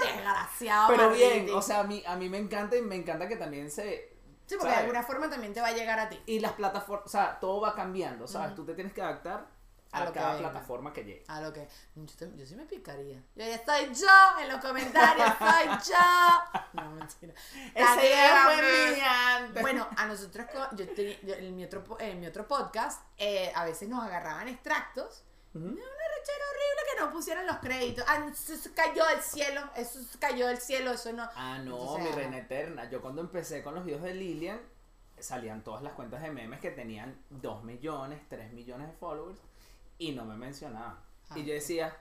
Desgraciado. 0.01 0.89
Pero 0.89 1.11
bien, 1.11 1.49
o 1.53 1.61
sea, 1.61 1.81
a 1.81 1.83
mí, 1.83 2.03
a 2.05 2.15
mí 2.15 2.29
me 2.29 2.39
encanta 2.39 2.75
y 2.75 2.81
me 2.81 2.95
encanta 2.95 3.27
que 3.27 3.35
también 3.35 3.69
se... 3.69 4.09
Sí, 4.47 4.55
porque 4.57 4.73
¿sabes? 4.73 4.77
de 4.77 4.81
alguna 4.81 5.03
forma 5.03 5.29
también 5.29 5.53
te 5.53 5.61
va 5.61 5.67
a 5.67 5.73
llegar 5.73 5.99
a 5.99 6.09
ti. 6.09 6.19
Y 6.25 6.39
las 6.39 6.53
plataformas, 6.53 7.05
o 7.05 7.09
sea, 7.09 7.39
todo 7.39 7.61
va 7.61 7.75
cambiando, 7.75 8.27
¿sabes? 8.27 8.55
Tú 8.55 8.65
te 8.65 8.73
tienes 8.73 8.91
que 8.93 9.01
adaptar 9.01 9.47
A 9.93 9.97
a, 10.01 10.05
lo 10.05 10.13
que 10.13 10.19
cada 10.19 10.35
venga. 10.35 10.49
plataforma 10.51 10.93
que 10.93 11.03
llegue. 11.03 11.23
A 11.27 11.41
lo 11.41 11.51
que. 11.51 11.67
Yo, 11.95 12.15
te- 12.17 12.37
yo 12.37 12.45
sí 12.45 12.55
me 12.55 12.65
picaría. 12.65 13.17
Yo 13.35 13.45
ya 13.45 13.55
estoy 13.55 13.93
yo 13.93 14.39
en 14.41 14.49
los 14.49 14.59
comentarios, 14.61 15.27
soy 15.37 15.93
yo. 15.93 16.61
No, 16.73 16.91
mentira. 16.91 17.33
Esa 17.75 18.05
idea 18.05 18.43
fue 18.45 19.01
antes. 19.03 19.61
Bueno, 19.61 19.87
a 19.97 20.05
nosotros, 20.05 20.47
yo 20.73 20.87
tenía- 20.93 21.19
yo- 21.21 21.35
en, 21.35 21.55
mi 21.55 21.63
otro, 21.65 21.83
en 21.99 22.19
mi 22.19 22.27
otro 22.27 22.47
podcast, 22.47 23.01
eh, 23.17 23.51
a 23.55 23.65
veces 23.65 23.89
nos 23.89 24.03
agarraban 24.03 24.47
extractos. 24.47 25.23
Ujú. 25.53 25.65
Una 25.65 25.73
rechera 25.75 26.45
horrible 26.49 26.81
que 26.95 27.01
no 27.01 27.11
pusieran 27.11 27.45
los 27.45 27.57
créditos. 27.57 28.05
Ah, 28.07 28.25
eso 28.33 28.69
cayó 28.73 29.05
del 29.07 29.19
cielo, 29.21 29.61
eso 29.75 29.99
cayó 30.19 30.47
del 30.47 30.59
cielo, 30.59 30.91
eso 30.91 31.11
no. 31.11 31.23
Ah, 31.35 31.57
no, 31.61 31.77
Entonces, 31.77 32.05
mi 32.05 32.11
reina 32.15 32.37
eterna. 32.37 32.89
Yo 32.89 33.01
cuando 33.01 33.19
empecé 33.21 33.61
con 33.61 33.75
los 33.75 33.83
videos 33.83 34.01
de 34.03 34.13
Lilian, 34.13 34.61
salían 35.19 35.61
todas 35.63 35.83
las 35.83 35.91
cuentas 35.93 36.21
de 36.21 36.31
memes 36.31 36.61
que 36.61 36.71
tenían 36.71 37.21
2 37.29 37.63
millones, 37.63 38.21
3 38.29 38.53
millones 38.53 38.87
de 38.87 38.93
followers 38.93 39.39
y 40.01 40.11
no 40.13 40.25
me 40.25 40.35
mencionaban. 40.35 40.97
Ah, 41.29 41.37
y 41.37 41.45
yo 41.45 41.53
decía, 41.53 41.95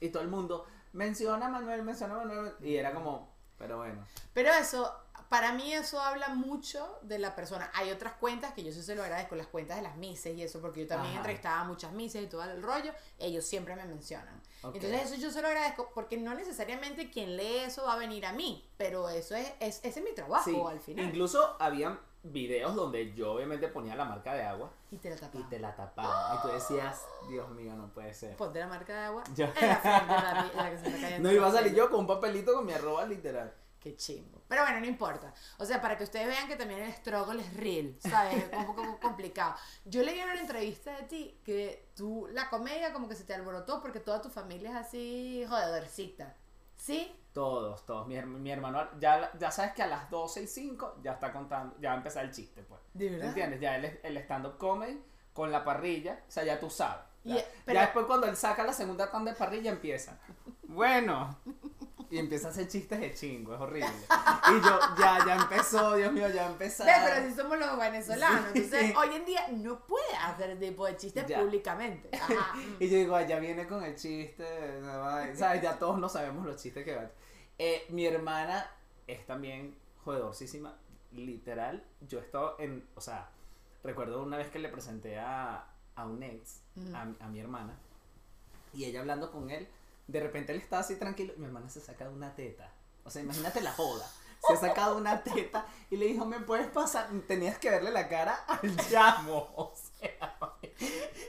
y 0.00 0.10
todo 0.10 0.22
el 0.22 0.28
mundo, 0.28 0.64
menciona 0.92 1.46
a 1.46 1.48
Manuel, 1.48 1.82
menciona 1.82 2.14
a 2.14 2.18
Manuel. 2.18 2.54
Y 2.62 2.76
era 2.76 2.94
como, 2.94 3.34
pero 3.58 3.78
bueno. 3.78 4.06
Pero 4.32 4.50
eso, 4.52 4.90
para 5.28 5.52
mí 5.52 5.72
eso 5.74 6.00
habla 6.00 6.28
mucho 6.28 6.98
de 7.02 7.18
la 7.18 7.34
persona. 7.34 7.68
Hay 7.74 7.90
otras 7.90 8.12
cuentas 8.14 8.52
que 8.52 8.62
yo 8.62 8.70
sí 8.70 8.80
se 8.80 8.94
lo 8.94 9.02
agradezco, 9.02 9.34
las 9.34 9.48
cuentas 9.48 9.76
de 9.76 9.82
las 9.82 9.96
mises 9.96 10.36
y 10.36 10.42
eso, 10.42 10.60
porque 10.60 10.82
yo 10.82 10.86
también 10.86 11.12
Ajá. 11.14 11.18
entrevistaba 11.22 11.60
a 11.62 11.64
muchas 11.64 11.92
mises 11.92 12.22
y 12.22 12.26
todo 12.28 12.44
el 12.44 12.62
rollo, 12.62 12.92
ellos 13.18 13.44
siempre 13.44 13.74
me 13.74 13.84
mencionan. 13.86 14.40
Entonces 14.62 15.02
eso 15.10 15.14
yo 15.16 15.32
se 15.32 15.42
lo 15.42 15.48
agradezco 15.48 15.90
porque 15.92 16.16
no 16.16 16.34
necesariamente 16.34 17.10
quien 17.10 17.36
lee 17.36 17.56
eso 17.66 17.82
va 17.84 17.94
a 17.94 17.98
venir 17.98 18.24
a 18.24 18.32
mí, 18.32 18.64
pero 18.76 19.08
eso 19.08 19.34
es, 19.34 19.52
es 19.58 19.80
ese 19.82 19.98
es 19.98 20.04
mi 20.04 20.14
trabajo 20.14 20.48
Sí, 20.48 20.56
al 20.68 20.78
final. 20.80 21.06
incluso 21.06 21.56
habían 21.58 21.98
videos 22.24 22.74
donde 22.74 23.12
yo 23.14 23.32
obviamente 23.32 23.68
ponía 23.68 23.96
la 23.96 24.04
marca 24.04 24.34
de 24.34 24.42
agua 24.44 24.70
Y 24.90 24.96
te 24.98 25.10
la 25.10 25.16
y 25.16 25.18
tapaba. 25.18 25.48
te 25.48 25.58
la 25.58 25.74
tapaban. 25.76 26.36
Y 26.38 26.42
tú 26.42 26.48
decías, 26.48 27.04
Dios 27.28 27.50
mío, 27.50 27.74
no 27.74 27.88
puede 27.92 28.14
ser. 28.14 28.36
Ponte 28.36 28.60
la 28.60 28.68
marca 28.68 28.92
de 28.94 29.00
agua 29.06 29.24
Yo- 29.34 29.46
en 29.46 29.68
la 29.68 29.76
frente, 29.76 30.70
que 30.70 30.78
se 30.78 30.86
está 30.86 31.00
cayendo 31.00 31.28
No 31.28 31.34
iba 31.34 31.48
a 31.48 31.52
salir 31.52 31.74
yo 31.74 31.90
con 31.90 32.00
un 32.00 32.06
papelito 32.06 32.54
con 32.54 32.66
mi 32.66 32.72
arroba 32.72 33.04
literal. 33.06 33.52
Qué 33.80 33.96
chimbo. 33.96 34.40
Pero 34.46 34.62
bueno, 34.62 34.78
no 34.78 34.86
importa. 34.86 35.34
O 35.58 35.64
sea, 35.64 35.82
para 35.82 35.96
que 35.98 36.04
ustedes 36.04 36.28
vean 36.28 36.46
que 36.46 36.54
también 36.54 36.80
el 36.82 36.92
struggle 36.92 37.40
es 37.42 37.52
real, 37.56 37.96
¿sabes? 37.98 38.44
Es 38.52 38.56
un 38.56 38.66
poco 38.66 38.82
complicado. 39.02 39.56
Yo 39.84 40.04
leí 40.04 40.20
en 40.20 40.28
una 40.30 40.40
entrevista 40.40 40.96
de 40.96 41.02
ti 41.02 41.40
que 41.44 41.88
tú, 41.96 42.28
la 42.30 42.48
comedia 42.48 42.92
como 42.92 43.08
que 43.08 43.16
se 43.16 43.24
te 43.24 43.34
alborotó 43.34 43.80
porque 43.82 43.98
toda 43.98 44.22
tu 44.22 44.28
familia 44.28 44.70
es 44.70 44.76
así 44.76 45.44
jodedorcita. 45.48 46.36
¿Sí? 46.76 47.12
Todos, 47.32 47.86
todos. 47.86 48.06
Mi, 48.06 48.20
mi 48.20 48.50
hermano, 48.50 48.86
ya, 49.00 49.30
ya 49.38 49.50
sabes 49.50 49.72
que 49.72 49.82
a 49.82 49.86
las 49.86 50.10
12 50.10 50.42
y 50.42 50.46
5 50.46 50.96
ya 51.02 51.12
está 51.12 51.32
contando, 51.32 51.74
ya 51.80 51.88
va 51.90 51.94
a 51.94 51.98
empezar 51.98 52.24
el 52.24 52.30
chiste, 52.30 52.62
pues. 52.62 52.80
¿De 52.92 53.06
¿Me 53.06 53.12
verdad? 53.12 53.28
entiendes? 53.28 53.60
Ya 53.60 53.76
el, 53.76 54.00
el 54.02 54.16
stand-up 54.18 54.58
comedy 54.58 55.02
con 55.32 55.50
la 55.50 55.64
parrilla, 55.64 56.20
o 56.28 56.30
sea, 56.30 56.44
ya 56.44 56.60
tú 56.60 56.68
sabes. 56.68 57.04
Ya, 57.24 57.42
después 57.66 58.04
cuando 58.06 58.26
él 58.26 58.36
saca 58.36 58.64
la 58.64 58.72
segunda 58.72 59.10
tanda 59.10 59.30
de 59.32 59.38
parrilla 59.38 59.70
empieza. 59.70 60.18
Bueno. 60.64 61.38
Y 62.10 62.18
empieza 62.18 62.48
a 62.48 62.50
hacer 62.50 62.68
chistes 62.68 63.00
de 63.00 63.14
chingo, 63.14 63.54
es 63.54 63.60
horrible. 63.60 63.88
Y 63.88 64.60
yo, 64.60 64.78
ya, 64.98 65.24
ya 65.24 65.36
empezó, 65.36 65.94
Dios 65.94 66.12
mío, 66.12 66.28
ya 66.28 66.46
empezó. 66.46 66.84
Pero 66.84 67.14
así 67.14 67.32
somos 67.34 67.58
los 67.58 67.78
venezolanos. 67.78 68.50
Sí. 68.52 68.58
Entonces, 68.58 68.94
hoy 68.96 69.16
en 69.16 69.24
día 69.24 69.48
no 69.52 69.78
puedes 69.86 70.12
hacer 70.22 70.58
tipo 70.58 70.84
de 70.84 70.96
chistes 70.98 71.24
públicamente. 71.32 72.10
Ajá. 72.20 72.52
Y 72.78 72.88
yo 72.90 72.96
digo, 72.98 73.16
"Ay, 73.16 73.28
ya 73.28 73.38
viene 73.38 73.66
con 73.66 73.82
el 73.82 73.94
chiste, 73.96 74.44
va", 74.82 75.24
¿sabes? 75.34 75.62
Ya 75.62 75.78
todos 75.78 75.98
no 75.98 76.08
sabemos 76.08 76.44
los 76.44 76.60
chistes 76.60 76.84
que 76.84 76.94
van. 76.96 77.10
Eh, 77.58 77.86
mi 77.90 78.06
hermana 78.06 78.70
es 79.06 79.26
también 79.26 79.76
jodedorcísima, 80.04 80.76
literal. 81.12 81.84
Yo 82.00 82.18
he 82.18 82.22
estado 82.22 82.56
en, 82.58 82.86
o 82.94 83.00
sea, 83.00 83.30
recuerdo 83.82 84.22
una 84.22 84.36
vez 84.36 84.50
que 84.50 84.58
le 84.58 84.68
presenté 84.68 85.18
a, 85.18 85.66
a 85.94 86.06
un 86.06 86.22
ex, 86.22 86.62
a, 86.94 87.02
a 87.02 87.28
mi 87.28 87.40
hermana, 87.40 87.78
y 88.72 88.84
ella 88.84 89.00
hablando 89.00 89.30
con 89.30 89.50
él, 89.50 89.68
de 90.06 90.20
repente 90.20 90.52
él 90.52 90.58
estaba 90.58 90.80
así 90.80 90.96
tranquilo, 90.96 91.32
y 91.36 91.40
mi 91.40 91.46
hermana 91.46 91.68
se 91.68 91.80
saca 91.80 92.08
una 92.08 92.34
teta. 92.34 92.70
O 93.04 93.10
sea, 93.10 93.22
imagínate 93.22 93.60
la 93.60 93.72
joda. 93.72 94.08
Se 94.46 94.54
ha 94.54 94.56
sacado 94.56 94.96
una 94.96 95.22
teta 95.22 95.66
y 95.88 95.96
le 95.96 96.06
dijo, 96.06 96.24
¿me 96.24 96.40
puedes 96.40 96.66
pasar? 96.68 97.08
Tenías 97.28 97.58
que 97.58 97.70
verle 97.70 97.92
la 97.92 98.08
cara 98.08 98.34
al 98.46 98.76
llamo. 98.90 99.52
O 99.56 99.74
sea, 99.76 100.36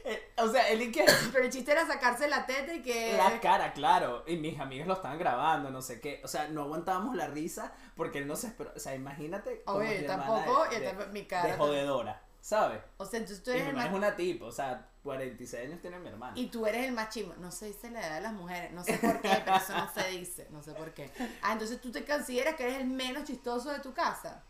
eh, 0.06 0.23
o 0.38 0.48
sea 0.50 0.70
él 0.70 0.82
y 0.82 0.92
que... 0.92 1.06
Pero 1.32 1.46
el 1.46 1.52
chiste 1.52 1.72
era 1.72 1.86
sacarse 1.88 2.28
la 2.28 2.46
teta 2.46 2.74
y 2.74 2.82
que... 2.82 3.16
La 3.18 3.40
cara, 3.40 3.74
claro. 3.74 4.24
Y 4.28 4.38
mis 4.38 4.60
amigos 4.60 4.88
lo 4.88 4.94
estaban 4.94 5.18
grabando, 5.20 5.70
no 5.70 5.82
sé 5.82 6.00
qué. 6.00 6.22
O 6.24 6.28
sea, 6.28 6.48
no 6.48 6.64
aguantábamos 6.64 7.16
la 7.16 7.28
risa 7.28 7.74
porque 7.96 8.20
él 8.20 8.28
no 8.28 8.36
se 8.36 8.48
esperó. 8.48 8.72
O 8.76 8.80
sea, 8.80 8.96
imagínate. 8.96 9.64
Oye, 9.68 9.96
mi 9.98 10.02
yo 10.02 10.08
tampoco, 10.08 10.66
de- 10.70 10.80
de- 10.80 11.06
mi 11.08 11.26
cara 11.26 11.48
De 11.50 11.54
jodedora, 11.58 12.22
¿sabes? 12.42 12.82
O 12.98 13.06
sea, 13.06 13.20
entonces 13.20 13.44
tú 13.44 13.52
Y 13.52 13.54
mi 13.56 13.60
eres 13.60 13.70
el 13.70 13.70
hermana 13.78 13.90
más... 13.92 13.94
es 13.94 14.08
una 14.08 14.16
tipo, 14.16 14.46
o 14.46 14.52
sea, 14.52 14.90
46 15.04 15.66
años 15.68 15.82
tiene 15.82 16.00
mi 16.00 16.08
hermana. 16.10 16.34
Y 16.38 16.48
tú 16.48 16.66
eres 16.66 16.86
el 16.86 16.94
más 16.94 17.10
chimo. 17.10 17.34
No 17.40 17.52
se 17.52 17.68
dice 17.68 17.90
la 17.92 18.00
edad 18.08 18.16
de 18.16 18.22
las 18.22 18.34
mujeres. 18.34 18.72
No 18.72 18.84
sé 18.84 18.98
por 19.00 19.20
qué, 19.22 19.42
pero 19.44 19.58
eso 19.58 19.74
no 19.78 19.90
se 19.94 20.08
dice. 20.10 20.48
No 20.50 20.64
sé 20.64 20.74
por 20.74 20.94
qué. 20.94 21.12
Ah, 21.42 21.54
entonces 21.54 21.80
tú 21.82 21.92
te 21.92 22.06
consideras 22.06 22.56
que 22.56 22.64
eres 22.64 22.78
el 22.80 22.88
menos 22.88 23.26
chistoso 23.26 23.70
de 23.72 23.80
tu 23.80 23.94
casa. 23.94 24.44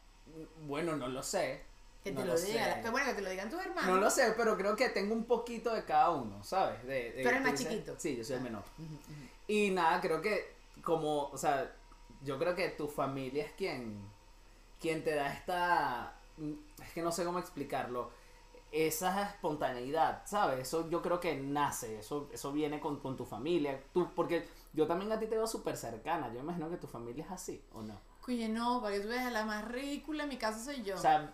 Bueno, 0.62 0.96
no 0.96 1.08
lo 1.08 1.22
sé. 1.24 1.66
Que 2.04 2.12
no 2.12 2.22
te 2.22 2.28
lo, 2.28 2.38
sé. 2.38 2.48
digan. 2.48 2.92
Bueno, 2.92 3.08
que 3.10 3.14
te 3.16 3.22
lo 3.22 3.30
digan 3.30 3.50
tus 3.50 3.60
hermanos. 3.62 3.90
No 3.90 3.96
lo 3.98 4.10
sé, 4.10 4.34
pero 4.36 4.58
creo 4.58 4.76
que 4.76 4.90
tengo 4.90 5.14
un 5.14 5.24
poquito 5.26 5.74
de 5.74 5.86
cada 5.86 6.12
uno, 6.12 6.44
¿sabes? 6.44 6.84
De, 6.84 7.12
de- 7.14 7.24
Tú 7.24 7.30
eres 7.30 7.42
más 7.42 7.54
chiquito. 7.56 7.96
Sí, 7.98 8.18
yo 8.18 8.24
soy 8.24 8.36
el 8.38 8.42
menor. 8.42 8.64
Y 9.48 9.70
nada, 9.72 10.02
creo 10.02 10.22
que 10.22 10.54
como, 10.84 11.30
o 11.30 11.38
sea, 11.38 11.72
yo 12.24 12.38
creo 12.38 12.56
que 12.56 12.70
tu 12.70 12.88
familia 12.88 13.46
es 13.46 13.52
quien, 13.54 14.00
quien 14.82 15.04
te 15.04 15.16
da 15.16 15.32
esta, 15.34 16.14
es 16.84 16.92
que 16.94 17.02
no 17.02 17.12
sé 17.12 17.24
cómo 17.24 17.40
explicarlo, 17.40 18.12
esa 18.72 19.30
espontaneidad, 19.30 20.24
¿sabes? 20.26 20.60
Eso 20.60 20.90
yo 20.90 21.02
creo 21.02 21.20
que 21.20 21.36
nace, 21.36 22.00
eso, 22.00 22.28
eso 22.34 22.52
viene 22.52 22.80
con, 22.80 23.00
con 23.00 23.16
tu 23.16 23.24
familia, 23.24 23.80
tú, 23.94 24.10
porque 24.16 24.48
yo 24.74 24.88
también 24.88 25.12
a 25.12 25.20
ti 25.20 25.28
te 25.28 25.36
veo 25.36 25.46
súper 25.48 25.78
cercana, 25.78 26.34
yo 26.34 26.40
imagino 26.40 26.70
que 26.70 26.78
tu 26.78 26.88
familia 26.88 27.24
es 27.24 27.32
así, 27.32 27.64
¿o 27.74 27.82
no? 27.84 28.00
Oye, 28.28 28.50
no, 28.50 28.82
para 28.82 28.96
que 28.96 29.02
tú 29.02 29.10
veas 29.10 29.32
la 29.32 29.46
más 29.46 29.66
ridícula 29.68 30.24
en 30.24 30.30
mi 30.30 30.38
casa 30.38 30.64
soy 30.64 30.82
yo. 30.82 30.96
O 30.96 30.98
sea, 30.98 31.34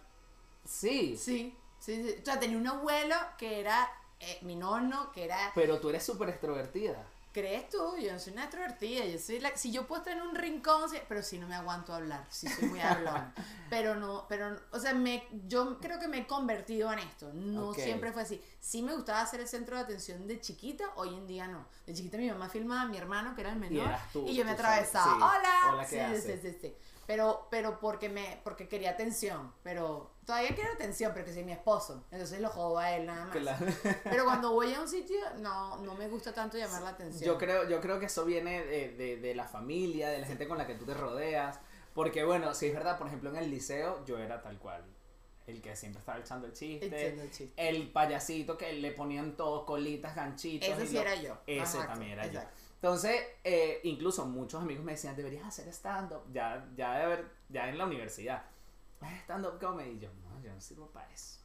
sí, 0.70 1.18
sí, 1.18 1.58
sí, 1.80 2.04
sí. 2.04 2.16
O 2.22 2.26
sea, 2.26 2.40
tenía 2.40 2.58
un 2.58 2.68
abuelo 2.68 3.16
que 3.38 3.60
era 3.60 3.90
eh, 4.20 4.40
mi 4.42 4.56
nono, 4.56 5.12
que 5.12 5.26
era 5.26 5.52
pero 5.56 5.80
tú 5.80 5.90
eres 5.90 6.04
súper 6.04 6.30
extrovertida. 6.30 7.06
¿Crees 7.32 7.70
tú? 7.70 7.96
Yo 7.98 8.12
no 8.12 8.20
soy 8.20 8.34
una 8.34 8.46
extrovertida, 8.46 9.06
yo 9.06 9.20
soy 9.20 9.40
la... 9.40 9.56
Si 9.56 9.72
yo 9.72 9.86
puedo 9.86 10.02
estar 10.02 10.18
en 10.18 10.24
un 10.24 10.34
rincón, 10.34 10.90
pero 11.08 11.22
sí 11.22 11.38
no 11.38 11.48
me 11.48 11.54
aguanto 11.54 11.94
hablar, 11.94 12.26
sí 12.30 12.48
soy 12.48 12.68
muy 12.70 12.80
hablona. 12.80 13.34
pero 13.70 13.96
no, 13.96 14.26
pero, 14.28 14.60
o 14.72 14.80
sea, 14.80 14.96
me, 14.96 15.28
yo 15.48 15.80
creo 15.80 16.00
que 16.00 16.08
me 16.08 16.20
he 16.20 16.28
convertido 16.28 16.92
en 16.92 17.00
esto, 17.00 17.32
no 17.32 17.74
siempre 17.76 18.12
fue 18.12 18.24
así. 18.24 18.42
Sí 18.60 18.82
me 18.82 18.96
gustaba 18.96 19.24
ser 19.28 19.42
el 19.42 19.48
centro 19.48 19.76
de 19.76 19.84
atención 19.84 20.28
de 20.28 20.42
chiquita, 20.42 20.86
hoy 20.96 21.14
en 21.14 21.28
día 21.28 21.48
no. 21.48 21.68
De 21.86 21.94
chiquita 21.94 22.18
mi 22.18 22.30
mamá 22.30 22.50
filmaba 22.50 22.82
a 22.82 22.88
mi 22.88 22.98
hermano, 22.98 23.36
que 23.36 23.42
era 23.42 23.52
el 23.52 23.60
menor, 23.60 23.92
tú, 24.12 24.26
y 24.28 24.36
yo 24.36 24.44
me 24.44 24.52
atravesaba, 24.52 25.14
sí. 25.14 25.22
hola, 25.22 25.74
Hola, 25.74 25.86
¿qué 25.86 26.16
sí, 26.20 26.32
sí, 26.32 26.40
sí, 26.42 26.58
sí. 26.60 26.76
Pero, 27.06 27.48
pero 27.50 27.80
porque 27.80 28.08
me, 28.08 28.40
porque 28.44 28.68
quería 28.68 28.92
atención. 28.92 29.52
Pero 29.64 30.12
todavía 30.30 30.54
quiero 30.54 30.72
atención, 30.74 31.12
pero 31.12 31.26
que 31.26 31.34
soy 31.34 31.44
mi 31.44 31.52
esposo. 31.54 32.06
Entonces 32.12 32.40
lo 32.40 32.50
jodo 32.50 32.78
a 32.78 32.92
él 32.96 33.08
nada 33.08 33.26
más. 33.26 33.36
Claro. 33.36 33.66
Pero 34.04 34.26
cuando 34.26 34.52
voy 34.54 34.72
a 34.76 34.80
un 34.82 34.88
sitio, 34.88 35.18
no, 35.40 35.78
no 35.78 35.96
me 35.96 36.08
gusta 36.08 36.32
tanto 36.34 36.56
llamar 36.56 36.84
la 36.84 36.90
atención. 36.90 37.26
Yo 37.26 37.38
creo, 37.40 37.68
yo 37.68 37.82
creo 37.82 38.00
que 38.00 38.06
eso 38.06 38.26
viene 38.26 38.64
de, 38.64 38.90
de, 38.90 39.18
de 39.18 39.34
la 39.34 39.46
familia, 39.46 40.10
de 40.10 40.20
la 40.20 40.28
gente 40.28 40.48
con 40.48 40.60
la 40.60 40.68
que 40.68 40.76
tú 40.76 40.86
te 40.86 40.94
rodeas. 40.94 41.60
Porque 41.96 42.24
bueno, 42.24 42.54
si 42.54 42.68
es 42.68 42.76
verdad, 42.76 43.00
por 43.00 43.08
ejemplo 43.08 43.32
en 43.32 43.38
el 43.38 43.50
liceo 43.50 44.06
yo 44.06 44.20
era 44.20 44.40
tal 44.44 44.60
cual. 44.60 44.84
El 45.48 45.64
que 45.64 45.76
siempre 45.76 46.00
estaba 46.00 46.20
echando 46.20 46.46
el 46.46 46.54
chiste. 46.54 47.08
El 47.08 47.32
chiste. 47.32 47.54
El 47.58 47.92
payasito 47.92 48.56
que 48.56 48.72
le 48.74 48.92
ponían 48.92 49.36
todo 49.36 49.66
colitas, 49.66 50.16
ganchitos. 50.16 50.70
Ese 50.70 50.86
sí 50.86 50.94
lo- 50.94 51.02
era 51.02 51.16
yo. 51.16 51.38
Ese 51.48 51.80
también 51.80 52.12
era 52.12 52.28
yo. 52.28 52.40
Entonces, 52.76 53.20
eh, 53.44 53.82
incluso 53.84 54.26
muchos 54.28 54.62
amigos 54.62 54.86
me 54.86 54.92
decían, 54.94 55.16
deberías 55.16 55.46
hacer 55.46 55.68
stand-up. 55.70 56.22
Ya, 56.32 56.66
ya 56.78 56.98
de 57.00 57.04
haber, 57.04 57.26
ya 57.50 57.68
en 57.68 57.78
la 57.80 57.86
universidad. 57.86 58.44
"Ah, 59.02 59.18
Stand-up 59.24 59.60
comedy. 59.60 59.92
Y 59.92 60.00
yo, 60.00 60.10
no, 60.24 60.42
yo 60.42 60.54
no 60.54 60.62
sirvo 60.62 60.88
para 60.92 61.12
eso. 61.12 61.40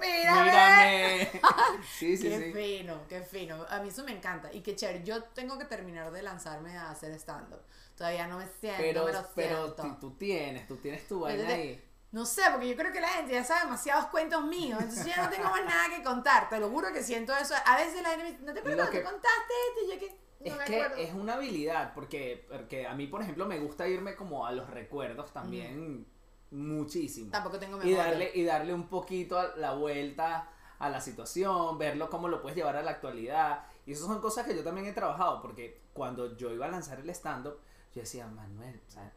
Mírame. 0.00 0.44
Mírame. 0.44 1.30
sí, 1.98 2.16
sí, 2.16 2.28
qué 2.28 2.38
sí. 2.38 2.52
fino, 2.52 3.00
qué 3.08 3.20
fino. 3.22 3.66
A 3.68 3.80
mí 3.80 3.88
eso 3.88 4.04
me 4.04 4.12
encanta. 4.12 4.52
Y 4.52 4.60
qué 4.62 4.74
chévere. 4.76 5.02
Yo 5.04 5.22
tengo 5.24 5.58
que 5.58 5.64
terminar 5.64 6.10
de 6.10 6.22
lanzarme 6.22 6.76
a 6.76 6.90
hacer 6.90 7.12
stand-up. 7.12 7.60
Todavía 7.96 8.26
no 8.26 8.38
me 8.38 8.46
siento, 8.46 8.78
Pero, 8.82 9.04
me 9.04 9.12
lo 9.12 9.26
pero 9.34 9.74
siento. 9.74 9.96
tú, 10.00 10.12
tienes, 10.16 10.66
tú 10.66 10.76
tienes 10.76 11.06
tu 11.06 11.20
vaina 11.20 11.46
te- 11.46 11.52
ahí. 11.52 11.84
No 12.12 12.24
sé, 12.26 12.42
porque 12.50 12.68
yo 12.68 12.76
creo 12.76 12.92
que 12.92 13.00
la 13.00 13.08
gente 13.08 13.32
ya 13.34 13.44
sabe 13.44 13.60
demasiados 13.64 14.06
cuentos 14.06 14.42
míos. 14.44 14.78
Entonces 14.80 15.14
yo 15.14 15.22
no 15.22 15.28
tengo 15.28 15.48
más 15.50 15.64
nada 15.64 15.94
que 15.94 16.02
contar. 16.02 16.48
Te 16.48 16.58
lo 16.58 16.70
juro 16.70 16.92
que 16.92 17.02
siento 17.02 17.36
eso. 17.36 17.54
A 17.66 17.76
veces 17.76 18.02
la 18.02 18.10
gente 18.10 18.24
me 18.24 18.30
dice, 18.32 18.42
¿no 18.44 18.52
te 18.54 18.60
acuerdas 18.60 18.90
que 18.90 19.02
contaste 19.02 19.52
esto? 19.68 19.80
Y 19.84 19.92
yo 19.92 19.98
que 20.00 20.08
no 20.40 20.52
es 20.52 20.56
me 20.58 20.64
que 20.64 20.82
acuerdo. 20.82 21.02
es 21.02 21.12
una 21.14 21.34
habilidad, 21.34 21.92
porque, 21.94 22.46
porque 22.50 22.86
a 22.86 22.94
mí, 22.94 23.06
por 23.06 23.22
ejemplo, 23.22 23.46
me 23.46 23.58
gusta 23.60 23.86
irme 23.86 24.16
como 24.16 24.46
a 24.46 24.52
los 24.52 24.68
recuerdos 24.70 25.32
también 25.32 26.06
muchísimo. 26.50 27.30
Tampoco 27.30 27.58
tengo 27.58 27.76
Y 27.76 27.86
memoria. 27.86 28.04
darle, 28.04 28.30
y 28.34 28.44
darle 28.44 28.74
un 28.74 28.88
poquito 28.88 29.38
a 29.38 29.56
la 29.56 29.74
vuelta 29.74 30.48
a 30.78 30.88
la 30.88 31.00
situación, 31.00 31.78
verlo 31.78 32.08
cómo 32.08 32.28
lo 32.28 32.40
puedes 32.40 32.56
llevar 32.56 32.76
a 32.76 32.82
la 32.82 32.92
actualidad. 32.92 33.64
Y 33.84 33.92
esas 33.92 34.06
son 34.06 34.20
cosas 34.20 34.46
que 34.46 34.56
yo 34.56 34.64
también 34.64 34.86
he 34.86 34.92
trabajado, 34.92 35.42
porque 35.42 35.82
cuando 35.92 36.36
yo 36.36 36.52
iba 36.52 36.66
a 36.66 36.70
lanzar 36.70 37.00
el 37.00 37.10
stand-up, 37.10 37.58
yo 37.94 38.00
decía, 38.00 38.26
Manuel, 38.26 38.80
o 38.86 38.90
sea, 38.90 39.12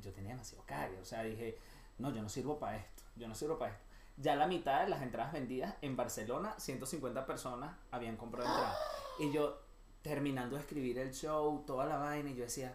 yo 0.00 0.12
tenía 0.12 0.30
demasiado 0.30 0.64
cague, 0.66 0.98
o 0.98 1.04
sea, 1.04 1.22
dije, 1.22 1.58
no, 1.98 2.12
yo 2.12 2.22
no 2.22 2.28
sirvo 2.28 2.58
para 2.58 2.78
esto, 2.78 3.02
yo 3.16 3.28
no 3.28 3.34
sirvo 3.34 3.58
para 3.58 3.72
esto. 3.72 3.84
Ya 4.16 4.34
la 4.34 4.46
mitad 4.46 4.82
de 4.82 4.88
las 4.88 5.02
entradas 5.02 5.32
vendidas 5.32 5.76
en 5.82 5.96
Barcelona, 5.96 6.54
150 6.58 7.26
personas 7.26 7.76
habían 7.90 8.16
comprado 8.16 8.48
entradas. 8.48 8.78
Y 9.20 9.30
yo, 9.30 9.60
terminando 10.02 10.56
de 10.56 10.62
escribir 10.62 10.98
el 10.98 11.12
show, 11.12 11.62
toda 11.66 11.86
la 11.86 11.98
vaina, 11.98 12.30
y 12.30 12.34
yo 12.34 12.44
decía, 12.44 12.74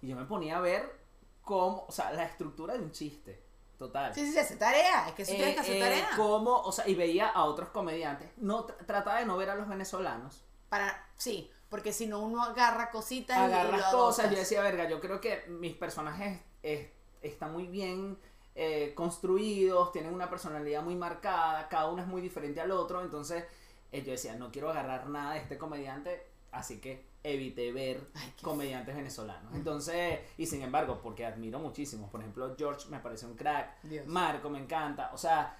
y 0.00 0.08
yo 0.08 0.16
me 0.16 0.26
ponía 0.26 0.58
a 0.58 0.60
ver 0.60 0.99
cómo, 1.42 1.84
o 1.88 1.92
sea, 1.92 2.12
la 2.12 2.24
estructura 2.24 2.74
de 2.74 2.80
un 2.80 2.92
chiste, 2.92 3.42
total. 3.78 4.14
Sí, 4.14 4.26
sí, 4.26 4.32
sí, 4.32 4.38
hace 4.38 4.56
tarea. 4.56 5.08
Es 5.08 5.14
que 5.14 5.22
eso 5.22 5.32
Eh, 5.32 5.36
tienes 5.36 5.54
que 5.54 5.60
hacer 5.60 5.76
eh, 5.76 5.80
tarea. 5.80 6.10
cómo, 6.16 6.60
o 6.60 6.72
sea, 6.72 6.86
y 6.88 6.94
veía 6.94 7.28
a 7.28 7.44
otros 7.44 7.70
comediantes. 7.70 8.30
No, 8.36 8.66
tr- 8.66 8.86
trataba 8.86 9.18
de 9.20 9.26
no 9.26 9.36
ver 9.36 9.50
a 9.50 9.54
los 9.54 9.68
venezolanos. 9.68 10.44
Para, 10.68 11.06
sí, 11.16 11.50
porque 11.68 11.92
si 11.92 12.06
no 12.06 12.20
uno 12.20 12.42
agarra 12.42 12.90
cositas 12.90 13.36
y- 13.36 13.40
y 13.40 13.44
Agarras 13.44 13.92
lo 13.92 13.98
cosas. 13.98 14.30
Yo 14.30 14.36
decía, 14.38 14.62
verga, 14.62 14.88
yo 14.88 15.00
creo 15.00 15.20
que 15.20 15.44
mis 15.48 15.74
personajes 15.74 16.40
eh, 16.62 16.92
están 17.22 17.52
muy 17.52 17.66
bien 17.66 18.18
eh, 18.54 18.92
construidos, 18.94 19.92
tienen 19.92 20.12
una 20.12 20.28
personalidad 20.28 20.82
muy 20.82 20.94
marcada, 20.96 21.68
cada 21.68 21.88
uno 21.88 22.02
es 22.02 22.08
muy 22.08 22.20
diferente 22.20 22.60
al 22.60 22.70
otro. 22.72 23.00
Entonces, 23.00 23.44
eh, 23.92 24.02
yo 24.02 24.12
decía, 24.12 24.34
no 24.36 24.50
quiero 24.52 24.70
agarrar 24.70 25.08
nada 25.08 25.34
de 25.34 25.40
este 25.40 25.56
comediante, 25.56 26.26
así 26.52 26.78
que 26.80 27.04
evité 27.22 27.70
ver 27.72 28.00
Ay, 28.14 28.32
comediantes 28.42 28.94
venezolanos. 28.96 29.54
Entonces, 29.54 30.20
y 30.38 30.46
sin 30.46 30.62
embargo, 30.62 31.00
porque 31.02 31.26
admiro 31.26 31.58
muchísimo, 31.58 32.10
por 32.10 32.20
ejemplo, 32.20 32.54
George 32.58 32.88
me 32.88 32.98
parece 33.00 33.26
un 33.26 33.34
crack, 33.36 33.82
Dios. 33.82 34.06
Marco 34.06 34.48
me 34.50 34.58
encanta, 34.58 35.10
o 35.12 35.18
sea, 35.18 35.56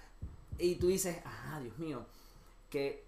y 0.57 0.75
tú 0.75 0.87
dices, 0.87 1.17
ah, 1.25 1.59
Dios 1.61 1.77
mío, 1.77 2.03
que, 2.69 3.03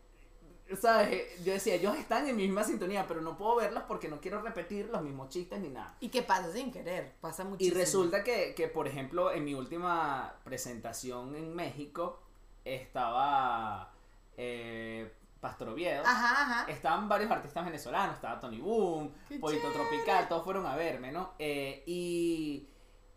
¿sabes? 0.79 1.43
Yo 1.43 1.53
decía, 1.53 1.75
ellos 1.75 1.95
están 1.97 2.27
en 2.27 2.35
mi 2.35 2.43
misma 2.43 2.63
sintonía, 2.63 3.05
pero 3.07 3.21
no 3.21 3.37
puedo 3.37 3.55
verlos 3.55 3.83
porque 3.87 4.07
no 4.07 4.19
quiero 4.21 4.41
repetir 4.41 4.89
los 4.89 5.01
mismos 5.01 5.29
chistes 5.29 5.59
ni 5.59 5.69
nada. 5.69 5.95
¿Y 5.99 6.09
qué 6.09 6.21
pasa 6.21 6.51
sin 6.51 6.71
querer? 6.71 7.13
Pasa 7.21 7.43
Y 7.43 7.47
muchísimo. 7.47 7.77
resulta 7.77 8.23
que, 8.23 8.53
que, 8.55 8.67
por 8.67 8.87
ejemplo, 8.87 9.31
en 9.31 9.43
mi 9.45 9.53
última 9.55 10.35
presentación 10.43 11.35
en 11.35 11.55
México, 11.55 12.19
estaba 12.65 13.91
eh, 14.37 15.11
Pastor 15.43 15.67
Oviedo. 15.67 16.03
Ajá, 16.05 16.41
ajá. 16.41 16.71
Estaban 16.71 17.09
varios 17.09 17.29
artistas 17.29 17.65
venezolanos, 17.65 18.15
estaba 18.15 18.39
Tony 18.39 18.59
Boom, 18.59 19.13
¡Qué 19.27 19.39
Polito 19.39 19.69
chévere! 19.69 19.89
Tropical, 19.89 20.27
todos 20.29 20.45
fueron 20.45 20.65
a 20.65 20.77
verme, 20.77 21.11
¿no? 21.11 21.33
Eh, 21.37 21.83
y, 21.85 22.69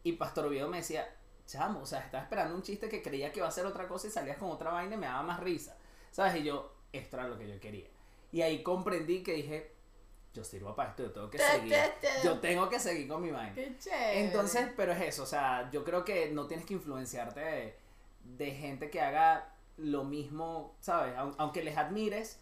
y 0.03 0.13
Pastor 0.15 0.47
Oviedo 0.47 0.69
me 0.69 0.79
decía, 0.79 1.09
chamo, 1.47 1.83
o 1.83 1.87
sea, 1.87 2.01
estaba 2.01 2.25
esperando 2.25 2.57
un 2.57 2.63
chiste 2.63 2.89
que 2.89 3.01
creía 3.01 3.31
que 3.31 3.39
iba 3.39 3.47
a 3.47 3.53
ser 3.53 3.65
otra 3.65 3.87
cosa 3.87 4.09
y 4.09 4.11
salías 4.11 4.39
con 4.39 4.51
otra 4.51 4.73
vaina 4.73 4.97
y 4.97 4.99
me 4.99 5.07
daba 5.07 5.23
más 5.23 5.39
risa, 5.39 5.77
¿sabes? 6.11 6.35
Y 6.35 6.43
yo, 6.43 6.75
esto 6.93 7.17
era 7.17 7.29
lo 7.29 7.39
que 7.39 7.49
yo 7.49 7.61
quería. 7.61 7.87
Y 8.33 8.43
ahí 8.43 8.61
comprendí 8.65 9.23
que 9.23 9.35
dije, 9.35 9.77
yo 10.35 10.43
sirvo 10.43 10.75
para 10.75 10.91
esto, 10.91 11.05
yo 11.05 11.13
tengo 11.13 11.31
que 11.31 11.39
seguir. 11.39 11.77
Yo 12.25 12.41
tengo 12.41 12.69
que 12.69 12.81
seguir 12.81 13.07
con 13.07 13.23
mi 13.23 13.31
vaina. 13.31 13.55
Qué 13.55 13.79
chévere. 13.79 14.25
Entonces, 14.25 14.69
pero 14.77 14.91
es 14.91 15.01
eso, 15.01 15.23
o 15.23 15.27
sea, 15.27 15.71
yo 15.71 15.85
creo 15.85 16.05
que 16.05 16.33
no 16.33 16.49
tienes 16.49 16.67
que 16.67 16.75
influenciarte 16.75 17.39
de, 17.39 17.79
de 18.25 18.51
gente 18.51 18.91
que 18.91 19.01
haga 19.01 19.56
lo 19.77 20.05
mismo, 20.05 20.77
¿sabes? 20.81 21.15
Aun- 21.17 21.35
Aunque 21.39 21.63
les 21.63 21.77
admires, 21.77 22.39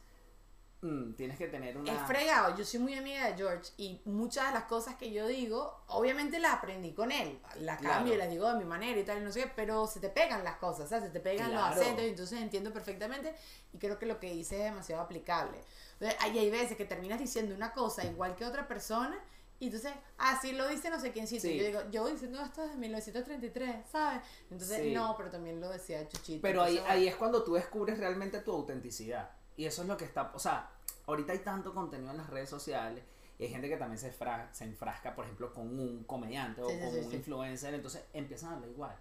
mm, 0.83 1.15
tienes 1.15 1.39
que 1.39 1.47
tener 1.49 1.77
una... 1.79 1.93
Es 1.95 2.01
fregado, 2.03 2.57
yo 2.57 2.65
soy 2.65 2.79
muy 2.81 2.95
amiga 2.95 3.27
de 3.29 3.35
George 3.37 3.73
y 3.77 4.01
muchas 4.05 4.49
de 4.49 4.53
las 4.55 4.65
cosas 4.65 4.95
que 4.97 5.11
yo 5.13 5.27
digo, 5.27 5.83
obviamente 5.89 6.39
las 6.39 6.55
aprendí 6.55 6.93
con 6.93 7.11
él, 7.11 7.41
las 7.61 7.79
Claro. 7.79 7.95
cambio 7.97 8.15
y 8.15 8.17
las 8.19 8.31
digo 8.31 8.49
de 8.53 8.59
mi 8.59 8.65
manera 8.65 9.01
y 9.01 9.05
tal, 9.05 9.19
y 9.19 9.25
no 9.25 9.33
sé 9.33 9.43
qué, 9.45 9.53
pero 9.57 9.87
se 9.87 9.99
te 10.01 10.11
pegan 10.11 10.45
las 10.45 10.57
cosas, 10.57 10.89
¿sabes? 10.89 11.07
Se 11.07 11.11
te 11.11 11.21
pegan 11.21 11.51
Claro. 11.51 11.69
los 11.69 11.77
acentos 11.79 12.05
y 12.05 12.09
entonces 12.09 12.41
entiendo 12.41 12.73
perfectamente 12.73 13.35
y 13.73 13.79
creo 13.79 13.99
que 13.99 14.07
lo 14.07 14.21
que 14.21 14.31
dice 14.33 14.59
es 14.59 14.65
demasiado 14.65 15.03
aplicable. 15.03 15.59
Entonces, 15.95 16.19
hay, 16.21 16.39
hay 16.39 16.51
veces 16.51 16.77
que 16.77 16.85
terminas 16.85 17.19
diciendo 17.19 17.55
una 17.55 17.73
cosa 17.73 18.05
igual 18.05 18.37
que 18.37 18.45
otra 18.45 18.69
persona 18.69 19.19
y 19.61 19.67
entonces, 19.67 19.93
así 20.19 20.53
lo 20.53 20.69
dice 20.69 20.91
no 20.91 21.01
sé 21.01 21.13
quién 21.13 21.27
sí. 21.27 21.39
Yo 21.41 21.65
digo, 21.65 21.81
yo 21.91 22.07
diciendo 22.09 22.41
esto 22.43 22.63
desde 22.63 22.77
1933, 22.77 23.87
¿sabes? 23.91 24.23
Entonces, 24.51 24.83
Sí. 24.83 24.93
no, 24.93 25.15
pero 25.17 25.31
también 25.31 25.61
lo 25.61 25.69
decía 25.71 26.07
Chuchito. 26.09 26.43
Pero 26.43 26.63
ahí, 26.63 26.73
entonces, 26.77 26.95
ahí 26.95 27.09
es 27.09 27.17
cuando 27.17 27.43
tú 27.45 27.55
descubres 27.55 27.99
realmente 27.99 28.41
tu 28.41 28.53
autenticidad. 28.53 29.31
Y 29.57 29.65
eso 29.67 29.83
es 29.83 29.89
lo 29.89 29.97
que 29.97 30.05
está, 30.05 30.33
o 30.35 30.39
sea, 30.39 30.71
ahorita 31.07 31.33
hay 31.33 31.39
tanto 31.39 31.73
contenido 31.73 32.11
en 32.11 32.17
las 32.19 32.29
redes 32.29 32.51
sociales 32.51 33.05
y 33.39 33.45
hay 33.45 33.51
gente 33.51 33.69
que 33.69 33.77
también 33.77 33.99
se, 33.99 34.11
fra- 34.13 34.53
se 34.53 34.65
enfrasca, 34.65 35.15
por 35.15 35.25
ejemplo, 35.25 35.53
con 35.53 35.79
un 35.79 36.05
comediante 36.05 36.61
o 36.63 36.69
Sí, 36.69 36.79
con 36.81 36.91
sí, 36.93 36.99
un 37.07 37.13
influencer, 37.15 37.75
entonces 37.75 38.03
empiezan 38.13 38.51
a 38.51 38.55
hablar 38.57 38.71
igual. 38.71 38.97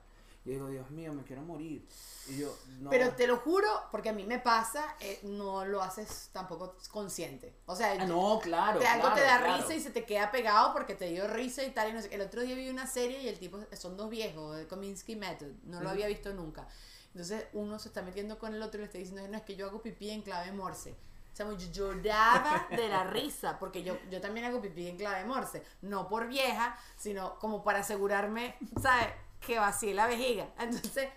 Yo 0.45 0.51
digo, 0.51 0.67
Dios 0.67 0.89
mío, 0.91 1.13
me 1.13 1.23
quiero 1.23 1.41
morir. 1.41 1.87
Y 2.27 2.37
yo, 2.39 2.53
no. 2.79 2.89
Pero 2.89 3.11
te 3.11 3.27
lo 3.27 3.37
juro, 3.37 3.67
porque 3.91 4.09
a 4.09 4.13
mí 4.13 4.25
me 4.25 4.39
pasa, 4.39 4.95
eh, 4.99 5.19
no 5.23 5.63
lo 5.65 5.81
haces 5.81 6.29
tampoco 6.33 6.75
consciente. 6.91 7.55
O 7.65 7.75
sea, 7.75 7.93
Ah, 7.93 8.05
no, 8.05 8.39
claro. 8.41 8.79
te, 8.79 8.85
algo 8.87 9.03
claro, 9.07 9.15
te 9.15 9.21
da 9.21 9.37
claro. 9.39 9.57
risa 9.61 9.73
y 9.73 9.79
se 9.79 9.91
te 9.91 10.05
queda 10.05 10.31
pegado 10.31 10.73
porque 10.73 10.95
te 10.95 11.05
dio 11.05 11.27
risa 11.27 11.63
y 11.63 11.71
tal. 11.71 11.89
Y 11.89 11.93
no 11.93 12.01
sé. 12.01 12.13
El 12.13 12.21
otro 12.21 12.41
día 12.41 12.55
vi 12.55 12.69
una 12.69 12.87
serie 12.87 13.21
y 13.23 13.29
el 13.29 13.39
tipo, 13.39 13.57
son 13.73 13.95
dos 13.95 14.09
viejos, 14.09 14.57
el 14.57 14.67
Kominsky 14.67 15.15
Method, 15.15 15.51
no 15.63 15.81
lo 15.81 15.89
había 15.89 16.07
visto 16.07 16.33
nunca. 16.33 16.67
Entonces 17.13 17.45
uno 17.53 17.79
se 17.79 17.87
está 17.89 18.01
metiendo 18.01 18.37
con 18.39 18.53
el 18.53 18.61
otro 18.61 18.79
y 18.79 18.81
le 18.81 18.85
está 18.87 18.97
diciendo, 18.97 19.25
no, 19.27 19.37
es 19.37 19.43
que 19.43 19.55
yo 19.55 19.67
hago 19.67 19.81
pipí 19.81 20.09
en 20.09 20.23
clave 20.23 20.51
morse. 20.51 20.95
O 21.31 21.35
sea, 21.35 21.47
yo 21.51 21.71
lloraba 21.71 22.67
de 22.69 22.87
la 22.89 23.05
risa, 23.05 23.57
porque 23.59 23.81
yo, 23.81 23.97
yo 24.11 24.21
también 24.21 24.45
hago 24.45 24.61
pipí 24.61 24.87
en 24.87 24.97
clave 24.97 25.23
morse. 25.25 25.63
No 25.81 26.07
por 26.07 26.27
vieja, 26.27 26.77
sino 26.97 27.39
como 27.39 27.63
para 27.63 27.79
asegurarme, 27.79 28.55
¿sabes? 28.81 29.07
Que 29.45 29.59
vacíe 29.59 29.93
la 29.93 30.07
vejiga. 30.07 30.47
Entonces, 30.59 31.09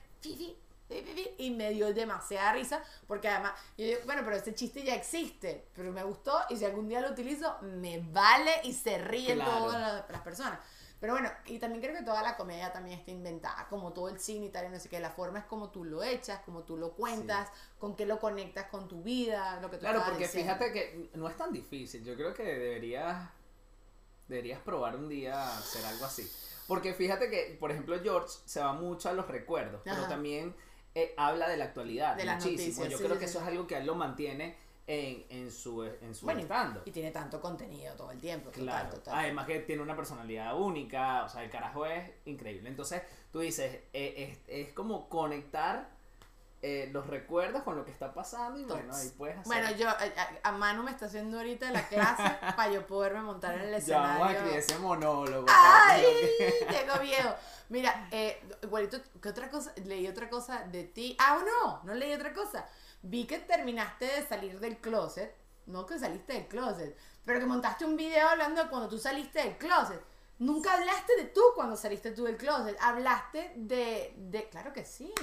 y 1.38 1.50
me 1.50 1.70
dio 1.70 1.92
demasiada 1.92 2.52
risa, 2.52 2.82
porque 3.06 3.28
además, 3.28 3.52
yo 3.76 3.84
digo, 3.84 4.00
bueno, 4.04 4.22
pero 4.24 4.36
este 4.36 4.54
chiste 4.54 4.84
ya 4.84 4.94
existe, 4.94 5.66
pero 5.74 5.92
me 5.92 6.02
gustó, 6.04 6.38
y 6.48 6.56
si 6.56 6.64
algún 6.64 6.88
día 6.88 7.00
lo 7.00 7.10
utilizo, 7.10 7.56
me 7.62 7.98
vale 8.00 8.52
y 8.64 8.72
se 8.72 8.98
ríen 8.98 9.38
Claro. 9.38 9.64
todas 9.64 10.10
las, 10.10 10.20
personas. 10.22 10.60
Pero 11.00 11.12
bueno, 11.12 11.30
y 11.46 11.58
también 11.58 11.82
creo 11.82 11.94
que 11.94 12.02
toda 12.04 12.22
la 12.22 12.36
comedia 12.36 12.72
también 12.72 12.98
está 12.98 13.10
inventada, 13.10 13.66
como 13.68 13.92
todo 13.92 14.08
el 14.08 14.18
cine 14.18 14.46
y 14.46 14.48
tal, 14.48 14.66
y 14.66 14.68
no 14.70 14.80
sé 14.80 14.88
qué. 14.88 14.98
La 14.98 15.10
forma 15.10 15.40
es 15.40 15.44
como 15.44 15.70
tú 15.70 15.84
lo 15.84 16.02
echas, 16.02 16.40
como 16.44 16.62
tú 16.62 16.76
lo 16.76 16.92
cuentas, 16.94 17.50
con 17.78 17.94
qué 17.94 18.06
lo 18.06 18.18
conectas 18.18 18.66
con 18.70 18.88
tu 18.88 19.02
vida, 19.02 19.60
lo 19.60 19.70
que 19.70 19.76
tú 19.76 19.82
Claro, 19.82 20.02
porque 20.06 20.24
diciendo. 20.24 20.54
fíjate 20.54 20.72
que 20.72 21.10
no 21.14 21.28
es 21.28 21.36
tan 21.36 21.52
difícil. 21.52 22.02
Yo 22.02 22.14
creo 22.14 22.32
que 22.32 22.44
deberías 22.44 23.28
deberías 24.26 24.60
probar 24.60 24.96
un 24.96 25.08
día 25.08 25.58
hacer 25.58 25.84
algo 25.84 26.04
así. 26.06 26.28
Porque 26.66 26.94
fíjate 26.94 27.30
que, 27.30 27.56
por 27.60 27.70
ejemplo, 27.70 27.98
George 28.02 28.28
se 28.44 28.60
va 28.60 28.72
mucho 28.72 29.08
a 29.08 29.12
los 29.12 29.26
recuerdos, 29.28 29.80
pero 29.84 30.06
también 30.08 30.54
eh, 30.94 31.14
habla 31.16 31.48
de 31.48 31.56
la 31.56 31.66
actualidad 31.66 32.16
De 32.16 32.24
muchísimo. 32.24 32.86
Yo 32.86 32.96
sí, 32.98 33.04
creo 33.04 33.14
sí, 33.14 33.20
que 33.20 33.26
sí. 33.28 33.30
eso 33.36 33.40
es 33.40 33.46
algo 33.48 33.66
que 33.66 33.76
él 33.76 33.86
lo 33.86 33.94
mantiene 33.94 34.56
en, 34.86 35.24
en 35.30 35.50
su 35.50 35.82
en 35.84 36.14
su 36.14 36.24
Bueno, 36.26 36.40
y- 36.84 36.90
tiene 36.92 37.10
tanto 37.10 37.40
contenido 37.40 37.94
todo 37.96 38.10
el 38.12 38.20
tiempo. 38.20 38.50
total, 38.50 38.62
Claro. 38.64 38.90
total. 38.90 39.14
Además 39.18 39.46
que 39.46 39.60
tiene 39.60 39.82
una 39.82 39.96
personalidad 39.96 40.58
única, 40.58 41.24
o 41.24 41.28
sea, 41.28 41.42
el 41.44 41.50
carajo 41.50 41.86
es 41.86 42.10
increíble. 42.24 42.68
Entonces, 42.68 43.02
tú 43.32 43.40
dices, 43.40 43.80
eh, 43.92 44.38
es, 44.46 44.66
es 44.68 44.72
como 44.72 45.08
conectar 45.08 45.90
eh, 46.68 46.88
los 46.92 47.06
recuerdas 47.06 47.62
con 47.62 47.76
lo 47.76 47.84
que 47.84 47.92
está 47.92 48.12
pasando 48.12 48.58
y 48.58 48.64
bueno, 48.64 48.92
ahí 48.92 49.08
puedes 49.16 49.38
hacer. 49.38 49.46
Bueno, 49.46 49.70
yo, 49.76 49.88
eh, 49.88 50.12
a, 50.42 50.48
a 50.48 50.52
Manu 50.52 50.82
me 50.82 50.90
está 50.90 51.06
haciendo 51.06 51.36
ahorita 51.36 51.70
la 51.70 51.86
clase 51.86 52.24
para 52.56 52.72
yo 52.72 52.84
poderme 52.88 53.22
montar 53.22 53.54
en 53.54 53.60
el 53.60 53.70
ya 53.70 53.76
escenario. 53.76 54.24
vamos 54.24 54.52
a 54.52 54.58
ese 54.58 54.78
monólogo. 54.80 55.46
¡Ay! 55.48 56.04
Tengo 56.68 57.00
miedo. 57.00 57.36
Mira, 57.68 58.08
eh, 58.10 58.42
igualito, 58.64 58.98
¿qué 59.22 59.28
otra 59.28 59.48
cosa? 59.48 59.72
Leí 59.84 60.08
otra 60.08 60.28
cosa 60.28 60.64
de 60.64 60.82
ti. 60.82 61.16
Ah, 61.20 61.38
no, 61.46 61.82
no 61.84 61.94
leí 61.94 62.12
otra 62.12 62.34
cosa. 62.34 62.66
Vi 63.02 63.28
que 63.28 63.38
terminaste 63.38 64.04
de 64.06 64.26
salir 64.26 64.58
del 64.58 64.78
closet. 64.78 65.32
No 65.66 65.86
que 65.86 66.00
saliste 66.00 66.32
del 66.32 66.48
closet, 66.48 66.96
pero 67.24 67.38
que 67.38 67.46
montaste 67.46 67.84
un 67.84 67.96
video 67.96 68.28
hablando 68.28 68.64
de 68.64 68.68
cuando 68.68 68.88
tú 68.88 68.98
saliste 68.98 69.40
del 69.40 69.56
closet. 69.56 70.02
Nunca 70.40 70.74
hablaste 70.74 71.16
de 71.16 71.24
tú 71.26 71.42
cuando 71.54 71.76
saliste 71.76 72.10
tú 72.10 72.24
del 72.24 72.36
closet. 72.36 72.76
Hablaste 72.80 73.52
de. 73.54 74.14
de 74.16 74.48
claro 74.48 74.72
que 74.72 74.84
sí. 74.84 75.14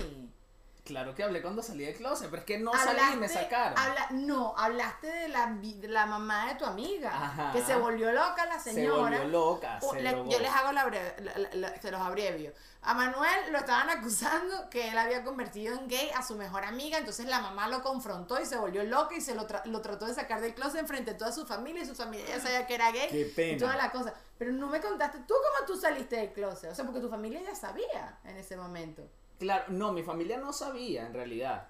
Claro 0.83 1.15
que 1.15 1.23
hablé 1.23 1.41
cuando 1.41 1.63
salí 1.63 1.85
del 1.85 1.95
closet, 1.95 2.29
pero 2.29 2.41
es 2.41 2.45
que 2.45 2.57
no 2.57 2.73
salí 2.73 2.99
y 3.13 3.15
me 3.15 3.29
sacaron. 3.29 3.77
habla- 3.79 4.07
no, 4.11 4.53
hablaste 4.57 5.07
de 5.07 5.29
la, 5.29 5.45
de 5.47 5.87
la 5.87 6.05
mamá 6.05 6.47
de 6.47 6.55
tu 6.55 6.65
amiga. 6.65 7.09
Ajá. 7.09 7.51
Que 7.53 7.61
se 7.63 7.75
volvió 7.77 8.11
loca 8.11 8.45
la 8.47 8.59
se 8.59 8.73
señora. 8.73 8.99
volvió 9.17 9.23
loca, 9.25 9.79
Uh, 9.81 9.91
se 9.93 10.01
le- 10.01 10.11
yo 10.29 10.39
les 10.39 10.49
hago 10.51 10.73
la, 10.73 10.83
breve- 10.85 11.15
la- 11.21 11.37
la- 11.37 11.53
la- 11.53 11.81
se 11.81 11.89
los 11.89 12.01
abrevio. 12.01 12.51
A 12.81 12.93
Manuel 12.95 13.53
lo 13.53 13.59
estaban 13.59 13.89
acusando 13.89 14.69
que 14.69 14.89
él 14.89 14.97
había 14.97 15.23
convertido 15.23 15.73
en 15.73 15.87
gay 15.87 16.09
a 16.17 16.21
su 16.21 16.35
mejor 16.35 16.65
amiga, 16.65 16.97
entonces 16.97 17.27
la 17.27 17.39
mamá 17.39 17.69
lo 17.69 17.81
confrontó 17.81 18.41
y 18.41 18.45
se 18.45 18.57
volvió 18.57 18.83
loca 18.83 19.15
y 19.15 19.21
se 19.21 19.35
lo, 19.35 19.47
tra- 19.47 19.63
lo 19.63 19.79
trató 19.79 20.05
de 20.05 20.13
sacar 20.13 20.41
del 20.41 20.53
closet 20.53 20.81
enfrente 20.81 21.11
de 21.11 21.17
toda 21.17 21.31
su 21.31 21.45
familia 21.45 21.83
y 21.83 21.85
su 21.85 21.95
familia 21.95 22.25
ya 22.27 22.41
sabía 22.41 22.67
que 22.67 22.75
era 22.75 22.91
gay 22.91 23.07
Qué 23.09 23.31
pena. 23.33 23.53
y 23.53 23.57
toda 23.57 23.77
la 23.77 23.89
cosa. 23.89 24.13
Pero 24.37 24.51
no 24.51 24.67
me 24.67 24.81
contaste 24.81 25.19
tú 25.19 25.33
cómo 25.33 25.65
tú 25.65 25.79
saliste 25.79 26.17
del 26.17 26.33
closet, 26.33 26.71
o 26.71 26.75
sea, 26.75 26.83
porque 26.83 26.99
tu 26.99 27.07
familia 27.09 27.41
ya 27.41 27.55
sabía 27.55 28.19
en 28.25 28.35
ese 28.35 28.57
momento. 28.57 29.09
Claro, 29.39 29.65
no, 29.69 29.91
mi 29.91 30.03
familia 30.03 30.37
no 30.37 30.53
sabía 30.53 31.05
en 31.05 31.13
realidad. 31.13 31.67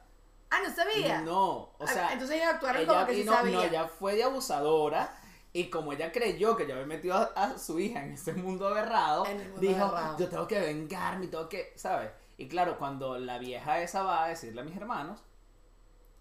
Ah, 0.50 0.60
no 0.64 0.74
sabía. 0.76 1.22
No, 1.22 1.50
o 1.78 1.78
Ah, 1.80 1.88
sea, 1.88 2.14
entonces 2.14 2.38
ellos 2.38 2.50
actuaron 2.54 2.82
ella 2.84 2.88
como 2.94 3.06
que 3.08 3.16
sí 3.16 3.24
sabía. 3.26 3.52
no, 3.58 3.64
ella 3.64 3.88
fue 3.88 4.16
de 4.16 4.24
abusadora 4.24 5.16
y 5.52 5.70
como 5.70 5.94
ella 5.94 6.12
creyó 6.12 6.56
que 6.56 6.68
yo 6.68 6.74
había 6.74 6.86
metido 6.86 7.16
a, 7.16 7.24
a 7.36 7.58
su 7.58 7.80
hija 7.80 8.04
en 8.04 8.14
ese 8.14 8.34
mundo 8.34 8.68
aberrado, 8.68 9.26
mundo 9.26 9.60
dijo, 9.62 9.84
aberrado. 9.84 10.18
yo 10.18 10.30
tengo 10.30 10.48
que 10.48 10.60
vengarme, 10.60 11.28
tengo 11.28 11.50
que, 11.50 11.74
¿sabes? 11.76 12.12
Y 12.38 12.48
claro, 12.48 12.78
cuando 12.78 13.18
la 13.18 13.38
vieja 13.40 13.82
esa 13.82 14.04
va 14.04 14.26
a 14.26 14.28
decirle 14.30 14.62
a 14.62 14.64
mis 14.64 14.76
hermanos, 14.78 15.24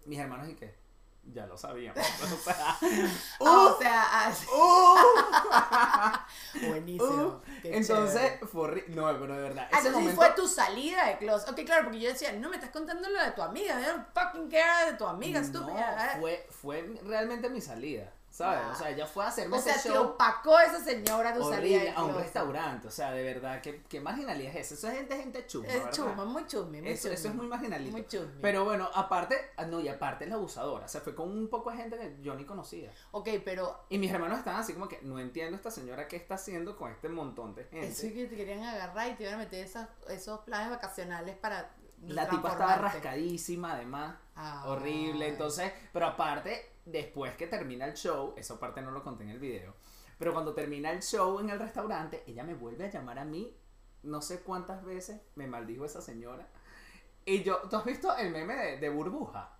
mis 0.05 0.19
hermanos 0.19 0.49
y 0.49 0.55
qué, 0.55 0.75
ya 1.25 1.45
lo 1.47 1.57
sabíamos. 1.57 1.97
o 2.23 2.37
sea, 2.43 2.55
Ah, 2.59 2.77
¡uh! 3.39 3.45
o 3.45 3.77
sea, 3.79 4.27
así. 4.27 4.45
¡uh! 4.53 4.95
buenísimo. 6.69 7.11
¡uh! 7.11 7.41
Entonces, 7.63 8.33
fue 8.51 8.85
No, 8.89 9.07
pero 9.19 9.35
de 9.35 9.41
verdad. 9.41 9.63
Ah, 9.71 9.77
entonces 9.77 9.93
momento- 9.93 10.15
fue 10.15 10.31
tu 10.31 10.47
salida 10.47 11.05
de 11.07 11.17
closet. 11.17 11.49
Ok, 11.49 11.61
claro, 11.65 11.83
porque 11.85 11.99
yo 11.99 12.09
decía, 12.09 12.31
no 12.33 12.49
me 12.49 12.55
estás 12.57 12.71
contando 12.71 13.09
lo 13.09 13.21
de 13.23 13.31
tu 13.31 13.41
amiga. 13.41 13.79
I 13.79 13.85
don't 13.85 14.05
fucking 14.13 14.49
care 14.49 14.91
de 14.91 14.97
tu 14.97 15.05
amiga, 15.05 15.39
No, 15.39 15.45
estúpida. 15.45 16.17
fue, 16.19 16.47
fue 16.49 16.99
realmente 17.03 17.49
mi 17.49 17.61
salida, 17.61 18.11
¿sabes? 18.33 18.61
Ah. 18.63 18.71
O 18.71 18.75
sea, 18.75 18.89
ella 18.89 19.05
fue 19.05 19.23
a 19.23 19.27
hacerme 19.27 19.57
O 19.57 19.61
sea, 19.61 19.75
ese 19.75 19.89
te 19.89 19.95
show 19.95 20.05
opacó 20.05 20.59
esa 20.59 20.83
señora 20.83 21.35
tu 21.35 21.43
salida 21.43 21.57
horrible 21.57 21.79
de 21.79 21.89
a 21.91 22.03
un 22.03 22.15
restaurante. 22.15 22.87
O 22.87 22.91
sea, 22.91 23.11
de 23.11 23.23
verdad, 23.23 23.61
¿qué, 23.61 23.83
qué 23.87 24.01
marginalidad 24.01 24.55
es 24.55 24.71
eso? 24.71 24.87
Eso 24.87 24.99
es 24.99 25.07
gente, 25.07 25.45
chuma, 25.45 25.67
Es 25.67 25.91
chuma, 25.91 26.25
muy 26.25 26.47
chusmi, 26.47 26.81
muy 26.81 26.89
Eso, 26.89 27.11
eso 27.11 27.27
es 27.27 27.35
muy 27.35 27.45
marginalito. 27.45 27.91
Muy 27.91 28.07
chusmi. 28.07 28.41
Pero 28.41 28.65
bueno, 28.65 28.89
aparte, 28.91 29.37
ah, 29.55 29.65
no, 29.65 29.79
y 29.79 29.87
aparte 29.87 30.23
es 30.23 30.31
la 30.31 30.37
abusadora. 30.37 30.85
O 30.85 30.87
sea, 30.87 31.01
fue 31.01 31.13
con 31.13 31.29
un 31.29 31.47
poco 31.47 31.69
de 31.69 31.77
gente 31.77 31.95
que 31.95 32.17
yo 32.23 32.33
ni 32.33 32.43
conocía. 32.43 32.91
Ok, 33.11 33.29
pero 33.45 33.85
Y 33.89 33.99
mis 33.99 34.11
hermanos 34.11 34.39
estaban 34.39 34.61
así 34.61 34.73
como 34.73 34.87
que, 34.87 34.99
no 35.03 35.19
entiendo 35.19 35.55
esta 35.55 35.69
señora 35.69 36.07
qué 36.07 36.15
está 36.15 36.33
haciendo 36.33 36.75
con 36.75 36.91
este 36.91 37.09
montón 37.09 37.53
de 37.53 37.65
gente. 37.65 37.87
eso 37.87 38.07
es 38.07 38.13
que 38.13 38.25
te 38.25 38.35
querían 38.35 38.63
agarrar 38.63 39.11
y 39.11 39.13
te 39.13 39.23
iban 39.23 39.35
a 39.35 39.37
meter 39.37 39.63
esas, 39.63 39.89
esos 40.09 40.39
planes 40.39 40.71
vacacionales 40.71 41.37
para 41.37 41.75
La 42.01 42.27
tipa 42.27 42.49
estaba 42.49 42.77
rascadísima, 42.77 43.73
además. 43.73 44.15
Ay. 44.33 44.63
Horrible. 44.65 45.27
Entonces, 45.27 45.71
pero 45.91 46.07
aparte, 46.07 46.72
después 46.85 47.35
que 47.35 47.47
termina 47.47 47.85
el 47.85 47.93
show, 47.93 48.33
esa 48.37 48.59
parte 48.59 48.81
no 48.81 48.91
lo 48.91 49.03
conté 49.03 49.23
en 49.23 49.29
el 49.29 49.39
video. 49.39 49.75
Pero 50.17 50.33
cuando 50.33 50.53
termina 50.53 50.91
el 50.91 51.01
show 51.01 51.39
en 51.39 51.49
el 51.49 51.59
restaurante, 51.59 52.23
ella 52.27 52.43
me 52.43 52.53
vuelve 52.53 52.85
a 52.85 52.91
llamar 52.91 53.19
a 53.19 53.25
mí. 53.25 53.57
No 54.03 54.21
sé 54.21 54.41
cuántas 54.41 54.83
veces 54.83 55.21
me 55.35 55.47
maldijo 55.47 55.85
esa 55.85 56.01
señora. 56.01 56.47
Y 57.25 57.43
yo, 57.43 57.61
¿tú 57.69 57.77
has 57.77 57.85
visto 57.85 58.15
el 58.15 58.31
meme 58.31 58.55
de, 58.55 58.77
de 58.77 58.89
burbuja? 58.89 59.57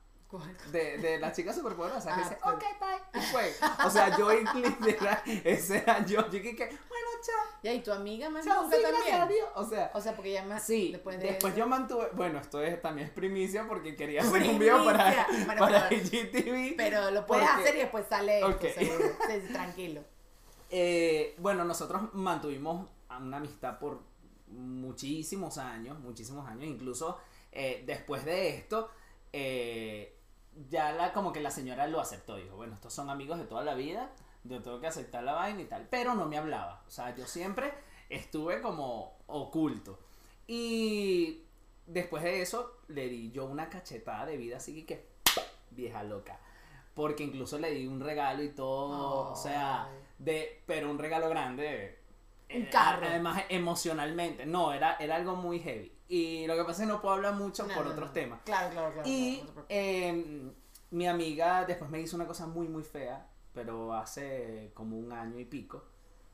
De, 0.71 0.97
de 0.97 1.19
la 1.19 1.31
chica 1.31 1.53
superpoderosa 1.53 2.13
que 2.15 2.21
Ah, 2.21 2.23
dice, 2.23 2.37
ok, 2.43 2.63
bye. 2.79 3.21
Y 3.21 3.25
fue. 3.27 3.53
O 3.85 3.89
sea, 3.89 4.17
yo 4.17 4.29
literal, 4.85 5.21
ese 5.43 5.77
era 5.77 6.05
yo. 6.05 6.21
Yo 6.25 6.29
dije 6.29 6.55
que, 6.55 6.65
bueno, 6.65 7.07
chao. 7.25 7.59
Ya, 7.63 7.73
y 7.73 7.81
tu 7.81 7.91
amiga 7.91 8.29
más 8.29 8.43
Chao, 8.45 8.63
nunca 8.63 8.75
sí, 8.77 8.81
también. 8.83 9.45
O 9.55 9.63
sea, 9.65 9.91
O 9.93 10.01
sea, 10.01 10.15
porque 10.15 10.31
ya 10.33 10.43
más 10.43 10.63
Sí, 10.65 10.91
después 10.91 11.19
después, 11.19 11.41
de 11.41 11.49
eso- 11.49 11.57
yo 11.57 11.67
mantuve, 11.67 12.09
bueno, 12.13 12.39
esto 12.39 12.61
es, 12.61 12.81
también 12.81 13.07
es 13.07 13.13
primicia 13.13 13.67
porque 13.67 13.95
quería 13.95 14.21
hacer 14.21 14.41
un 14.49 14.59
video 14.59 14.83
para. 14.83 15.27
Bueno, 15.45 15.59
para 15.59 15.89
pero- 15.89 16.01
IGTV. 16.01 16.73
Pero 16.77 17.11
lo 17.11 17.25
puedes 17.25 17.47
porque, 17.47 17.61
hacer 17.63 17.75
y 17.75 17.79
después 17.79 18.05
sale 18.09 18.39
esto, 18.39 18.67
tranquilo. 19.53 20.03
eh, 20.69 21.35
bueno, 21.37 21.63
nosotros 21.63 22.01
mantuvimos 22.13 22.87
una 23.19 23.37
amistad 23.37 23.77
por 23.79 24.01
muchísimos 24.47 25.57
años, 25.57 25.99
muchísimos 25.99 26.47
años, 26.47 26.65
incluso 26.65 27.19
eh, 27.51 27.83
después 27.85 28.25
de 28.25 28.49
esto, 28.49 28.89
eh, 29.31 30.15
ya 30.69 30.91
la, 30.93 31.13
como 31.13 31.33
que 31.33 31.41
la 31.41 31.51
señora 31.51 31.87
lo 31.87 31.99
aceptó, 31.99 32.35
dijo, 32.35 32.55
bueno, 32.55 32.75
estos 32.75 32.93
son 32.93 33.09
amigos 33.09 33.37
de 33.37 33.45
toda 33.45 33.63
la 33.63 33.73
vida, 33.73 34.11
yo 34.43 34.61
tengo 34.61 34.79
que 34.79 34.87
aceptar 34.87 35.23
la 35.23 35.33
vaina 35.33 35.61
y 35.61 35.65
tal, 35.65 35.87
pero 35.89 36.15
no 36.15 36.25
me 36.25 36.37
hablaba, 36.37 36.83
o 36.87 36.91
sea, 36.91 37.15
yo 37.15 37.25
siempre 37.25 37.73
estuve 38.09 38.61
como 38.61 39.17
oculto. 39.27 39.99
Y 40.47 41.43
después 41.87 42.23
de 42.23 42.41
eso 42.41 42.77
le 42.87 43.07
di 43.07 43.31
yo 43.31 43.45
una 43.45 43.69
cachetada 43.69 44.25
de 44.25 44.37
vida, 44.37 44.57
así 44.57 44.83
que 44.85 45.07
vieja 45.71 46.03
loca. 46.03 46.39
Porque 46.93 47.23
incluso 47.23 47.57
le 47.57 47.71
di 47.71 47.87
un 47.87 47.99
regalo 47.99 48.43
y 48.43 48.49
todo, 48.49 49.31
o 49.31 49.35
sea, 49.35 49.89
de, 50.19 50.61
pero 50.67 50.91
un 50.91 50.99
regalo 50.99 51.27
grande. 51.29 51.99
Un 52.53 52.63
eh, 52.63 52.69
carro. 52.69 53.07
Además, 53.07 53.43
emocionalmente. 53.49 54.45
No, 54.45 54.73
era, 54.73 54.97
era 54.99 55.15
algo 55.15 55.35
muy 55.35 55.59
heavy. 55.59 55.91
Y 56.13 56.45
lo 56.47 56.55
que 56.55 56.63
pasa 56.63 56.83
es 56.83 56.87
que 56.87 56.93
no 56.93 57.01
puedo 57.01 57.15
hablar 57.15 57.33
mucho 57.35 57.65
No, 57.65 57.73
por 57.73 57.85
no, 57.85 57.91
otros 57.91 58.09
no. 58.09 58.13
temas. 58.13 58.39
Claro, 58.45 58.69
claro, 58.71 58.93
claro. 58.93 59.09
Y 59.09 59.39
claro, 59.39 59.65
eh, 59.69 60.51
mi 60.91 61.07
amiga 61.07 61.65
después 61.65 61.89
me 61.89 61.99
hizo 62.01 62.15
una 62.15 62.27
cosa 62.27 62.45
muy, 62.45 62.67
muy 62.67 62.83
fea, 62.83 63.25
pero 63.53 63.93
hace 63.95 64.71
como 64.75 64.97
un 64.97 65.11
año 65.11 65.39
y 65.39 65.45
pico. 65.45 65.83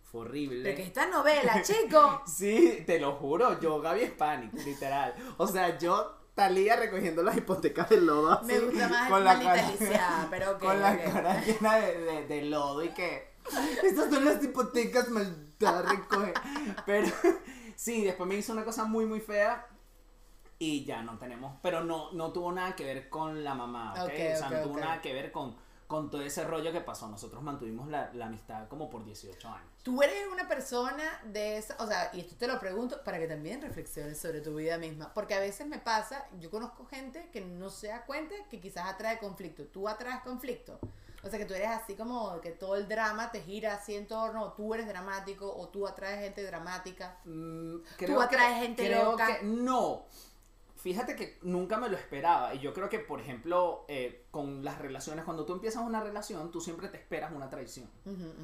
Fue 0.03 0.21
horrible. 0.21 0.63
Pero 0.63 0.75
que 0.75 0.83
esta 0.83 1.05
novela, 1.07 1.61
chico. 1.63 2.21
Sí, 2.25 2.83
te 2.85 2.99
lo 2.99 3.13
juro, 3.13 3.59
yo 3.61 3.79
Gaby 3.79 4.01
Hispanic, 4.01 4.53
literal. 4.65 5.15
O 5.37 5.47
sea, 5.47 5.77
yo 5.77 6.15
Talía 6.35 6.75
recogiendo 6.77 7.21
las 7.21 7.35
hipotecas 7.35 7.89
de 7.89 7.99
lodo 7.99 8.31
así, 8.31 8.45
Me 8.45 8.59
gusta 8.59 8.87
más 8.87 9.09
con 9.09 9.23
la 9.25 9.37
cara- 9.39 10.27
pero 10.29 10.51
ok, 10.55 10.59
con 10.59 10.79
la 10.81 10.91
ok. 10.93 11.03
cara 11.13 11.41
llena 11.43 11.75
de, 11.77 11.97
de- 11.99 12.27
de 12.27 12.41
lodo 12.43 12.81
y 12.83 12.89
que 12.93 13.29
estas 13.83 14.09
son 14.09 14.23
las 14.23 14.41
hipotecas 14.43 15.09
maldita 15.09 15.81
recoge. 15.81 16.33
Pero 16.85 17.07
sí, 17.79 18.03
después 18.03 18.27
me 18.27 18.35
hizo 18.35 18.51
una 18.51 18.65
cosa 18.65 18.83
muy 18.83 19.05
muy 19.05 19.21
fea 19.21 19.65
y 20.57 20.83
ya 20.83 21.01
no 21.01 21.17
tenemos, 21.17 21.57
pero 21.61 21.81
no 21.83 22.11
no 22.11 22.33
tuvo 22.33 22.51
nada 22.51 22.75
que 22.75 22.83
ver 22.83 23.09
con 23.09 23.43
la 23.43 23.55
mamá, 23.55 23.93
¿ok? 23.93 23.99
Ok, 24.03 24.11
o 24.11 24.37
sea, 24.37 24.47
ok, 24.47 24.53
no 24.53 24.61
tuvo 24.63 24.73
ok. 24.73 24.79
nada 24.79 25.01
que 25.01 25.13
ver 25.13 25.31
con 25.31 25.55
con 25.87 26.11
todo 26.11 26.21
ese 26.21 26.43
rollo 26.43 26.71
que 26.71 26.81
pasó. 26.81 27.07
Nosotros 27.07 27.41
mantuvimos 27.41 27.87
la, 27.87 28.13
la 28.13 28.27
amistad 28.27 28.67
como 28.67 28.91
por 28.91 29.03
18 29.03 29.47
años. 29.47 29.67
Tú 29.81 30.03
eres 30.03 30.27
una 30.31 30.47
persona 30.47 31.03
de 31.23 31.57
esa, 31.57 31.75
o 31.79 31.87
sea, 31.87 32.11
y 32.13 32.19
esto 32.19 32.35
te 32.35 32.45
lo 32.45 32.59
pregunto 32.59 33.03
para 33.03 33.17
que 33.17 33.27
también 33.27 33.59
reflexiones 33.59 34.19
sobre 34.19 34.41
tu 34.41 34.53
vida 34.53 34.77
misma, 34.77 35.11
porque 35.15 35.33
a 35.33 35.39
veces 35.39 35.65
me 35.65 35.79
pasa, 35.79 36.27
yo 36.39 36.51
conozco 36.51 36.85
gente 36.85 37.29
que 37.31 37.41
no 37.41 37.71
se 37.71 37.87
da 37.87 38.05
cuenta 38.05 38.35
que 38.51 38.59
quizás 38.59 38.85
atrae 38.85 39.17
conflicto, 39.17 39.63
tú 39.65 39.87
atraes 39.87 40.21
conflicto, 40.21 40.79
o 41.23 41.29
sea 41.29 41.37
que 41.39 41.45
tú 41.45 41.53
eres 41.53 41.69
así 41.69 41.95
como 41.95 42.39
que 42.41 42.51
todo 42.51 42.75
el 42.75 42.87
drama 42.87 43.31
te 43.31 43.41
gira 43.41 43.73
así 43.73 43.95
en 43.95 44.07
torno, 44.07 44.43
o 44.43 44.53
tú 44.53 44.73
eres 44.73 44.87
dramático, 44.87 45.53
o 45.53 45.67
tú 45.69 45.87
atraes 45.87 46.19
gente 46.21 46.43
dramática. 46.43 47.17
Mm, 47.25 47.77
Tú 48.05 48.21
atraes 48.21 48.61
gente 48.61 48.85
creo 48.85 49.11
loca. 49.11 49.27
que- 49.39 49.45
no. 49.45 50.05
Fíjate 50.77 51.13
que 51.17 51.37
nunca 51.41 51.75
me 51.77 51.89
lo 51.89 51.97
esperaba. 51.97 52.53
Y 52.55 52.59
yo 52.59 52.73
creo 52.73 52.87
que, 52.87 52.99
por 52.99 53.19
ejemplo, 53.19 53.83
eh, 53.89 54.27
con 54.31 54.63
las 54.63 54.79
relaciones, 54.79 55.25
cuando 55.25 55.43
tú 55.45 55.51
empiezas 55.51 55.83
una 55.83 55.99
relación, 55.99 56.51
tú 56.51 56.61
siempre 56.61 56.87
te 56.87 56.95
esperas 56.95 57.33
una 57.33 57.49
traición. 57.49 57.89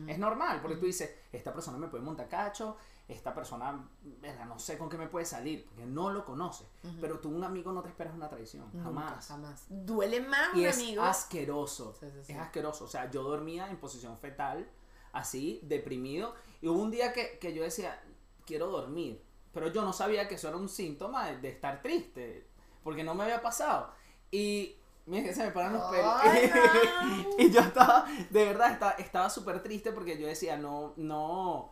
Es 0.05 0.17
normal, 0.19 0.59
porque 0.61 0.75
tú 0.75 0.85
dices, 0.85 1.09
esta 1.31 1.53
persona 1.53 1.77
me 1.77 1.87
puede 1.87 2.03
montar 2.03 2.27
cacho, 2.27 2.75
esta 3.07 3.33
persona, 3.35 3.87
verga, 4.19 4.45
no 4.45 4.57
sé 4.57 4.77
con 4.77 4.89
qué 4.89 4.97
me 4.97 5.07
puede 5.07 5.25
salir, 5.25 5.65
porque 5.65 5.85
no 5.85 6.09
lo 6.11 6.25
conoces. 6.25 6.67
Pero 6.99 7.19
tú, 7.19 7.29
un 7.29 7.43
amigo, 7.43 7.71
no 7.71 7.81
te 7.83 7.89
esperas 7.89 8.13
una 8.15 8.27
traición, 8.29 8.69
Nunca, 8.73 8.85
jamás. 8.85 9.27
jamás. 9.27 9.65
Duele 9.69 10.21
más 10.21 10.55
Y 10.55 10.61
un 10.61 10.65
es 10.65 10.77
amigo. 10.77 11.03
asqueroso. 11.03 11.95
Sí, 11.99 12.07
sí, 12.11 12.23
sí. 12.23 12.31
Es 12.33 12.39
asqueroso. 12.39 12.85
O 12.85 12.87
sea, 12.87 13.11
yo 13.11 13.21
dormía 13.23 13.69
en 13.69 13.77
posición 13.77 14.17
fetal, 14.17 14.67
así, 15.13 15.59
deprimido. 15.63 16.33
Y 16.61 16.67
hubo 16.67 16.81
un 16.81 16.89
día 16.91 17.13
que, 17.13 17.37
que 17.39 17.53
yo 17.53 17.61
decía, 17.63 18.01
quiero 18.45 18.67
dormir. 18.67 19.23
Pero 19.53 19.67
yo 19.71 19.83
no 19.83 19.93
sabía 19.93 20.27
que 20.27 20.35
eso 20.35 20.47
era 20.47 20.57
un 20.57 20.67
síntoma 20.67 21.27
de, 21.27 21.37
de 21.37 21.49
estar 21.49 21.81
triste. 21.83 22.47
Porque 22.83 23.03
no 23.03 23.13
me 23.13 23.23
había 23.23 23.41
pasado. 23.41 23.91
Y 24.31 24.75
mira 25.05 25.23
que 25.23 25.33
se 25.35 25.43
me 25.45 25.51
paran 25.51 25.73
los 25.73 25.83
pelos. 25.91 26.13
Y 27.37 27.51
yo 27.51 27.61
estaba, 27.61 28.05
de 28.31 28.45
verdad, 28.45 28.71
estaba 28.71 28.91
estaba 28.93 29.29
súper 29.29 29.61
triste 29.61 29.91
porque 29.91 30.17
yo 30.19 30.25
decía, 30.27 30.57
no, 30.57 30.93
no, 30.97 31.71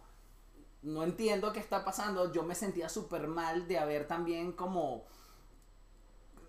no 0.84 1.04
entiendo 1.04 1.52
qué 1.54 1.60
está 1.60 1.84
pasando. 1.84 2.32
Yo 2.32 2.44
me 2.44 2.56
sentía 2.56 2.88
súper 2.90 3.28
mal 3.28 3.68
de 3.68 3.80
haber 3.80 4.08
también 4.08 4.52
como 4.54 5.06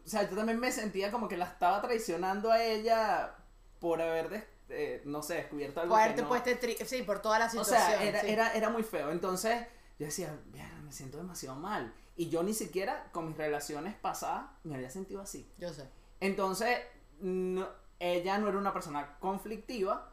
o 0.05 0.09
sea, 0.09 0.29
yo 0.29 0.37
también 0.37 0.61
me 0.61 0.71
sentía 0.71 1.11
como 1.11 1.29
que 1.29 1.37
la 1.39 1.47
estaba 1.47 1.81
traicionando 1.81 2.51
a 2.53 2.63
ella 2.63 3.37
por 3.81 4.03
haber, 4.03 4.29
des- 4.29 4.45
eh, 4.69 5.01
no 5.07 5.23
sé, 5.23 5.35
descubierto 5.35 5.81
algo 5.81 5.95
Por 5.95 6.03
haberte 6.03 6.23
no- 6.23 6.29
puesto 6.29 6.51
tri- 6.51 6.77
sí, 6.85 7.03
por 7.03 7.21
toda 7.21 7.39
la 7.39 7.47
O 7.47 7.51
situación. 7.51 7.79
sea, 7.79 8.03
era, 8.03 8.21
sí. 8.21 8.29
era, 8.31 8.53
era 8.53 8.69
muy 8.69 8.83
feo. 8.83 9.11
Entonces, 9.11 9.67
yo 9.99 10.05
decía, 10.07 10.39
"Mierda, 10.53 10.77
me 10.83 10.93
siento 10.93 11.17
demasiado 11.17 11.57
mal. 11.57 11.95
Y 12.17 12.29
yo 12.29 12.43
ni 12.43 12.53
siquiera 12.53 13.09
con 13.13 13.29
mis 13.29 13.37
relaciones 13.39 13.95
pasadas 13.95 14.45
me 14.63 14.75
había 14.75 14.91
sentido 14.91 15.23
así. 15.23 15.51
Yo 15.59 15.73
sé. 15.73 15.89
Entonces, 16.21 16.79
no- 17.21 17.69
ella 17.99 18.37
no 18.39 18.49
era 18.49 18.59
una 18.59 18.75
persona 18.75 19.17
conflictiva, 19.21 20.11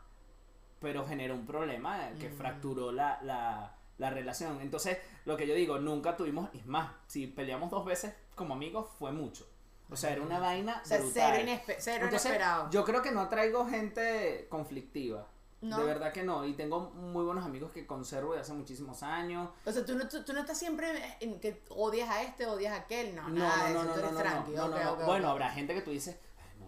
pero 0.80 1.06
generó 1.06 1.34
un 1.36 1.46
problema 1.46 2.12
que 2.18 2.30
Mm. 2.30 2.34
fracturó 2.38 2.92
la, 2.94 3.20
la, 3.24 3.76
la 4.02 4.10
relación. 4.10 4.60
Entonces, 4.62 4.98
lo 5.26 5.38
que 5.38 5.48
yo 5.48 5.54
digo, 5.54 5.78
nunca 5.80 6.18
tuvimos, 6.18 6.50
y 6.54 6.58
es 6.60 6.66
más, 6.66 6.92
si 7.08 7.28
peleamos 7.28 7.70
dos 7.70 7.86
veces 7.86 8.14
como 8.36 8.56
amigos, 8.56 8.88
fue 9.00 9.12
mucho. 9.12 9.48
O 9.90 9.96
sea, 9.96 10.12
era 10.12 10.22
una 10.22 10.40
vaina. 10.40 10.82
O 10.84 10.88
sea, 10.88 10.98
brutal. 10.98 11.34
cero, 11.36 11.48
inespe- 11.50 11.76
cero 11.80 12.06
Entonces, 12.06 12.26
inesperado. 12.32 12.70
yo 12.72 12.84
creo 12.84 13.02
que 13.02 13.12
no 13.12 13.28
traigo 13.30 13.68
gente 13.68 14.48
conflictiva. 14.50 15.28
No. 15.62 15.78
De 15.78 15.84
verdad 15.84 16.12
que 16.12 16.24
no. 16.24 16.44
Y 16.46 16.54
tengo 16.54 16.90
muy 16.92 17.24
buenos 17.24 17.46
amigos 17.46 17.72
que 17.72 17.86
conservo 17.86 18.34
de 18.34 18.40
hace 18.40 18.54
muchísimos 18.54 19.04
años. 19.04 19.50
O 19.64 19.72
sea, 19.72 19.86
tú 19.86 19.94
no, 19.96 20.08
tú, 20.08 20.24
tú 20.24 20.34
no 20.34 20.40
estás 20.40 20.58
siempre 20.58 20.88
en 21.20 21.40
que 21.40 21.62
odias 21.70 22.10
a 22.10 22.24
este, 22.24 22.48
odias 22.48 22.74
a 22.74 22.78
aquel. 22.78 23.14
No, 23.16 23.28
No, 23.30 23.36
nada 23.44 23.70
no, 23.70 23.82
eso, 23.82 23.84
no, 23.84 23.94
tú 23.94 24.00
no, 24.00 24.00
eres 24.00 24.12
no, 24.14 24.20
tranqui. 24.20 24.52
no, 24.54 24.68
no, 24.70 24.76
ok, 24.78 24.84
no. 24.84 24.92
ok, 24.94 25.06
Bueno, 25.06 25.30
habrá 25.30 25.50
gente 25.52 25.76
que 25.76 25.82
tú 25.82 25.92
dices, 25.92 26.18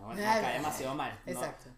"Ay, 0.05 0.15
me, 0.17 0.21
cae 0.21 0.53
demasiado 0.61 0.93
mal. 0.93 1.19
No, 1.25 1.31
Exacto. 1.31 1.69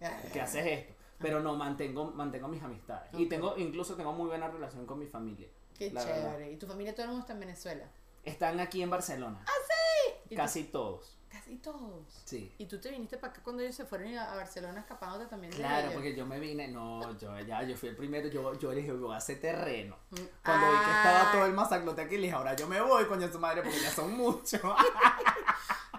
ya, 0.00 0.22
¿qué 0.32 0.40
haces 0.40 0.66
esto? 0.66 0.93
Pero 1.18 1.40
no, 1.40 1.54
mantengo, 1.56 2.10
mantengo 2.12 2.48
mis 2.48 2.62
amistades. 2.62 3.10
Y 3.14 3.26
tengo, 3.26 3.54
incluso 3.56 3.94
tengo 3.94 4.12
muy 4.12 4.26
buena 4.28 4.48
relación 4.48 4.84
con 4.86 4.98
mi 4.98 5.06
familia. 5.06 5.48
Qué 5.78 5.90
chévere. 5.92 6.12
verdad. 6.22 6.46
Y 6.48 6.56
tu 6.56 6.66
familia 6.66 6.92
todo 6.94 7.02
el 7.04 7.08
mundo 7.10 7.20
está 7.22 7.32
en 7.32 7.40
Venezuela. 7.40 7.84
Están 8.24 8.60
aquí 8.60 8.82
en 8.82 8.90
Barcelona. 8.90 9.44
¿Ah, 9.46 9.50
sí? 9.66 10.12
¿Y 10.26 10.28
tú- 10.30 10.36
Casi 10.36 10.64
todos. 10.64 11.18
Casi 11.28 11.56
todos. 11.56 12.22
Sí. 12.24 12.54
Y 12.58 12.66
tú 12.66 12.80
te 12.80 12.90
viniste 12.90 13.18
para 13.18 13.32
acá 13.32 13.42
cuando 13.42 13.62
ellos 13.64 13.74
se 13.74 13.84
fueron 13.84 14.16
a 14.16 14.36
Barcelona 14.36 14.78
escapándote 14.80 15.26
también 15.26 15.50
de 15.50 15.56
Claro, 15.58 15.80
ellos? 15.80 15.94
porque 15.94 16.14
yo 16.14 16.24
me 16.26 16.38
vine, 16.38 16.68
no, 16.68 17.18
yo 17.18 17.36
ya, 17.40 17.64
yo 17.64 17.76
fui 17.76 17.88
el 17.88 17.96
primero, 17.96 18.28
yo, 18.28 18.56
yo 18.56 18.70
dije, 18.70 18.92
voy 18.92 19.12
a 19.12 19.16
hacer 19.16 19.40
terreno. 19.40 19.96
Mm. 20.10 20.16
Cuando 20.44 20.66
vi 20.70 20.76
que 20.78 20.90
estaba 20.92 21.22
Ah. 21.22 21.32
todo 21.32 21.46
el 21.46 21.52
masaclote 21.52 22.02
aquí, 22.02 22.16
le 22.16 22.22
dije, 22.22 22.34
ahora 22.34 22.54
yo 22.54 22.68
me 22.68 22.80
voy, 22.80 23.04
coño 23.06 23.26
su 23.32 23.40
madre, 23.40 23.62
porque 23.62 23.80
ya 23.80 23.90
son 23.90 24.16
muchos. 24.16 24.60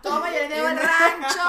Toma, 0.10 0.28
yo 0.32 0.39
le 0.39 0.47
debo 0.49 0.68
el 0.70 0.78
rancho 0.78 1.39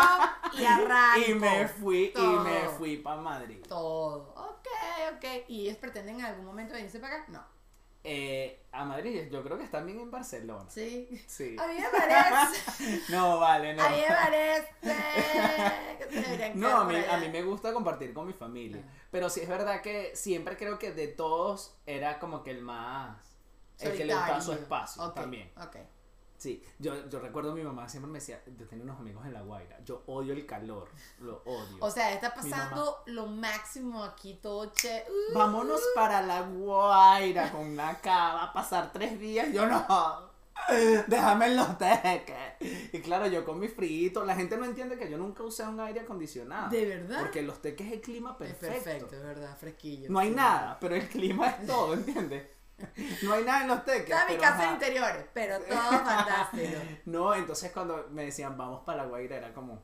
y 0.55 0.65
arranco. 0.65 1.31
y 1.31 1.35
me 1.35 1.69
fui, 1.69 2.13
y 2.15 2.21
me 2.21 2.61
Todo. 2.61 2.71
fui 2.79 2.97
para 2.97 3.21
Madrid. 3.21 3.65
Todo. 3.69 4.33
Ok, 4.37 4.67
ok. 5.15 5.25
¿Y 5.49 5.67
ellos 5.67 5.77
pretenden 5.79 6.21
en 6.21 6.27
algún 6.27 6.45
momento 6.47 6.73
venirse 6.75 6.99
para 6.99 7.17
acá? 7.17 7.25
No. 7.29 7.57
Eh, 8.09 8.63
a 8.71 8.85
Madrid, 8.85 9.29
yo 9.33 9.43
creo 9.43 9.59
que 9.59 9.65
están 9.65 9.85
bien 9.85 9.99
en 9.99 10.11
Barcelona. 10.13 10.71
Sí. 10.71 11.09
Sí. 11.27 11.57
A 11.59 11.67
mí 11.67 11.75
me 11.75 11.89
parece. 11.89 13.03
No, 13.09 13.41
vale, 13.41 13.75
no. 13.75 13.83
A 13.83 13.89
mí 13.91 13.97
me 14.09 14.15
parece. 14.15 14.69
No, 16.55 16.77
a 16.79 16.85
mí, 16.85 16.95
a 17.11 17.17
mí 17.19 17.29
me 17.29 17.43
gusta 17.43 17.73
compartir 17.73 18.15
con 18.15 18.27
mi 18.27 18.33
familia. 18.33 18.83
Ah. 18.87 18.93
Pero 19.11 19.29
sí 19.29 19.41
es 19.41 19.49
verdad 19.49 19.81
que 19.83 20.15
siempre 20.15 20.57
creo 20.57 20.79
que 20.79 20.93
de 20.93 21.09
todos 21.09 21.77
era 21.85 22.19
como 22.19 22.43
que 22.45 22.53
el 22.53 22.63
más. 22.63 23.19
El 23.81 23.97
que 23.97 24.05
le 24.05 24.15
gustaba 24.15 24.41
su 24.41 24.47
Solitario. 24.47 24.63
espacio 24.65 25.03
Ok, 25.05 25.15
también. 25.15 25.53
Ok. 25.61 25.77
Sí, 26.39 26.63
yo, 26.79 27.09
yo 27.09 27.19
recuerdo 27.19 27.53
a 27.53 27.55
mi 27.55 27.63
mamá 27.63 27.89
siempre 27.89 28.11
me 28.11 28.19
decía, 28.19 28.43
yo 28.59 28.67
tenía 28.67 28.85
unos 28.85 28.99
amigos 29.01 29.25
en 29.27 29.33
La 29.33 29.41
Guaira, 29.43 29.79
yo 29.85 30.03
odio 30.07 30.33
el 30.35 30.45
calor, 30.47 30.89
lo 31.21 31.43
odio. 31.47 31.79
O 31.81 31.91
sea, 31.91 32.13
está 32.13 32.35
pasando 32.35 32.99
lo 33.07 33.27
máximo 33.27 34.05
aquí, 34.05 34.35
todo 34.43 34.71
che. 34.73 35.05
uh, 35.09 35.35
Vámonos 35.39 35.81
para 35.95 36.21
La 36.23 36.43
Guaira 36.43 37.51
con 37.51 37.63
una 37.67 37.95
cava 38.01 38.45
a 38.45 38.53
pasar 38.53 38.93
tres 38.93 39.19
días, 39.19 39.53
yo 39.53 39.67
no. 39.67 40.37
Déjame 41.07 41.47
en 41.47 41.57
los 41.57 41.79
teques. 41.79 42.37
Y 42.93 43.01
claro, 43.01 43.27
yo 43.27 43.45
con 43.45 43.59
mi 43.59 43.69
frito, 43.69 44.25
la 44.25 44.35
gente 44.35 44.57
no 44.57 44.65
entiende 44.65 44.99
que 44.99 45.09
yo 45.11 45.19
nunca 45.19 45.43
usé 45.43 45.63
un 45.65 45.79
aire 45.81 46.01
acondicionado. 46.01 46.71
¿De 46.71 46.87
verdad? 46.87 47.21
Porque 47.21 47.43
los 47.43 47.61
teques 47.61 47.87
es 47.87 47.93
el 47.95 48.01
clima 48.01 48.31
Es 48.41 48.55
perfecto. 48.55 48.85
perfecto, 48.85 49.17
es 49.17 49.23
verdad, 49.23 49.57
fresquillo. 49.59 50.11
No 50.11 50.19
hay 50.19 50.31
nada, 50.31 50.79
pero 50.81 50.95
el 50.97 51.07
clima 51.09 51.49
es 51.51 51.67
todo, 51.67 51.95
¿entiendes? 51.95 52.56
No 53.23 53.33
hay 53.35 53.45
nada 53.45 53.63
en 53.63 53.69
los 53.69 53.85
teques. 53.85 54.11
Toda 54.11 54.27
mi 54.27 54.37
casa 54.37 54.67
de 54.67 54.73
interiores, 54.73 55.25
pero 55.33 55.61
todo 55.61 55.77
fantástico. 55.77 56.81
No, 57.07 57.35
entonces 57.35 57.73
cuando 57.73 58.09
me 58.11 58.25
decían 58.25 58.57
vamos 58.57 58.85
para 58.85 59.03
La 59.03 59.09
Guaira 59.09 59.37
era 59.37 59.53
como, 59.53 59.83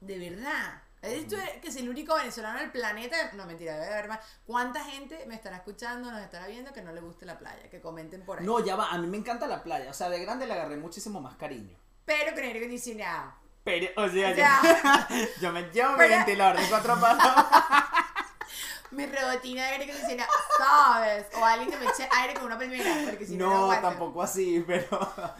De 0.00 0.18
verdad. 0.18 0.82
¿Eres 1.02 1.28
tú 1.28 1.36
que 1.62 1.72
si 1.72 1.78
el 1.78 1.88
único 1.88 2.14
venezolano 2.14 2.58
del 2.58 2.70
planeta? 2.70 3.16
No, 3.32 3.46
mentira, 3.46 3.72
debe 3.78 3.94
haber 3.94 4.08
más. 4.08 4.20
¿Cuánta 4.44 4.84
gente 4.84 5.24
me 5.26 5.34
estará 5.34 5.56
escuchando, 5.56 6.10
nos 6.10 6.20
estará 6.20 6.46
viendo 6.46 6.74
que 6.74 6.82
no 6.82 6.92
le 6.92 7.00
guste 7.00 7.24
la 7.24 7.38
playa? 7.38 7.70
Que 7.70 7.80
comenten 7.80 8.22
por 8.22 8.38
ahí. 8.38 8.44
no, 8.44 8.62
ya 8.62 8.76
va, 8.76 8.90
a 8.90 8.98
mí 8.98 9.06
me 9.06 9.16
encanta 9.16 9.46
la 9.46 9.62
playa, 9.62 9.90
o 9.90 9.94
sea, 9.94 10.10
de 10.10 10.20
grande 10.20 10.46
le 10.46 10.52
agarré 10.52 10.76
muchísimo 10.76 11.20
más 11.22 11.36
cariño. 11.36 11.74
Pero 12.04 12.34
con 12.34 12.44
acondicionado. 12.44 13.32
Pero, 13.64 13.88
o 13.96 14.08
sea, 14.08 14.30
O 14.30 14.34
sea, 14.34 15.08
yo, 15.08 15.16
yo 15.40 15.52
me 15.52 15.62
llevo 15.70 15.92
mi 15.96 16.08
ventilador 16.08 16.60
de 16.60 16.68
cuatro 16.68 17.00
patas. 17.00 17.59
Mi 18.92 19.06
rebotina 19.06 19.62
de 19.62 19.68
aire 19.68 19.84
acondicionado, 19.84 20.30
¿sabes? 20.58 21.26
O 21.40 21.44
alguien 21.44 21.70
que 21.70 21.76
me 21.78 21.84
eche 21.86 22.08
aire 22.10 22.34
con 22.34 22.44
una 22.44 22.58
primera, 22.58 22.84
porque 23.08 23.26
si 23.26 23.36
no, 23.36 23.48
no, 23.50 23.56
aguanto. 23.64 23.88
tampoco 23.88 24.22
así, 24.22 24.64
pero. 24.66 24.86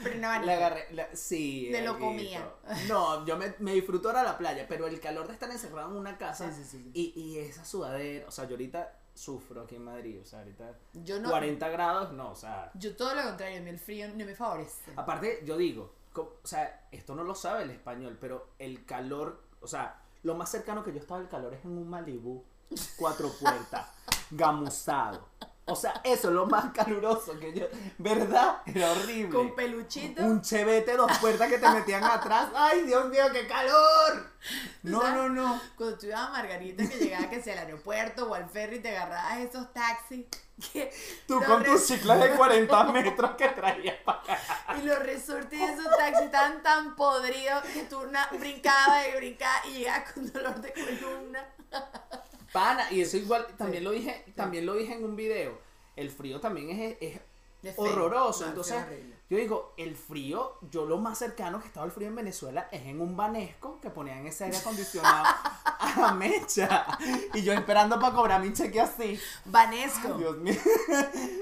Pero 0.03 0.17
no 0.19 0.43
Le 0.45 0.53
agarré, 0.55 0.87
la- 0.93 1.15
sí. 1.15 1.69
Me 1.73 1.83
lo 1.83 1.99
comía. 1.99 2.49
No, 2.89 3.25
yo 3.27 3.37
me, 3.37 3.55
me 3.59 3.73
disfruto 3.75 4.09
ahora 4.09 4.23
la 4.23 4.39
playa, 4.39 4.67
pero 4.69 4.87
el 4.87 5.01
calor 5.01 5.27
de 5.27 5.35
estar 5.35 5.51
encerrado 5.51 5.91
en 5.91 5.97
una 5.97 6.17
casa 6.19 6.51
Sí, 6.53 6.63
sí, 6.63 6.69
sí. 6.79 6.91
Y, 6.95 7.21
y 7.21 7.39
esa 7.39 7.65
sudadera, 7.65 8.27
o 8.29 8.31
sea, 8.31 8.45
yo 8.45 8.53
ahorita 8.53 8.97
sufro 9.15 9.63
aquí 9.63 9.75
en 9.77 9.85
Madrid, 9.85 10.21
o 10.23 10.25
sea, 10.25 10.39
ahorita 10.39 10.73
Yo 10.95 11.19
no. 11.21 11.29
40 11.31 11.69
grados, 11.69 12.13
no, 12.13 12.31
o 12.31 12.37
sea, 12.37 12.71
Yo 12.75 12.95
todo 12.97 13.15
lo 13.15 13.23
contrario, 13.23 13.59
a 13.59 13.63
mí 13.63 13.69
el 13.71 13.79
frío 13.79 14.09
no 14.09 14.25
me 14.25 14.35
favorece. 14.35 14.93
aparte 14.97 15.43
yo 15.45 15.57
digo, 15.57 15.93
o 16.15 16.39
sea, 16.45 16.87
esto 16.93 17.15
no 17.15 17.25
lo 17.25 17.35
sabe 17.35 17.65
el 17.65 17.71
español, 17.71 18.17
pero 18.21 18.51
el 18.59 18.85
calor, 18.87 19.43
o 19.61 19.67
sea, 19.67 20.01
lo 20.23 20.35
más 20.37 20.51
cercano 20.51 20.83
que 20.85 20.93
yo 20.93 21.01
estaba 21.01 21.21
al 21.21 21.29
calor 21.29 21.53
es 21.55 21.65
en 21.65 21.73
un 21.73 21.89
Malibú, 21.89 22.45
cuatro 22.97 23.31
puertas, 23.33 23.87
gamuzado. 24.31 25.29
O 25.71 25.77
sea, 25.77 26.01
eso 26.03 26.29
es 26.29 26.35
lo 26.35 26.47
más 26.47 26.73
caluroso 26.73 27.39
que 27.39 27.53
yo, 27.53 27.67
¿verdad? 27.99 28.59
Era 28.67 28.91
horrible. 28.91 29.31
Con 29.31 29.55
peluchito. 29.55 30.23
un 30.23 30.43
chevete 30.43 30.97
dos 30.97 31.17
puertas 31.19 31.49
que 31.49 31.59
te 31.59 31.69
metían 31.71 32.03
atrás. 32.03 32.49
¡Ay, 32.57 32.83
Dios 32.83 33.09
mío, 33.09 33.25
qué 33.33 33.47
calor! 33.47 34.33
No, 34.83 35.01
¿Sabes? 35.01 35.15
no, 35.15 35.29
no. 35.29 35.61
Cuando 35.77 35.97
tú 35.97 36.07
ibas 36.07 36.21
a 36.21 36.31
Margarita, 36.31 36.89
que 36.89 36.97
llegaba 36.97 37.31
que 37.31 37.41
sea 37.41 37.53
al 37.53 37.67
aeropuerto 37.67 38.29
o 38.29 38.35
al 38.35 38.49
ferry, 38.51 38.81
te 38.81 38.97
agarrabas 38.97 39.39
esos 39.39 39.73
taxis. 39.73 40.27
Que 40.73 40.93
Tú 41.27 41.41
con 41.43 41.65
tus 41.65 41.87
ciclas 41.87 42.21
de 42.21 42.33
40 42.33 42.85
metros 42.85 43.31
que 43.37 43.49
traías 43.49 43.97
para 44.05 44.19
acá. 44.21 44.39
Y 44.79 44.83
los 44.83 44.99
resortes 44.99 45.59
de 45.59 45.73
esos 45.73 45.97
taxis 45.97 46.27
estaban 46.27 46.63
tan 46.63 46.97
podridos 46.97 47.63
que 47.73 47.85
tú 47.85 48.01
brincabas 48.39 49.07
y 49.09 49.17
brincabas 49.17 49.67
y 49.67 49.71
llegabas 49.79 50.13
con 50.13 50.33
dolor 50.33 50.61
de 50.61 50.73
columna. 50.73 51.47
Pana, 52.53 52.91
y 52.91 53.01
eso 53.01 53.17
igual, 53.17 53.47
también 53.57 53.85
lo 53.85 53.91
dije, 53.93 54.25
también 54.35 54.67
lo 54.67 54.75
dije 54.75 54.95
en 54.95 55.05
un 55.05 55.17
video. 55.17 55.59
El 55.97 56.11
frío 56.11 56.41
también 56.41 56.71
es, 56.71 56.97
es 57.01 57.21
horroroso. 57.77 58.45
No, 58.45 58.49
Entonces, 58.49 58.85
yo 59.29 59.37
digo, 59.37 59.75
el 59.77 59.95
frío, 59.95 60.57
yo 60.71 60.87
lo 60.87 60.99
más 60.99 61.19
cercano 61.19 61.61
que 61.61 61.69
estaba 61.69 61.87
el 61.87 61.93
frío 61.93 62.09
en 62.09 62.17
Venezuela 62.17 62.69
es 62.73 62.87
en 62.87 63.01
un 63.01 63.17
banesco 63.17 63.79
que 63.81 63.91
ponían 63.91 64.27
ese 64.27 64.45
aire 64.45 64.57
acondicionado 64.57 65.25
a 65.79 66.15
mecha. 66.15 66.87
Y 67.35 67.43
yo 67.43 67.53
esperando 67.53 68.01
para 68.01 68.15
cobrar 68.15 68.41
mi 68.41 68.53
cheque 68.53 68.81
así. 68.81 69.19
Vanesco, 69.45 70.15
Dios 70.15 70.37
mío. 70.39 70.57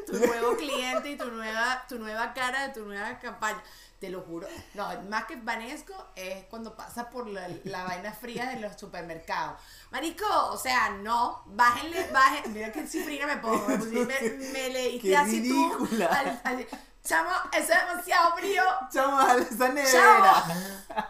tu 0.07 0.19
nuevo 0.19 0.57
cliente 0.57 1.11
y 1.13 1.17
tu 1.17 1.31
nueva, 1.31 1.85
tu 1.89 1.99
nueva 1.99 2.35
cara 2.35 2.67
de 2.67 2.75
tu 2.75 2.85
nueva 2.85 3.19
campaña. 3.19 3.63
Te 3.99 4.11
lo 4.11 4.21
juro. 4.21 4.47
No, 4.75 4.89
más 5.09 5.25
que 5.25 5.35
Vanesco 5.37 5.93
es 6.15 6.45
cuando 6.45 6.77
pasas 6.77 7.07
por 7.07 7.27
la, 7.29 7.49
la 7.65 7.83
vaina 7.83 8.13
fría 8.13 8.47
de 8.51 8.61
los 8.61 8.79
supermercados. 8.79 9.61
Marico, 9.91 10.25
o 10.53 10.57
sea, 10.57 10.91
no, 10.91 11.43
bájenle, 11.47 12.09
bájenle. 12.13 12.49
Mira 12.51 12.71
qué 12.73 12.87
cifrina 12.87 13.27
me 13.27 13.39
pongo. 13.39 13.67
Me, 13.67 14.05
me, 14.31 14.69
leíste 14.71 15.17
así 15.17 15.41
ridícula. 15.41 16.09
tú. 16.09 16.15
al- 16.15 16.41
al- 16.45 16.67
Chamo, 17.05 17.31
eso 17.53 17.73
es 17.73 17.87
demasiado 17.89 18.37
frío. 18.37 18.63
Chaval, 18.93 19.41
esa 19.51 19.69
nevera. 19.71 20.45
Chamo. 20.47 21.05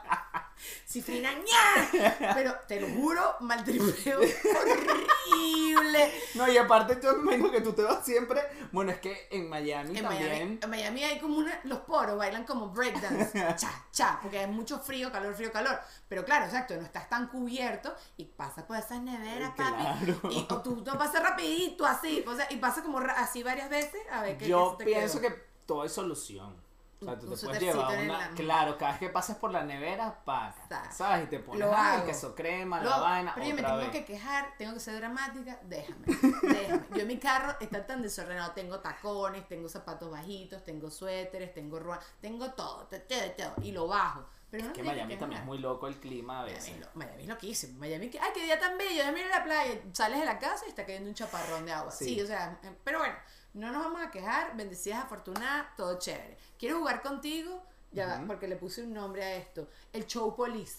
Cifrina, 0.88 1.30
ña. 1.34 2.34
Pero 2.34 2.54
te 2.66 2.80
lo 2.80 2.88
juro, 2.88 3.36
maltripeo 3.40 4.20
horrible. 4.20 6.12
No, 6.34 6.48
y 6.48 6.56
aparte 6.56 6.98
yo 7.02 7.12
imagino 7.12 7.50
que 7.50 7.60
tú 7.60 7.74
te 7.74 7.82
vas 7.82 8.02
siempre. 8.02 8.40
Bueno, 8.72 8.92
es 8.92 8.98
que 8.98 9.28
en 9.30 9.50
Miami 9.50 9.98
En 9.98 10.04
también. 10.04 10.30
Miami, 10.30 10.58
en 10.62 10.70
Miami 10.70 11.04
hay 11.04 11.18
como 11.18 11.36
una, 11.36 11.60
los 11.64 11.80
poros 11.80 12.16
bailan 12.16 12.44
como 12.44 12.70
breakdance, 12.70 13.32
cha, 13.56 13.84
cha, 13.92 14.18
porque 14.22 14.38
hay 14.38 14.46
mucho 14.46 14.78
frío, 14.78 15.12
calor, 15.12 15.34
frío, 15.34 15.52
calor. 15.52 15.78
Pero 16.08 16.24
claro, 16.24 16.46
exacto, 16.46 16.74
no 16.76 16.82
estás 16.86 17.06
tan 17.10 17.28
cubierto 17.28 17.94
y 18.16 18.24
pasas 18.24 18.64
por 18.64 18.78
esas 18.78 19.02
neveras, 19.02 19.50
papi. 19.56 19.82
Claro. 20.06 20.20
Y 20.30 20.46
o 20.48 20.62
tú, 20.62 20.82
tú 20.82 20.96
pasas 20.96 21.22
rapidito 21.22 21.84
así, 21.84 22.24
o 22.26 22.34
sea, 22.34 22.46
y 22.48 22.56
pasa 22.56 22.82
como 22.82 22.98
así 22.98 23.42
varias 23.42 23.68
veces 23.68 24.00
a 24.10 24.22
ver 24.22 24.38
qué 24.38 24.48
Yo 24.48 24.78
pienso 24.78 25.20
que 25.20 25.34
todo 25.66 25.82
hay 25.82 25.90
solución. 25.90 26.66
O 27.00 27.04
sea, 27.04 27.14
tú 27.18 27.20
Un 27.20 27.20
te 27.20 27.26
puedes 27.26 27.40
suétercito 27.40 27.74
llevar 27.76 27.94
en 27.94 28.10
una. 28.10 28.18
la- 28.18 28.34
Claro, 28.34 28.76
cada 28.78 28.90
vez 28.92 29.00
que 29.00 29.08
pases 29.10 29.36
por 29.36 29.52
la 29.52 29.62
nevera, 29.64 30.18
paga. 30.24 30.54
¿Sabes? 30.92 31.24
Y 31.24 31.26
te 31.28 31.38
pones 31.38 31.60
Lo 31.60 31.72
el 31.72 32.02
queso 32.04 32.34
crema, 32.34 32.82
Lo- 32.82 32.90
la 32.90 32.98
vaina. 32.98 33.32
pero 33.34 33.46
yo 33.46 33.54
me 33.54 33.62
tengo 33.62 33.76
vez. 33.76 33.90
que 33.90 34.04
quejar, 34.04 34.54
tengo 34.58 34.74
que 34.74 34.80
ser 34.80 34.96
dramática, 34.96 35.58
déjame, 35.62 36.06
déjame. 36.42 36.84
Yo 36.94 37.00
en 37.02 37.06
mi 37.06 37.18
carro 37.18 37.54
está 37.60 37.86
tan 37.86 38.02
desordenado, 38.02 38.50
tengo 38.52 38.80
tacones, 38.80 39.46
tengo 39.46 39.68
zapatos 39.68 40.10
bajitos, 40.10 40.64
tengo 40.64 40.90
suéteres, 40.90 41.54
tengo 41.54 41.78
ruanas, 41.78 42.04
tengo 42.20 42.50
todo, 42.52 42.86
te- 42.88 42.98
todo, 43.00 43.54
y 43.62 43.70
lo 43.72 43.86
bajo. 43.86 44.26
Pero 44.50 44.64
no 44.64 44.72
Que 44.72 44.82
Miami 44.82 45.16
también 45.18 45.42
es 45.42 45.46
muy 45.46 45.58
loco 45.58 45.86
el 45.88 46.00
clima 46.00 46.40
a 46.40 46.44
veces. 46.44 46.70
Miami, 46.70 46.80
lo- 46.84 46.90
Miami 46.94 47.22
es 47.22 47.28
loquísimo. 47.28 47.78
Miami, 47.78 48.10
ay, 48.20 48.30
qué 48.34 48.42
día 48.44 48.58
tan 48.58 48.78
bello, 48.78 48.96
déjame 49.00 49.20
ir 49.20 49.26
a 49.32 49.38
la 49.38 49.44
playa. 49.44 49.80
Sales 49.92 50.18
de 50.20 50.24
la 50.24 50.38
casa 50.38 50.64
y 50.66 50.70
está 50.70 50.86
cayendo 50.86 51.08
un 51.10 51.14
chaparrón 51.14 51.66
de 51.66 51.72
agua. 51.72 51.92
Sí. 51.92 52.06
Sí, 52.06 52.20
o 52.22 52.26
sea, 52.26 52.58
eh, 52.64 52.74
pero 52.82 52.98
bueno, 53.00 53.14
no 53.52 53.70
nos 53.72 53.84
vamos 53.84 54.00
a 54.00 54.10
quejar. 54.10 54.56
Bendecidas, 54.56 55.04
afortunadas, 55.04 55.66
todo 55.76 55.98
chévere. 55.98 56.38
Quiero 56.58 56.78
jugar 56.78 57.02
contigo, 57.02 57.62
ya 57.92 58.06
va, 58.06 58.16
Ujú. 58.18 58.26
porque 58.26 58.48
le 58.48 58.56
puse 58.56 58.82
un 58.82 58.92
nombre 58.92 59.22
a 59.24 59.36
esto. 59.36 59.68
El 59.92 60.06
show 60.06 60.34
police. 60.34 60.78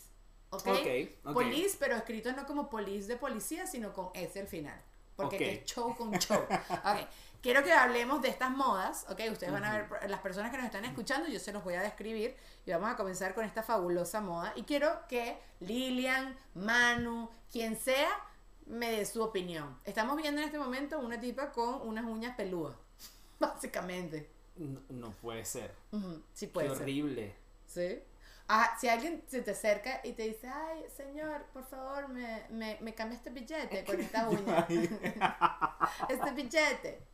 ¿Ok? 0.51 0.67
Ok, 0.67 0.87
ok. 1.25 1.33
Police, 1.33 1.77
pero 1.79 1.95
escrito 1.95 2.31
no 2.33 2.45
como 2.45 2.69
police 2.69 3.07
de 3.07 3.15
policía, 3.17 3.67
sino 3.67 3.93
con 3.93 4.09
S 4.13 4.39
al 4.39 4.47
final. 4.47 4.79
Porque 5.15 5.35
Ok. 5.35 5.39
que 5.39 5.53
es 5.53 5.65
show 5.65 5.95
con 5.95 6.11
show. 6.17 6.39
Ok. 6.49 7.07
Quiero 7.41 7.63
que 7.63 7.71
hablemos 7.71 8.21
de 8.21 8.27
estas 8.29 8.51
modas, 8.51 9.05
¿ok? 9.09 9.21
Ustedes 9.31 9.51
van 9.53 9.63
a 9.63 9.71
ver, 9.77 10.09
las 10.09 10.19
personas 10.19 10.51
que 10.51 10.57
nos 10.57 10.65
están 10.65 10.83
escuchando, 10.83 11.29
yo 11.29 11.39
se 11.39 11.53
los 11.53 11.63
voy 11.63 11.75
a 11.75 11.81
describir 11.81 12.35
y 12.65 12.71
vamos 12.71 12.89
a 12.89 12.97
comenzar 12.97 13.33
con 13.33 13.45
esta 13.45 13.63
fabulosa 13.63 14.19
moda. 14.19 14.51
Y 14.57 14.63
quiero 14.63 15.07
que 15.07 15.37
Lilian, 15.61 16.35
Manu, 16.55 17.29
quien 17.49 17.77
sea, 17.77 18.09
me 18.65 18.91
dé 18.91 19.05
su 19.05 19.21
opinión. 19.23 19.79
Estamos 19.85 20.17
viendo 20.17 20.41
en 20.41 20.47
este 20.47 20.59
momento 20.59 20.99
una 20.99 21.17
tipa 21.19 21.51
con 21.53 21.87
unas 21.87 22.03
uñas 22.05 22.35
peludas, 22.35 22.75
básicamente. 23.39 24.29
No, 24.59 24.81
no 24.89 25.11
puede 25.11 25.45
ser. 25.45 25.73
Ujú, 25.91 26.21
Sí 26.33 26.47
Qué 26.47 26.53
puede 26.53 26.69
ser. 26.69 26.77
horrible. 26.81 27.35
¿Sí? 27.65 27.99
Ah, 28.47 28.75
si 28.79 28.89
alguien 28.89 29.23
se 29.27 29.41
te 29.43 29.51
acerca 29.51 30.01
y 30.03 30.13
te 30.13 30.23
dice, 30.23 30.47
ay, 30.47 30.83
señor, 30.97 31.43
por 31.53 31.63
favor, 31.65 32.09
me, 32.09 32.45
me, 32.49 32.77
me 32.81 32.95
cambia 32.95 33.15
este 33.17 33.29
billete 33.29 33.85
con 33.85 33.99
esta 33.99 34.27
uña. 34.29 34.67
este 36.09 36.31
billete. 36.31 37.07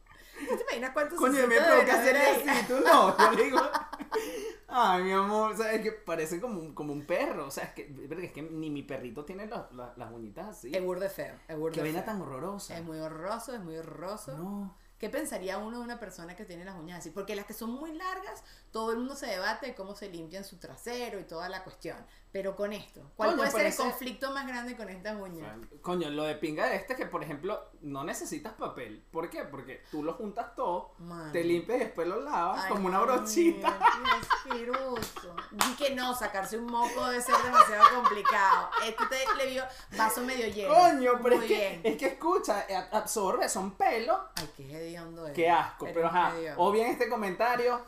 ¿Tú 0.49 0.55
te 0.57 0.63
imaginas 0.63 0.91
cuántos 0.91 1.17
Coño, 1.17 1.47
me 1.47 1.55
provoca 1.57 2.01
ahí? 2.01 2.47
así, 2.47 2.65
tú 2.67 2.79
no. 2.81 3.17
Yo 3.17 3.31
le 3.31 3.43
digo, 3.45 3.59
ay, 4.67 5.03
mi 5.03 5.11
amor, 5.13 5.53
o 5.53 5.57
sea, 5.57 5.71
es 5.73 5.81
que 5.81 5.91
parece 5.93 6.41
como 6.41 6.59
un, 6.59 6.73
como 6.73 6.91
un 6.93 7.05
perro. 7.05 7.47
O 7.47 7.51
sea, 7.51 7.65
es 7.65 7.69
que, 7.71 7.83
es 8.21 8.31
que 8.33 8.41
ni 8.41 8.69
mi 8.69 8.83
perrito 8.83 9.23
tiene 9.23 9.47
las- 9.47 9.71
las- 9.73 9.97
las 9.97 10.11
uñitas 10.11 10.47
así. 10.49 10.75
Es 10.75 10.83
burde 10.83 11.09
feo, 11.09 11.35
es 11.47 11.57
burde 11.57 11.75
Qué 11.75 11.81
vaina 11.81 12.03
tan 12.03 12.21
horrorosa. 12.21 12.77
Es 12.77 12.83
muy 12.83 12.97
horroroso, 12.99 13.53
es 13.53 13.61
muy 13.61 13.77
horroroso. 13.77 14.37
No. 14.37 14.75
¿Qué 14.97 15.09
pensaría 15.09 15.57
uno 15.57 15.79
de 15.79 15.83
una 15.83 15.99
persona 15.99 16.35
que 16.35 16.45
tiene 16.45 16.63
las 16.63 16.75
uñas 16.75 16.99
así? 16.99 17.09
Porque 17.09 17.35
las 17.35 17.45
que 17.45 17.53
son 17.53 17.71
muy 17.71 17.93
largas, 17.93 18.43
todo 18.71 18.91
el 18.91 18.99
mundo 18.99 19.15
se 19.15 19.27
debate 19.27 19.67
de 19.67 19.75
cómo 19.75 19.95
se 19.95 20.09
limpian 20.09 20.43
su 20.45 20.57
trasero 20.57 21.19
y 21.19 21.25
toda 21.25 21.49
la 21.49 21.63
cuestión. 21.63 21.97
Pero 22.35 22.53
con 22.53 22.73
esto, 22.73 22.99
¿cuál 23.15 23.29
Coño, 23.29 23.37
puede 23.37 23.51
ser 23.51 23.65
el 23.67 23.75
conflicto 23.77 24.29
más 24.31 24.45
grande 24.45 24.75
con 24.75 24.89
estas 24.89 25.15
uñas? 25.15 25.57
Coño, 25.81 26.09
lo 26.09 26.23
de 26.23 26.35
pinga 26.35 26.67
de 26.67 26.75
este 26.75 26.91
es 26.91 26.99
que, 26.99 27.05
por 27.05 27.23
ejemplo, 27.23 27.69
no 27.79 28.03
necesitas 28.03 28.51
papel. 28.51 29.05
¿Por 29.09 29.29
qué? 29.29 29.45
Porque 29.45 29.83
tú 29.89 30.03
lo 30.03 30.15
juntas 30.15 30.53
todo, 30.53 30.95
te 31.31 31.45
limpias 31.45 31.77
y 31.77 31.83
después 31.85 32.05
lo 32.09 32.19
lavas 32.19 32.65
Ay, 32.65 32.73
como 32.73 32.89
una 32.89 32.99
brochita. 32.99 33.79
qué 33.79 34.51
asqueroso. 34.51 35.33
Di 35.49 35.75
que 35.77 35.95
no, 35.95 36.13
sacarse 36.13 36.57
un 36.57 36.65
moco 36.65 37.07
debe 37.07 37.21
ser 37.21 37.37
demasiado 37.41 37.85
complicado. 38.01 38.69
Este 38.85 39.05
te 39.05 39.37
le 39.37 39.51
vio 39.51 39.63
vaso 39.95 40.21
medio 40.21 40.47
lleno. 40.47 40.73
Coño, 40.73 41.11
pero 41.23 41.35
es 41.37 41.45
que, 41.45 41.79
es 41.85 41.95
que 41.95 42.05
escucha, 42.07 42.65
eh, 42.67 42.75
absorbe, 42.91 43.47
son 43.47 43.71
pelos. 43.77 44.19
Ay, 44.35 44.49
qué 44.57 44.75
hediondo 44.75 45.25
es. 45.25 45.33
Qué 45.33 45.49
asco. 45.49 45.85
Pero 45.85 46.07
ajá, 46.07 46.33
o 46.57 46.69
bien 46.69 46.87
este 46.87 47.07
comentario, 47.07 47.79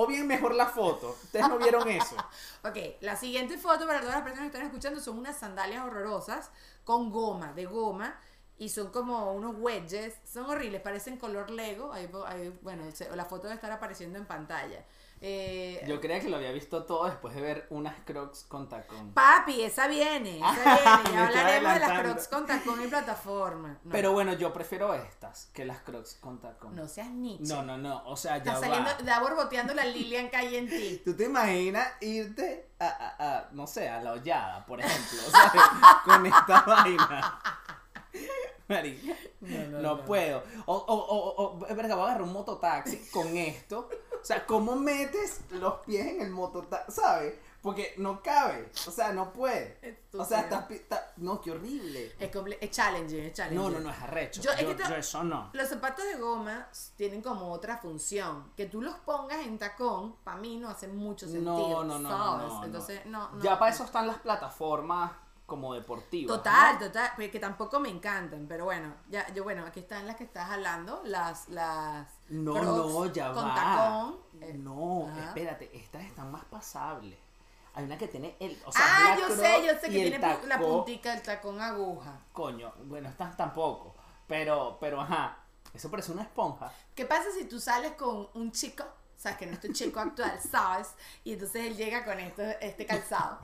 o 0.00 0.06
bien 0.06 0.28
mejor 0.28 0.54
la 0.54 0.66
foto. 0.66 1.16
Ustedes 1.24 1.48
no 1.48 1.58
vieron 1.58 1.88
eso. 1.88 2.14
Ok, 2.64 2.76
la 3.00 3.16
siguiente 3.16 3.56
foto 3.56 3.86
para 3.86 4.00
todas 4.00 4.16
las 4.16 4.24
personas 4.24 4.50
que 4.50 4.56
están 4.56 4.66
escuchando 4.66 5.00
son 5.00 5.18
unas 5.18 5.38
sandalias 5.38 5.84
horrorosas 5.84 6.50
con 6.84 7.10
goma, 7.10 7.52
de 7.52 7.66
goma. 7.66 8.18
Y 8.58 8.68
son 8.68 8.90
como 8.90 9.32
unos 9.32 9.54
wedges, 9.58 10.14
son 10.24 10.46
horribles, 10.46 10.80
parecen 10.80 11.16
color 11.16 11.50
Lego. 11.50 11.92
Ahí, 11.92 12.10
ahí, 12.26 12.56
bueno, 12.62 12.84
la 13.14 13.24
foto 13.24 13.44
debe 13.44 13.54
estar 13.54 13.70
apareciendo 13.70 14.18
en 14.18 14.26
pantalla. 14.26 14.84
Eh, 15.20 15.84
Yo 15.86 16.00
creía 16.00 16.20
que 16.20 16.28
lo 16.28 16.36
había 16.36 16.52
visto 16.52 16.84
todo 16.84 17.06
después 17.06 17.34
de 17.34 17.40
ver 17.40 17.66
unas 17.70 18.00
crocs 18.04 18.44
con 18.44 18.68
tacón. 18.68 19.12
Papi, 19.14 19.62
esa 19.62 19.88
viene, 19.88 20.38
esa 20.38 21.00
viene. 21.04 21.12
Ya 21.12 21.26
hablaremos 21.26 21.74
de 21.74 21.80
las 21.80 22.00
crocs 22.00 22.28
con 22.28 22.46
tacón 22.46 22.84
y 22.84 22.86
plataforma. 22.88 23.78
No, 23.82 23.90
Pero 23.90 24.12
bueno, 24.12 24.32
yo 24.34 24.52
prefiero 24.52 24.94
estas 24.94 25.46
que 25.52 25.64
las 25.64 25.80
crocs 25.80 26.14
con 26.20 26.40
tacón. 26.40 26.76
no 26.76 26.86
seas 26.86 27.10
nicho. 27.10 27.54
no, 27.56 27.62
no, 27.62 27.78
no, 27.78 28.02
o 28.06 28.16
sea, 28.16 28.38
ya 28.38 28.52
Está 28.54 28.60
saliendo, 28.66 28.90
está 28.90 29.20
borboteando 29.20 29.74
la 29.74 29.84
Lilian 29.84 30.28
Calle 30.28 30.58
en 30.58 30.68
ti. 30.68 31.02
¿Tú 31.04 31.14
te 31.16 31.24
imaginas 31.24 31.88
irte 32.00 32.70
a, 32.78 32.86
a- 32.86 33.38
a, 33.38 33.48
no 33.52 33.66
sé, 33.66 33.88
a 33.88 34.00
la 34.02 34.12
hollada, 34.12 34.64
por 34.66 34.80
ejemplo, 34.80 35.18
¿sabes? 35.30 35.62
con 36.04 36.26
esta 36.26 36.60
vaina? 36.62 37.40
Marica, 38.68 39.14
no, 39.40 40.04
puedo. 40.04 40.42
O, 40.66 40.74
o, 40.76 40.94
o, 40.94 41.42
o, 41.58 41.66
es 41.66 41.74
verdad, 41.74 41.96
voy 41.96 42.02
a 42.04 42.08
agarrar 42.08 42.22
un 42.22 42.32
mototaxi 42.34 42.98
con 43.10 43.34
esto. 43.36 43.88
O 44.20 44.24
sea, 44.24 44.44
¿cómo 44.46 44.76
metes 44.76 45.40
los 45.50 45.74
pies 45.86 46.06
en 46.06 46.22
el 46.22 46.30
mototaxi? 46.30 46.92
¿Sabes? 47.00 47.34
Porque 47.62 47.94
no 47.98 48.22
cabe. 48.22 48.70
O 48.86 48.90
sea, 48.90 49.12
no 49.12 49.32
puede. 49.32 49.98
O 50.16 50.24
sea, 50.24 50.40
estás... 50.42 50.64
pi- 50.66 50.74
está- 50.76 51.12
No, 51.16 51.40
qué 51.40 51.50
horrible. 51.50 52.14
Es, 52.18 52.30
es 52.60 52.70
challenging, 52.70 53.20
es 53.24 53.32
challenging. 53.32 53.60
No, 53.62 53.68
no, 53.70 53.80
no, 53.80 53.90
es 53.90 54.00
arrecho. 54.00 54.40
Yo- 54.40 54.52
Yo, 54.52 54.58
es 54.58 54.64
que 54.64 54.74
te- 54.84 54.88
yo 54.88 54.94
eso 54.94 55.24
no. 55.24 55.50
Los 55.52 55.68
zapatos 55.68 56.04
de 56.04 56.14
goma 56.16 56.68
tienen 56.96 57.20
como 57.20 57.50
otra 57.52 57.78
función. 57.78 58.52
Que 58.56 58.66
tú 58.66 58.80
los 58.80 58.94
pongas 59.00 59.40
en 59.40 59.58
tacón, 59.58 60.14
para 60.22 60.36
mí 60.36 60.56
no 60.56 60.68
hace 60.68 60.86
mucho 60.86 61.26
sentido. 61.26 61.82
no, 61.84 61.98
no, 61.98 62.08
¿sabes? 62.08 62.46
no, 62.48 62.58
no, 62.60 62.64
Entonces, 62.64 63.06
no. 63.06 63.28
no. 63.32 63.42
Ya 63.42 63.58
para 63.58 63.72
eso 63.74 63.84
están 63.84 64.06
las 64.06 64.18
plataformas 64.18 65.10
como 65.44 65.74
deportivas. 65.74 66.36
Total, 66.36 66.78
total, 66.78 67.10
pero 67.16 67.32
que 67.32 67.40
tampoco 67.40 67.80
me 67.80 67.88
encantan, 67.88 68.46
pero 68.46 68.66
bueno, 68.66 68.94
ya, 69.08 69.26
yo 69.32 69.42
bueno, 69.44 69.64
aquí 69.66 69.80
están 69.80 70.06
las 70.06 70.14
que 70.16 70.24
estás 70.24 70.50
hablando, 70.50 71.00
las, 71.04 71.48
las 71.48 72.06
No, 72.30 72.52
Crocs 72.54 72.66
no, 72.92 73.06
ya 73.12 73.32
con 73.32 73.44
va. 73.48 73.54
tacón. 73.54 74.18
eh, 74.42 74.54
No, 74.54 75.08
ajá. 75.08 75.28
espérate, 75.28 75.70
estas 75.76 76.04
están 76.04 76.30
más 76.30 76.44
pasables. 76.44 77.18
Hay 77.74 77.84
una 77.84 77.96
que 77.96 78.08
tiene 78.08 78.36
el. 78.40 78.60
O 78.66 78.72
sea, 78.72 78.82
ah, 78.84 79.10
la 79.10 79.20
yo 79.28 79.36
sé, 79.36 79.66
yo 79.66 79.72
sé 79.74 79.80
que 79.82 80.10
tiene 80.10 80.18
la 80.46 80.58
puntica, 80.58 81.14
el 81.14 81.22
tacón 81.22 81.60
aguja. 81.60 82.18
Coño, 82.32 82.72
bueno, 82.84 83.08
estas 83.08 83.36
tampoco. 83.36 83.94
Pero, 84.26 84.76
pero 84.80 85.00
ajá. 85.00 85.38
Eso 85.72 85.90
parece 85.90 86.12
una 86.12 86.22
esponja. 86.22 86.72
¿Qué 86.94 87.04
pasa 87.06 87.30
si 87.32 87.44
tú 87.44 87.60
sales 87.60 87.92
con 87.92 88.28
un 88.34 88.50
chico, 88.52 88.84
sabes 89.16 89.38
que 89.38 89.46
no 89.46 89.52
es 89.52 89.60
tu 89.60 89.72
chico 89.72 90.00
actual, 90.00 90.38
sabes? 90.50 90.88
Y 91.24 91.34
entonces 91.34 91.66
él 91.66 91.76
llega 91.76 92.04
con 92.04 92.18
esto, 92.18 92.42
este 92.60 92.84
calzado. 92.86 93.38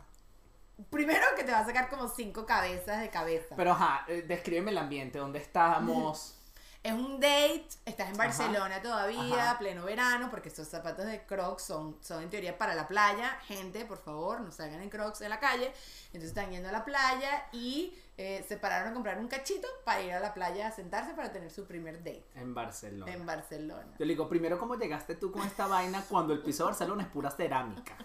Primero 0.91 1.25
que 1.37 1.45
te 1.45 1.53
va 1.53 1.61
a 1.61 1.65
sacar 1.67 1.89
como 1.89 2.09
cinco 2.09 2.45
cabezas 2.45 3.01
de 3.01 3.09
cabeza. 3.11 3.55
Pero 3.57 3.73
ajá, 3.73 4.05
eh, 4.09 4.23
descríbeme 4.27 4.73
el 4.73 4.79
ambiente, 4.79 5.19
dónde 5.19 5.39
estamos. 5.39 6.39
Es 6.85 6.93
un 6.93 7.15
date, 7.19 7.67
estás 7.87 8.09
en 8.11 8.15
Ajá. 8.21 8.25
Barcelona 8.25 8.83
todavía, 8.83 9.53
Ajá. 9.53 9.59
pleno 9.59 9.85
verano, 9.87 10.29
porque 10.31 10.51
estos 10.51 10.69
zapatos 10.69 11.07
de 11.07 11.25
Crocs 11.25 11.63
son, 11.63 11.97
son 12.03 12.23
en 12.23 12.29
teoría 12.29 12.59
para 12.59 12.75
la 12.75 12.87
playa. 12.87 13.39
Gente, 13.47 13.87
por 13.87 13.97
favor, 13.97 14.43
no 14.43 14.53
salgan 14.53 14.83
en 14.83 14.91
Crocs 14.91 15.23
en 15.23 15.31
la 15.31 15.41
calle. 15.41 15.73
Entonces 16.09 16.29
están 16.29 16.51
yendo 16.51 16.69
a 16.69 16.73
la 16.73 16.85
playa 16.85 17.47
y 17.53 17.95
eh, 18.19 18.45
se 18.47 18.59
pararon 18.59 18.89
a 18.91 18.93
comprar 18.93 19.19
un 19.19 19.29
cachito 19.29 19.67
para 19.87 20.03
ir 20.03 20.13
a 20.13 20.21
la 20.21 20.35
playa 20.35 20.69
a 20.69 20.73
sentarse 20.73 21.15
para 21.15 21.33
tener 21.33 21.51
su 21.51 21.65
primer 21.67 21.99
date 22.05 22.27
En 22.35 22.53
Barcelona. 22.53 23.11
en 23.11 23.25
Barcelona. 23.25 23.95
Yo 23.99 24.05
le 24.05 24.13
digo, 24.13 24.29
primero, 24.29 24.59
¿cómo 24.59 24.75
llegaste 24.77 25.15
tú 25.15 25.33
con 25.33 25.41
esta 25.47 25.67
vaina 25.67 26.05
cuando 26.07 26.35
el 26.35 26.43
piso 26.43 26.65
de 26.65 26.71
Barcelona 26.73 27.05
es 27.05 27.09
pura 27.09 27.31
cerámica? 27.31 27.97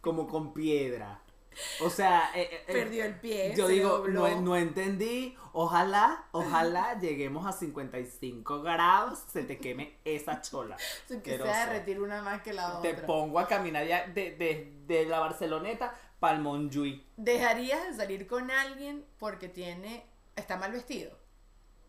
Como 0.00 0.28
con 0.28 0.54
piedra. 0.54 1.20
O 1.80 1.90
sea, 1.90 2.30
eh, 2.34 2.42
eh, 2.52 2.64
eh, 2.66 2.72
Perdió 2.72 3.04
el 3.04 3.18
pie. 3.20 3.54
Yo 3.56 3.68
digo, 3.68 4.04
no, 4.08 4.40
no 4.40 4.56
entendí. 4.56 5.36
Ojalá, 5.52 6.26
ojalá 6.32 6.98
lleguemos 7.00 7.46
a 7.46 7.52
55 7.52 8.62
grados, 8.62 9.20
se 9.32 9.42
te 9.44 9.58
queme 9.58 9.96
esa 10.04 10.40
chola. 10.40 10.76
Se 11.08 11.22
que 11.22 11.36
se 11.36 11.42
asqueroso. 11.42 11.60
derretir 11.70 12.00
una 12.00 12.22
más 12.22 12.42
que 12.42 12.52
la 12.52 12.80
Te 12.82 12.92
otra. 12.92 13.06
pongo 13.06 13.38
a 13.38 13.46
caminar 13.48 13.86
ya 13.86 14.06
de, 14.06 14.32
de, 14.36 14.72
de 14.86 15.06
la 15.06 15.18
Barceloneta 15.20 15.94
para 16.20 16.38
el. 16.38 17.06
¿Dejarías 17.16 17.86
de 17.88 17.94
salir 17.94 18.26
con 18.26 18.50
alguien 18.50 19.04
porque 19.18 19.48
tiene 19.48 20.04
está 20.36 20.56
mal 20.56 20.72
vestido? 20.72 21.16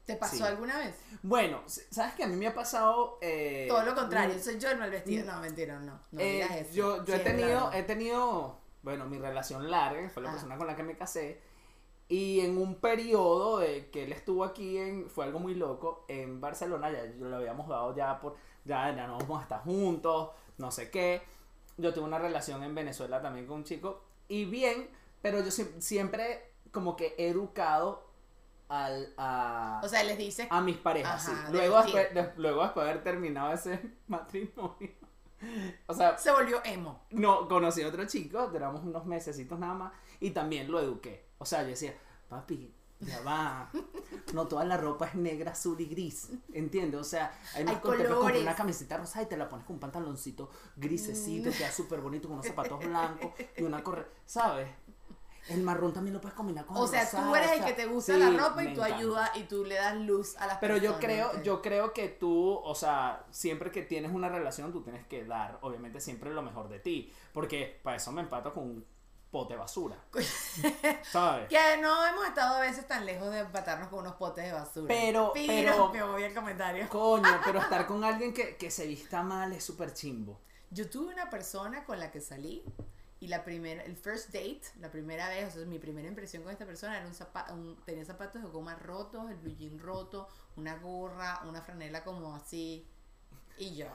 ¿Te 0.05 0.15
pasó 0.15 0.37
Sí. 0.37 0.43
alguna 0.43 0.75
vez? 0.79 0.95
Bueno, 1.21 1.61
¿sabes 1.67 2.15
que 2.15 2.23
A 2.23 2.27
mí 2.27 2.35
me 2.35 2.47
ha 2.47 2.53
pasado... 2.55 3.19
eh, 3.21 3.65
Todo 3.69 3.83
lo 3.83 3.93
contrario, 3.93 4.35
mm, 4.35 4.39
soy 4.39 4.57
yo 4.57 4.71
el 4.71 4.79
mal 4.79 4.89
vestido. 4.89 5.23
No, 5.31 5.39
mentira, 5.39 5.77
no. 5.79 5.99
No 6.11 6.19
eh, 6.19 6.31
digas 6.33 6.51
eso. 6.55 6.73
yo 6.73 6.97
yo 7.05 7.13
Sí, 7.13 7.21
he 7.21 7.23
tenido, 7.23 7.71
he 7.73 7.83
tenido, 7.83 8.58
bueno, 8.83 9.05
mi 9.05 9.17
relación 9.17 9.69
larga, 9.69 10.09
fue 10.09 10.23
la 10.23 10.29
Ah. 10.29 10.33
persona 10.33 10.57
con 10.57 10.67
la 10.67 10.75
que 10.75 10.83
me 10.83 10.95
casé. 10.97 11.41
Y 12.07 12.39
en 12.39 12.57
un 12.57 12.75
periodo 12.75 13.59
de 13.59 13.89
que 13.91 14.03
él 14.05 14.11
estuvo 14.13 14.43
aquí, 14.43 14.77
en, 14.77 15.09
fue 15.09 15.25
algo 15.25 15.39
muy 15.39 15.53
loco, 15.53 16.05
en 16.07 16.41
Barcelona, 16.41 16.89
ya 16.91 17.03
lo 17.19 17.35
habíamos 17.37 17.67
dado 17.67 17.95
ya 17.95 18.19
por, 18.19 18.35
ya, 18.65 18.95
ya 18.95 19.05
no 19.05 19.17
vamos 19.19 19.39
a 19.39 19.43
estar 19.43 19.61
juntos, 19.63 20.31
no 20.57 20.71
sé 20.71 20.89
qué. 20.89 21.21
Yo 21.77 21.93
tuve 21.93 22.05
una 22.05 22.17
relación 22.17 22.63
en 22.63 22.73
Venezuela 22.73 23.21
también 23.21 23.45
con 23.45 23.57
un 23.57 23.63
chico, 23.63 24.03
y 24.27 24.45
bien, 24.45 24.89
pero 25.21 25.39
yo 25.39 25.51
sie- 25.51 25.79
siempre 25.81 26.51
como 26.71 26.95
que 26.95 27.13
he 27.17 27.29
educado 27.29 28.07
al, 28.69 29.13
a, 29.17 29.79
O 29.83 29.87
sea, 29.87 30.03
les 30.03 30.17
dices. 30.17 30.47
a 30.49 30.61
mis 30.61 30.77
parejas, 30.77 31.27
Ajá, 31.27 31.45
sí. 31.47 31.53
Luego 31.53 31.81
después, 31.83 32.13
de- 32.13 32.33
luego 32.37 32.63
después 32.63 32.85
de 32.85 32.91
haber 32.91 33.03
terminado 33.03 33.53
ese 33.53 33.79
matrimonio. 34.07 34.91
O 35.87 35.93
sea, 35.93 36.17
Se 36.17 36.31
volvió 36.31 36.61
emo. 36.65 37.03
no, 37.11 37.47
conocí 37.47 37.81
a 37.81 37.87
otro 37.87 38.05
chico, 38.05 38.47
duramos 38.47 38.83
unos 38.83 39.05
mesecitos 39.05 39.57
nada 39.59 39.73
más, 39.73 39.93
y 40.19 40.31
también 40.31 40.69
lo 40.71 40.79
eduqué. 40.79 41.25
O 41.37 41.45
sea, 41.45 41.61
yo 41.63 41.69
decía, 41.69 41.93
papi, 42.27 42.73
Ya 43.01 43.21
va. 43.21 43.71
No 44.33 44.45
toda 44.47 44.65
la 44.65 44.75
ropa 44.75 45.07
es 45.07 45.15
negra, 45.15 45.51
azul 45.53 45.79
y 45.79 45.85
gris. 45.85 46.31
¿Entiendes? 46.51 46.99
O 46.99 47.03
sea, 47.05 47.31
hay 47.55 47.63
más 47.63 47.75
Hay 47.75 47.79
con- 47.81 48.01
una 48.41 48.53
camiseta 48.55 48.97
rosa 48.97 49.21
y 49.21 49.25
te 49.27 49.37
la 49.37 49.47
pones 49.47 49.65
con 49.65 49.75
un 49.75 49.79
pantaloncito 49.79 50.49
grisecito, 50.75 51.49
queda 51.49 51.71
súper 51.71 52.01
bonito, 52.01 52.27
con 52.27 52.33
unos 52.39 52.47
zapatos 52.47 52.77
blancos 52.85 53.31
y 53.55 53.63
una 53.63 53.81
correa. 53.81 54.05
¿Sabes? 54.25 54.67
El 55.49 55.61
marrón 55.63 55.93
también 55.93 56.13
lo 56.13 56.21
puedes 56.21 56.35
combinar 56.35 56.65
con 56.65 56.77
O 56.77 56.83
el 56.85 56.89
sea, 56.89 57.03
rosado, 57.03 57.29
tú 57.29 57.35
eres 57.35 57.49
o 57.49 57.53
el 57.53 57.65
que 57.65 57.73
te 57.73 57.85
gusta 57.85 58.13
sí, 58.13 58.19
la 58.19 58.29
ropa 58.29 58.63
y 58.63 58.67
me 58.67 58.73
tú 58.75 58.81
encanta. 58.81 58.97
ayudas 58.97 59.31
y 59.35 59.43
tú 59.43 59.65
le 59.65 59.75
das 59.75 59.95
luz 59.95 60.37
a 60.37 60.47
las 60.47 60.57
Pero 60.59 60.75
yo 60.77 60.93
personas. 60.93 60.99
creo, 61.05 61.27
ok. 61.31 61.41
yo 61.43 61.61
creo 61.61 61.93
que 61.93 62.07
tú, 62.09 62.59
o 62.63 62.75
sea, 62.75 63.25
siempre 63.31 63.71
que 63.71 63.81
tienes 63.81 64.11
una 64.13 64.29
relación, 64.29 64.71
tú 64.71 64.81
tienes 64.83 65.05
que 65.07 65.25
dar, 65.25 65.57
obviamente, 65.61 65.99
siempre 65.99 66.31
lo 66.31 66.41
mejor 66.41 66.69
de 66.69 66.79
ti. 66.79 67.11
Porque 67.33 67.79
para 67.83 67.97
eso 67.97 68.11
me 68.11 68.21
empato 68.21 68.53
con 68.53 68.63
un 68.63 68.85
pote 69.31 69.53
de 69.53 69.59
basura. 69.59 69.95
¿Sabes? 71.11 71.47
Que 71.49 71.77
no 71.81 72.05
hemos 72.05 72.25
estado 72.27 72.57
a 72.57 72.61
veces 72.61 72.87
tan 72.87 73.05
lejos 73.05 73.29
de 73.31 73.39
empatarnos 73.39 73.89
con 73.89 73.99
unos 73.99 74.15
potes 74.15 74.45
de 74.45 74.51
basura. 74.53 74.87
Pero- 74.87 75.31
pero- 75.33 75.89
me 75.93 76.03
voy 76.03 76.23
al 76.23 76.33
comentario. 76.33 76.87
Coño, 76.89 77.39
pero 77.43 77.59
estar 77.61 77.85
con 77.87 78.03
alguien 78.03 78.33
que, 78.33 78.55
que 78.57 78.71
se 78.71 78.87
vista 78.87 79.21
mal 79.23 79.53
es 79.53 79.63
súper 79.63 79.93
chimbo. 79.93 80.39
Yo 80.71 80.89
tuve 80.89 81.13
una 81.13 81.29
persona 81.29 81.83
con 81.83 81.99
la 81.99 82.11
que 82.11 82.21
salí 82.21 82.63
y 83.21 83.27
la 83.27 83.43
primera, 83.43 83.83
el 83.83 83.97
first 83.97 84.27
date, 84.27 84.61
la 84.79 84.89
primera 84.91 85.27
vez, 85.29 85.49
o 85.55 85.57
sea, 85.59 85.65
mi 85.65 85.77
primera 85.79 86.07
impresión 86.07 86.43
con 86.43 86.51
esta 86.51 86.65
persona 86.65 86.97
era 86.97 87.05
un 87.07 87.13
zapato, 87.13 87.53
tenía 87.85 88.05
zapatos 88.05 88.41
de 88.41 88.47
goma 88.49 88.75
rotos, 88.75 89.29
el 89.29 89.37
blue 89.37 89.55
jean 89.57 89.77
roto, 89.79 90.27
una 90.55 90.77
gorra, 90.77 91.41
una 91.45 91.61
franela 91.61 92.03
como 92.03 92.35
así 92.35 92.87
y 93.57 93.75
yo. 93.75 93.87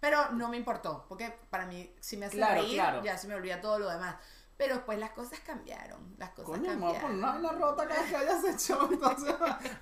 Pero 0.00 0.32
no 0.32 0.48
me 0.48 0.56
importó, 0.56 1.06
porque 1.08 1.34
para 1.50 1.66
mí 1.66 1.94
si 2.00 2.16
me 2.16 2.26
hace 2.26 2.36
Claro, 2.36 2.60
reír, 2.62 2.74
claro. 2.74 3.02
ya 3.02 3.16
se 3.16 3.26
me 3.28 3.34
olvida 3.34 3.60
todo 3.60 3.78
lo 3.78 3.88
demás. 3.88 4.16
Pero 4.56 4.86
pues 4.86 5.00
las 5.00 5.10
cosas 5.10 5.40
cambiaron, 5.40 6.14
las 6.16 6.30
cosas 6.30 6.44
Coño, 6.46 6.70
a 6.70 6.74
cambiaron. 6.74 7.00
poner 7.00 7.16
una 7.18 7.32
vaina 7.32 7.52
rota 7.52 7.88
que 7.88 8.16
hayas 8.16 8.44
hecho. 8.64 8.88
Entonces, 8.90 9.34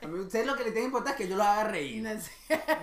a 0.03 0.07
mí, 0.09 0.19
ustedes 0.21 0.47
lo 0.47 0.57
que 0.57 0.65
le 0.65 0.71
tiene 0.71 0.81
que 0.81 0.87
importar 0.87 1.13
es 1.13 1.19
que 1.19 1.29
yo 1.29 1.37
lo 1.37 1.43
haga 1.43 1.65
reír. 1.65 2.03
No 2.03 2.19
sé. 2.19 2.33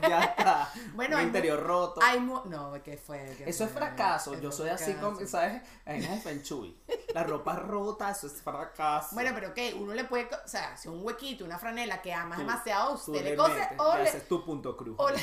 Ya 0.07 0.23
está. 0.23 0.71
Bueno, 0.93 1.17
Mi 1.17 1.23
interior 1.23 1.61
roto. 1.63 1.99
Hay 2.03 2.19
no, 2.21 2.73
¿qué 2.83 2.95
fue? 2.97 3.33
¿Qué 3.37 3.49
Eso 3.49 3.63
es 3.63 3.71
fracaso. 3.71 4.39
Yo 4.39 4.49
es 4.49 4.55
soy 4.55 4.69
así 4.69 4.93
como, 4.93 5.19
¿sabes? 5.25 5.63
En 5.85 6.03
el 6.03 6.21
Feng 6.21 6.41
Shui. 6.43 6.77
La 7.13 7.23
ropa 7.23 7.55
rota, 7.55 8.11
eso 8.11 8.27
es 8.27 8.33
fracaso. 8.41 9.09
Bueno, 9.13 9.31
pero 9.33 9.53
¿qué? 9.55 9.73
Uno 9.73 9.93
le 9.95 10.03
puede, 10.03 10.25
o 10.25 10.47
sea, 10.47 10.77
si 10.77 10.89
un 10.89 11.03
huequito, 11.03 11.43
una 11.43 11.57
franela 11.57 12.01
que 12.03 12.13
amas 12.13 12.37
Tú- 12.37 12.41
demasiado, 12.45 12.95
Tú 13.03 13.11
usted 13.13 13.23
le 13.23 13.35
cose 13.35 13.67
o 13.77 13.95
le 13.97 14.03
le... 14.03 14.09
haces 14.09 14.27
tu 14.27 14.45
punto 14.45 14.77
cruz. 14.77 14.95
o 14.99 15.09
le- 15.09 15.19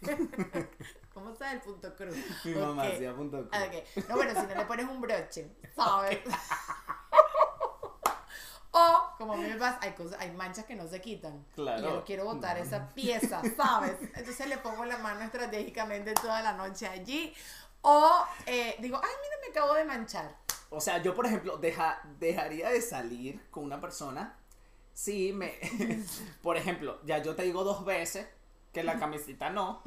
¿Cómo 1.16 1.30
está 1.30 1.50
el 1.50 1.62
punto 1.62 1.96
cruz? 1.96 2.14
Mi 2.44 2.52
mamá 2.52 2.82
Ok. 2.82 2.92
hacía 2.92 3.16
punto 3.16 3.38
cruz. 3.38 3.48
Ah, 3.50 3.64
ok. 3.64 4.06
No, 4.06 4.16
bueno, 4.16 4.38
si 4.38 4.46
no 4.46 4.54
le 4.54 4.64
pones 4.66 4.86
un 4.86 5.00
broche, 5.00 5.50
¿sabes? 5.74 6.18
o, 8.70 9.08
como 9.16 9.32
a 9.32 9.36
mí 9.36 9.44
me 9.44 9.56
pasa, 9.56 9.78
hay, 9.80 9.92
cosas, 9.92 10.20
hay 10.20 10.30
manchas 10.32 10.66
que 10.66 10.74
no 10.74 10.86
se 10.86 11.00
quitan. 11.00 11.42
Claro. 11.54 11.80
Y 11.80 11.84
yo 11.90 12.04
quiero 12.04 12.26
botar 12.26 12.58
No. 12.58 12.64
esa 12.64 12.92
pieza, 12.92 13.40
¿sabes? 13.56 13.96
Entonces 14.14 14.46
le 14.46 14.58
pongo 14.58 14.84
la 14.84 14.98
mano 14.98 15.22
estratégicamente 15.22 16.12
toda 16.12 16.42
la 16.42 16.52
noche 16.52 16.86
allí. 16.86 17.32
O 17.80 18.12
eh, 18.44 18.76
digo, 18.80 19.00
ay, 19.02 19.10
mira, 19.22 19.36
me 19.42 19.58
acabo 19.58 19.72
de 19.72 19.86
manchar. 19.86 20.36
O 20.68 20.82
sea, 20.82 21.02
yo, 21.02 21.14
por 21.14 21.24
ejemplo, 21.24 21.56
deja, 21.56 21.98
dejaría 22.18 22.68
de 22.68 22.82
salir 22.82 23.48
con 23.50 23.64
una 23.64 23.80
persona 23.80 24.36
si 24.92 25.32
me. 25.32 25.58
por 26.42 26.58
ejemplo, 26.58 27.00
ya 27.04 27.22
yo 27.22 27.34
te 27.34 27.44
digo 27.44 27.64
dos 27.64 27.86
veces 27.86 28.26
que 28.74 28.82
la 28.82 28.98
camisita 28.98 29.48
no. 29.48 29.82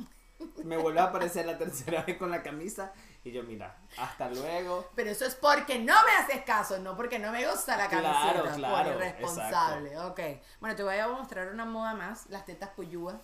Me 0.64 0.78
vuelve 0.78 1.00
a 1.00 1.06
aparecer 1.06 1.46
la 1.46 1.58
tercera 1.58 2.04
vez 2.04 2.18
con 2.18 2.32
la 2.32 2.42
camisa. 2.42 2.92
Y 3.24 3.32
yo, 3.32 3.44
mira, 3.44 3.76
hasta 3.98 4.30
luego. 4.30 4.90
Pero 4.96 5.10
eso 5.10 5.26
es 5.26 5.36
porque 5.36 5.78
no 5.80 5.94
me 6.06 6.12
haces 6.24 6.44
caso, 6.46 6.80
no 6.80 6.96
porque 6.96 7.20
no 7.20 7.32
me 7.32 7.46
gusta 7.50 7.76
la 7.76 7.88
Claro, 7.90 8.44
camiseta. 8.44 8.56
claro, 8.56 8.94
por 8.94 8.96
irresponsable. 9.02 9.98
Ok. 10.00 10.20
Bueno, 10.62 10.76
te 10.76 10.84
voy 10.84 10.98
a 10.98 11.08
mostrar 11.08 11.50
una 11.50 11.66
moda 11.66 11.94
más, 11.94 12.28
las 12.30 12.46
tetas 12.46 12.70
puyúas. 12.70 13.16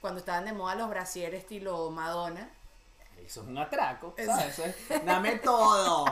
Cuando 0.00 0.20
estaban 0.20 0.44
de 0.44 0.52
moda 0.52 0.74
los 0.74 0.90
brasieres 0.90 1.42
estilo 1.42 1.90
Madonna. 1.90 2.48
Eso 3.24 3.42
es 3.42 3.46
un 3.48 3.56
atraco. 3.56 4.14
Eso 4.16 4.64
es, 4.64 5.04
dame 5.04 5.36
todo. 5.36 6.04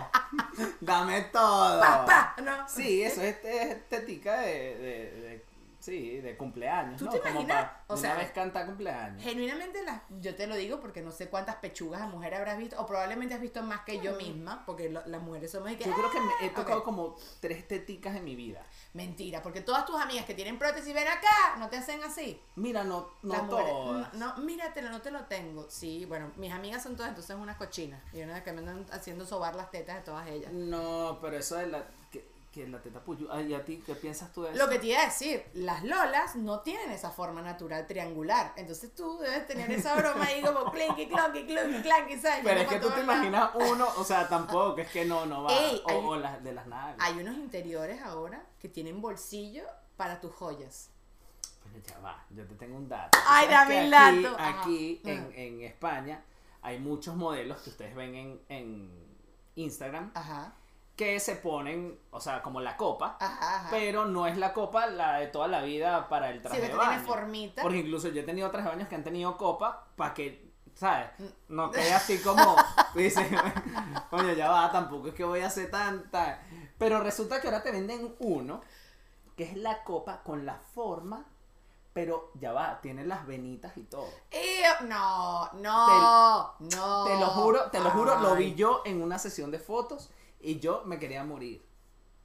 Dame 0.80 1.22
todo. 1.22 1.80
¡Pa, 1.80 2.04
pa! 2.06 2.34
¿No? 2.42 2.68
Sí, 2.68 3.02
eso 3.02 3.20
es 3.22 3.40
tetica 3.88 4.40
de, 4.42 4.52
de, 4.78 5.20
de- 5.20 5.44
sí, 5.80 6.18
de 6.20 6.36
cumpleaños. 6.36 6.98
¿Tú 6.98 7.06
¿no? 7.06 7.10
te 7.10 7.18
Como 7.20 7.30
imaginas? 7.40 7.70
O 7.88 7.96
sea, 7.96 8.10
una 8.12 8.20
vez 8.20 8.30
canta 8.32 8.64
cumpleaños. 8.66 9.22
Genuinamente, 9.22 9.82
las, 9.82 10.02
yo 10.20 10.34
te 10.36 10.46
lo 10.46 10.54
digo 10.54 10.78
porque 10.80 11.02
no 11.02 11.10
sé 11.10 11.28
cuántas 11.28 11.56
pechugas 11.56 12.00
de 12.02 12.06
mujer 12.08 12.34
habrás 12.34 12.58
visto, 12.58 12.80
o 12.80 12.86
probablemente 12.86 13.34
has 13.34 13.40
visto 13.40 13.62
más 13.62 13.80
que 13.80 13.98
yo 14.00 14.14
misma, 14.16 14.64
porque 14.66 14.88
lo- 14.90 15.04
las 15.06 15.20
mujeres 15.20 15.50
somos 15.50 15.68
de 15.70 15.76
que, 15.76 15.84
Yo 15.84 15.94
creo 15.94 16.10
que 16.10 16.20
me 16.20 16.30
he 16.42 16.50
"Ah", 16.50 16.54
tocado 16.54 16.84
como 16.84 17.16
tres 17.40 17.66
teticas 17.66 18.14
en 18.16 18.24
mi 18.24 18.36
vida. 18.36 18.64
Mentira, 18.92 19.42
porque 19.42 19.60
todas 19.60 19.84
tus 19.86 20.00
amigas 20.00 20.24
que 20.26 20.34
tienen 20.34 20.58
prótesis, 20.58 20.92
ven 20.94 21.08
acá, 21.08 21.56
no 21.58 21.68
te 21.68 21.76
hacen 21.78 22.02
así. 22.04 22.40
Mira, 22.56 22.84
no, 22.84 23.10
no 23.22 23.32
Las 23.34 23.42
mujeres, 23.44 23.72
todas. 23.72 24.14
No, 24.14 24.36
no, 24.36 24.42
míratelo, 24.44 24.90
no 24.90 25.00
te 25.00 25.10
lo 25.10 25.24
tengo. 25.24 25.68
Sí, 25.70 26.04
bueno, 26.04 26.30
mis 26.36 26.52
amigas 26.52 26.82
son 26.82 26.96
todas 26.96 27.08
entonces 27.10 27.34
unas 27.36 27.56
cochinas. 27.56 28.00
Y 28.12 28.22
una 28.22 28.42
que 28.44 28.52
me 28.52 28.58
andan 28.58 28.86
haciendo 28.92 29.24
sobar 29.24 29.54
las 29.56 29.70
tetas 29.70 29.96
de 29.96 30.02
todas 30.02 30.26
ellas. 30.28 30.52
No, 30.52 31.18
pero 31.20 31.36
eso 31.38 31.56
de 31.56 31.66
la. 31.68 31.84
Que, 32.10 32.29
que 32.52 32.66
la 32.66 32.80
teta 32.82 32.98
puyu. 33.04 33.28
Ay, 33.30 33.46
¿y 33.46 33.54
a 33.54 33.64
ti 33.64 33.82
qué 33.86 33.94
piensas 33.94 34.32
tú 34.32 34.42
de 34.42 34.50
eso? 34.50 34.58
Lo 34.58 34.68
que 34.68 34.78
te 34.80 34.88
iba 34.88 35.00
a 35.00 35.04
decir, 35.04 35.44
las 35.54 35.84
lolas 35.84 36.34
no 36.36 36.60
tienen 36.60 36.90
esa 36.90 37.10
forma 37.10 37.42
natural 37.42 37.86
triangular. 37.86 38.52
Entonces 38.56 38.92
tú 38.94 39.18
debes 39.18 39.46
tener 39.46 39.70
esa 39.70 39.94
broma 39.94 40.24
ahí 40.24 40.42
como 40.42 40.70
clinky, 40.72 41.06
clonky, 41.08 41.46
clonky, 41.46 41.80
clanky, 41.82 42.18
¿sabes? 42.18 42.40
Pero 42.42 42.60
es 42.60 42.68
que 42.68 42.80
tú 42.80 42.90
te 42.90 43.00
imaginas 43.02 43.50
uno, 43.54 43.86
o 43.96 44.04
sea, 44.04 44.28
tampoco, 44.28 44.78
es 44.80 44.88
que 44.90 45.04
no, 45.04 45.26
no 45.26 45.44
va. 45.44 45.52
Ey, 45.52 45.80
o 45.84 45.90
hay- 45.90 45.96
o 46.04 46.16
las 46.16 46.42
de 46.42 46.52
las 46.52 46.66
nalgas. 46.66 46.96
Hay 46.98 47.18
unos 47.20 47.36
interiores 47.36 48.02
ahora 48.02 48.44
que 48.58 48.68
tienen 48.68 49.00
bolsillo 49.00 49.62
para 49.96 50.20
tus 50.20 50.32
joyas. 50.34 50.90
Pero 51.62 51.84
ya 51.86 51.98
va, 52.00 52.24
yo 52.30 52.44
te 52.48 52.54
tengo 52.56 52.76
un 52.76 52.88
dato. 52.88 53.16
¿Tú 53.16 53.24
Ay, 53.28 53.46
dame 53.48 53.78
aquí- 53.94 54.22
dato. 54.22 54.36
Aquí 54.40 55.00
en 55.04 55.60
España 55.62 56.24
hay 56.62 56.80
muchos 56.80 57.14
modelos 57.14 57.60
que 57.62 57.70
ustedes 57.70 57.94
ven 57.94 58.14
en, 58.16 58.40
en 58.48 59.08
Instagram 59.54 60.10
Ajá, 60.14 60.54
que 61.00 61.18
se 61.18 61.34
ponen, 61.34 61.98
o 62.10 62.20
sea, 62.20 62.42
como 62.42 62.60
la 62.60 62.76
copa, 62.76 63.16
ajá, 63.18 63.56
ajá. 63.56 63.68
pero 63.70 64.04
no 64.04 64.26
es 64.26 64.36
la 64.36 64.52
copa 64.52 64.86
la 64.86 65.14
de 65.14 65.28
toda 65.28 65.48
la 65.48 65.62
vida 65.62 66.10
para 66.10 66.28
el 66.28 66.42
traje 66.42 66.60
de 66.60 66.66
tiene 66.66 66.76
baño. 66.76 67.06
formita. 67.06 67.62
Porque 67.62 67.78
incluso 67.78 68.08
yo 68.08 68.20
he 68.20 68.24
tenido 68.24 68.50
trajes 68.50 68.66
de 68.66 68.76
baños 68.76 68.88
que 68.90 68.96
han 68.96 69.02
tenido 69.04 69.38
copa 69.38 69.86
para 69.96 70.12
que, 70.12 70.52
¿sabes? 70.74 71.08
Mm. 71.16 71.24
No 71.48 71.70
quede 71.70 71.94
así 71.94 72.18
como, 72.18 72.54
tú 72.92 72.98
dices, 72.98 73.26
coño, 74.10 74.34
ya 74.34 74.50
va, 74.50 74.70
tampoco 74.70 75.08
es 75.08 75.14
que 75.14 75.24
voy 75.24 75.40
a 75.40 75.46
hacer 75.46 75.70
tanta. 75.70 76.42
Pero 76.76 77.00
resulta 77.00 77.40
que 77.40 77.48
ahora 77.48 77.62
te 77.62 77.70
venden 77.70 78.14
uno, 78.18 78.60
que 79.38 79.44
es 79.44 79.56
la 79.56 79.82
copa 79.84 80.22
con 80.22 80.44
la 80.44 80.56
forma, 80.74 81.24
pero 81.94 82.30
ya 82.34 82.52
va, 82.52 82.78
tiene 82.82 83.06
las 83.06 83.26
venitas 83.26 83.74
y 83.78 83.84
todo. 83.84 84.10
Ew, 84.30 84.86
no, 84.86 85.50
no, 85.54 86.56
no. 86.58 87.04
Te 87.06 87.18
lo 87.18 87.26
juro, 87.28 87.70
te 87.70 87.80
lo 87.80 87.90
juro, 87.90 88.18
lo 88.18 88.34
vi 88.34 88.54
yo 88.54 88.82
en 88.84 89.00
una 89.00 89.18
sesión 89.18 89.50
de 89.50 89.58
fotos 89.58 90.10
y 90.40 90.58
yo 90.58 90.82
me 90.84 90.98
quería 90.98 91.24
morir. 91.24 91.64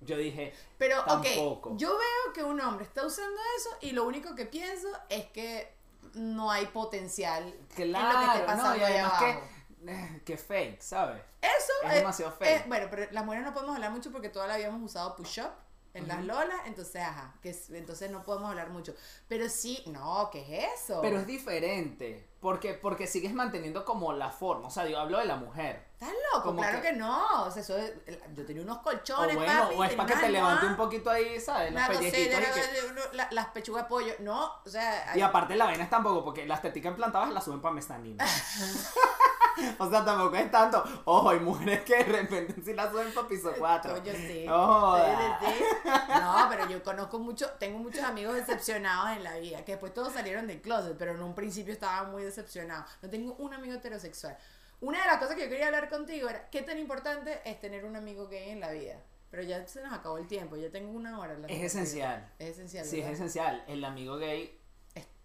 Yo 0.01 0.17
dije, 0.17 0.53
Pero, 0.77 1.03
Tampoco. 1.03 1.69
ok, 1.71 1.77
yo 1.77 1.89
veo 1.97 2.33
que 2.33 2.43
un 2.43 2.59
hombre 2.61 2.85
está 2.85 3.05
usando 3.05 3.39
eso 3.57 3.69
y 3.81 3.91
lo 3.91 4.03
único 4.05 4.35
que 4.35 4.45
pienso 4.45 4.87
es 5.09 5.25
que 5.27 5.73
no 6.13 6.51
hay 6.51 6.67
potencial 6.67 7.53
claro, 7.75 8.21
en 8.33 8.39
lo 8.41 8.45
que 8.45 8.55
no, 8.55 8.75
y 8.75 8.81
además 8.81 9.13
abajo. 9.13 9.41
que, 9.85 9.91
eh, 9.91 10.21
que 10.25 10.37
fake, 10.37 10.81
¿sabes? 10.81 11.21
Eso 11.41 11.73
es 11.85 11.91
eh, 11.93 11.95
demasiado 11.97 12.31
feo. 12.33 12.47
eh, 12.47 12.63
bueno, 12.67 12.87
pero 12.89 13.11
las 13.11 13.23
mujeres 13.25 13.45
no 13.45 13.53
podemos 13.53 13.75
hablar 13.75 13.91
mucho 13.91 14.11
porque 14.11 14.29
toda 14.29 14.47
la 14.47 14.59
hemos 14.59 14.81
usado 14.81 15.15
push-up 15.15 15.51
en 15.95 16.07
las 16.07 16.23
lolas, 16.23 16.59
entonces, 16.65 17.01
ajá, 17.01 17.33
que 17.41 17.49
es- 17.49 17.69
entonces 17.71 18.11
no 18.11 18.23
podemos 18.23 18.49
hablar 18.49 18.69
mucho. 18.69 18.93
Pero 19.27 19.49
sí, 19.49 19.81
no, 19.87 20.29
¿qué 20.31 20.41
es 20.65 20.81
eso? 20.83 20.99
Pero 21.01 21.19
es 21.19 21.25
diferente, 21.27 22.29
porque, 22.39 22.73
porque 22.73 23.07
sigues 23.07 23.33
manteniendo 23.33 23.83
como 23.85 24.13
la 24.13 24.29
forma, 24.29 24.67
o 24.67 24.71
sea, 24.71 24.85
yo 24.87 24.99
hablo 24.99 25.17
de 25.19 25.25
la 25.25 25.35
mujer. 25.37 25.87
¿Estás 25.95 26.09
loco? 26.33 26.47
como 26.47 26.61
Claro 26.61 26.81
que- 26.81 26.89
que, 26.89 26.93
no. 26.93 27.43
O 27.45 27.49
sea, 27.51 27.61
eso 27.61 27.77
es- 27.77 27.93
yo 28.33 28.45
tenía 28.45 28.61
unos 28.61 28.79
O 28.79 28.81
colchones, 28.83 29.33
bueno, 29.35 29.61
papi, 29.63 29.75
o 29.75 29.83
es 29.85 29.93
para 29.93 30.13
que 30.13 30.19
te 30.19 30.29
levante 30.29 30.65
un 30.65 30.75
poquito 30.75 31.09
ahí, 31.09 31.39
¿sabes? 31.39 31.71
Los 31.73 31.87
roseta, 31.87 32.19
y, 32.19 32.25
que- 32.27 33.15
la- 33.15 33.27
las 33.31 33.47
pechugas 33.47 33.83
de 33.83 33.89
pollo. 33.89 34.13
No, 34.19 34.51
o 34.65 34.69
sea... 34.69 35.11
hay- 35.13 35.19
y 35.19 35.21
aparte 35.23 35.55
la 35.55 35.65
vaina 35.65 35.85
es 35.85 35.89
tampoco, 35.89 36.25
porque 36.25 36.45
las 36.45 36.61
teticas 36.61 36.91
implantadas 36.91 37.31
las 37.31 37.45
suben 37.45 37.61
para 37.61 37.73
mestanina. 37.73 38.25
o 39.79 39.89
sea, 39.89 40.03
tampoco 40.05 40.35
es 40.35 40.51
tanto. 40.51 40.83
Ojo, 41.05 41.29
hay 41.29 41.39
mujeres 41.39 41.81
que 41.81 41.97
de 41.97 42.03
repente 42.03 42.55
sí 42.63 42.73
las 42.73 42.91
suben 42.91 43.13
para 43.13 43.27
piso 43.27 43.53
4. 43.57 43.93
Coño, 43.93 44.13
sí. 44.13 44.43
No 44.45 44.67
joda. 44.67 45.39
Sí, 45.39 45.45
sí, 45.47 45.53
sí. 45.83 45.89
No, 46.21 46.47
pero 46.49 46.69
yo 46.69 46.83
conozco 46.83 47.19
mucho, 47.19 47.49
tengo 47.59 47.79
muchos 47.79 48.03
amigos 48.03 48.35
decepcionados 48.35 49.17
en 49.17 49.23
la 49.23 49.37
vida, 49.37 49.63
que 49.63 49.73
después 49.73 49.93
todos 49.93 50.13
salieron 50.13 50.47
del 50.47 50.61
closet, 50.61 50.97
pero 50.97 51.11
en 51.11 51.21
un 51.21 51.35
principio 51.35 51.73
estaban 51.73 52.11
muy 52.11 52.23
decepcionados. 52.23 52.89
No 53.01 53.09
tengo 53.09 53.33
un 53.35 53.53
amigo 53.53 53.75
heterosexual. 53.75 54.37
Una 54.81 55.01
de 55.01 55.07
las 55.07 55.17
cosas 55.17 55.35
que 55.35 55.43
yo 55.43 55.49
quería 55.49 55.67
hablar 55.67 55.89
contigo 55.89 56.29
era 56.29 56.49
qué 56.49 56.61
tan 56.61 56.77
importante 56.77 57.41
es 57.45 57.59
tener 57.59 57.85
un 57.85 57.95
amigo 57.95 58.27
gay 58.27 58.49
en 58.49 58.59
la 58.59 58.71
vida. 58.71 59.01
Pero 59.31 59.43
ya 59.43 59.67
se 59.67 59.81
nos 59.81 59.91
acabó 59.91 60.17
el 60.17 60.27
tiempo, 60.27 60.55
ya 60.55 60.69
tengo 60.69 60.91
una 60.91 61.19
hora. 61.19 61.37
Es 61.47 61.63
esencial. 61.63 62.31
Es 62.39 62.51
esencial. 62.51 62.85
Sí, 62.85 63.01
es 63.01 63.07
esencial. 63.07 63.63
El 63.67 63.83
amigo 63.83 64.17
gay 64.17 64.59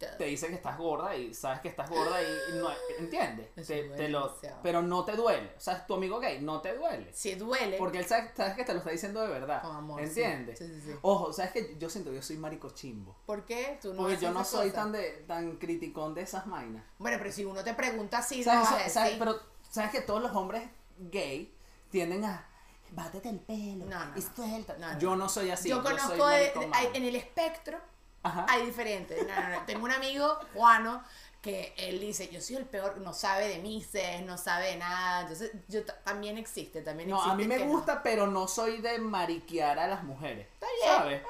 te 0.06 0.24
dice 0.24 0.48
que 0.48 0.54
estás 0.54 0.78
gorda 0.78 1.14
y 1.16 1.34
sabes 1.34 1.60
que 1.60 1.68
estás 1.68 1.88
gorda 1.90 2.20
y 2.22 2.58
no 2.58 2.68
entiendes 2.98 3.52
te, 3.66 3.82
te 3.90 4.08
lo 4.08 4.34
pero 4.62 4.82
no 4.82 5.04
te 5.04 5.12
duele. 5.12 5.52
O 5.56 5.60
sea 5.60 5.86
tu 5.86 5.94
amigo 5.94 6.18
gay 6.20 6.40
no 6.40 6.60
te 6.60 6.74
duele. 6.74 7.12
Si 7.12 7.34
duele. 7.34 7.76
porque 7.78 7.98
él 7.98 8.06
sabe, 8.06 8.30
sabes 8.36 8.54
que 8.54 8.64
te 8.64 8.72
lo 8.72 8.78
está 8.78 8.90
diciendo 8.90 9.20
de 9.22 9.28
verdad 9.28 9.62
Con 9.62 9.76
amor, 9.76 10.00
entiendes 10.00 10.58
Sí, 10.58 10.66
sí, 10.66 10.80
sí. 10.80 10.92
ojo 11.02 11.32
sabes 11.32 11.52
que 11.52 11.76
yo 11.78 11.90
siento 11.90 12.10
que 12.10 12.16
yo 12.16 12.22
soy 12.22 12.36
marico 12.38 12.70
chimbo. 12.70 13.16
¿Por 13.26 13.44
qué? 13.44 13.78
Tú 13.82 13.92
no 13.94 14.02
porque 14.02 14.16
yo 14.16 14.30
no 14.32 14.44
soy 14.44 14.70
tan 14.70 14.92
de 14.92 15.24
tan 15.26 15.56
criticón 15.56 16.14
de 16.14 16.22
esas 16.22 16.46
vainas. 16.48 16.84
Bueno, 16.98 17.18
pero 17.18 17.30
si 17.32 17.44
uno 17.44 17.62
te 17.62 17.74
pregunta 17.74 18.18
así, 18.18 18.42
¿Sabes, 18.42 18.94
no 18.94 19.18
pero 19.18 19.38
sabes 19.70 19.90
que 19.90 20.00
todos 20.00 20.22
los 20.22 20.34
hombres 20.34 20.62
gay 20.98 21.54
tienden 21.90 22.24
a 22.24 22.46
bátete 22.92 23.28
el 23.28 23.38
pelo 23.38 23.86
No, 23.86 24.04
no, 24.04 24.16
y 24.18 24.22
suelta 24.22 24.98
yo 24.98 25.14
no. 25.14 25.28
soy 25.28 25.50
así 25.50 25.68
yo 25.68 25.80
conozco 25.82 26.26
de- 26.26 26.52
hay- 26.72 26.88
en 26.94 27.04
el 27.04 27.14
espectro 27.14 27.78
Ajá. 28.22 28.46
hay 28.48 28.66
diferentes. 28.66 29.26
No, 29.26 29.34
no, 29.40 29.48
no. 29.48 29.62
Tengo 29.66 29.84
un 29.84 29.92
amigo, 29.92 30.38
Juano, 30.54 31.02
que 31.40 31.72
él 31.78 32.00
dice, 32.00 32.28
yo 32.28 32.40
soy 32.40 32.56
el 32.56 32.66
peor, 32.66 32.98
no 32.98 33.14
sabe 33.14 33.48
de 33.48 33.58
mises, 33.60 34.22
no 34.26 34.36
sabe 34.36 34.66
de 34.72 34.76
nada. 34.76 35.22
Entonces, 35.22 35.52
yo 35.68 35.84
ta- 35.84 35.98
también 36.04 36.36
existe, 36.38 36.82
también 36.82 37.08
No, 37.10 37.22
a 37.22 37.34
mí 37.34 37.46
me 37.46 37.58
no. 37.58 37.66
gusta, 37.66 38.02
pero 38.02 38.26
no 38.26 38.46
soy 38.46 38.78
de 38.82 38.98
mariquear 38.98 39.78
a 39.78 39.86
las 39.86 40.02
mujeres. 40.04 40.46
bien. 40.60 40.70
¿Sabes? 40.96 41.22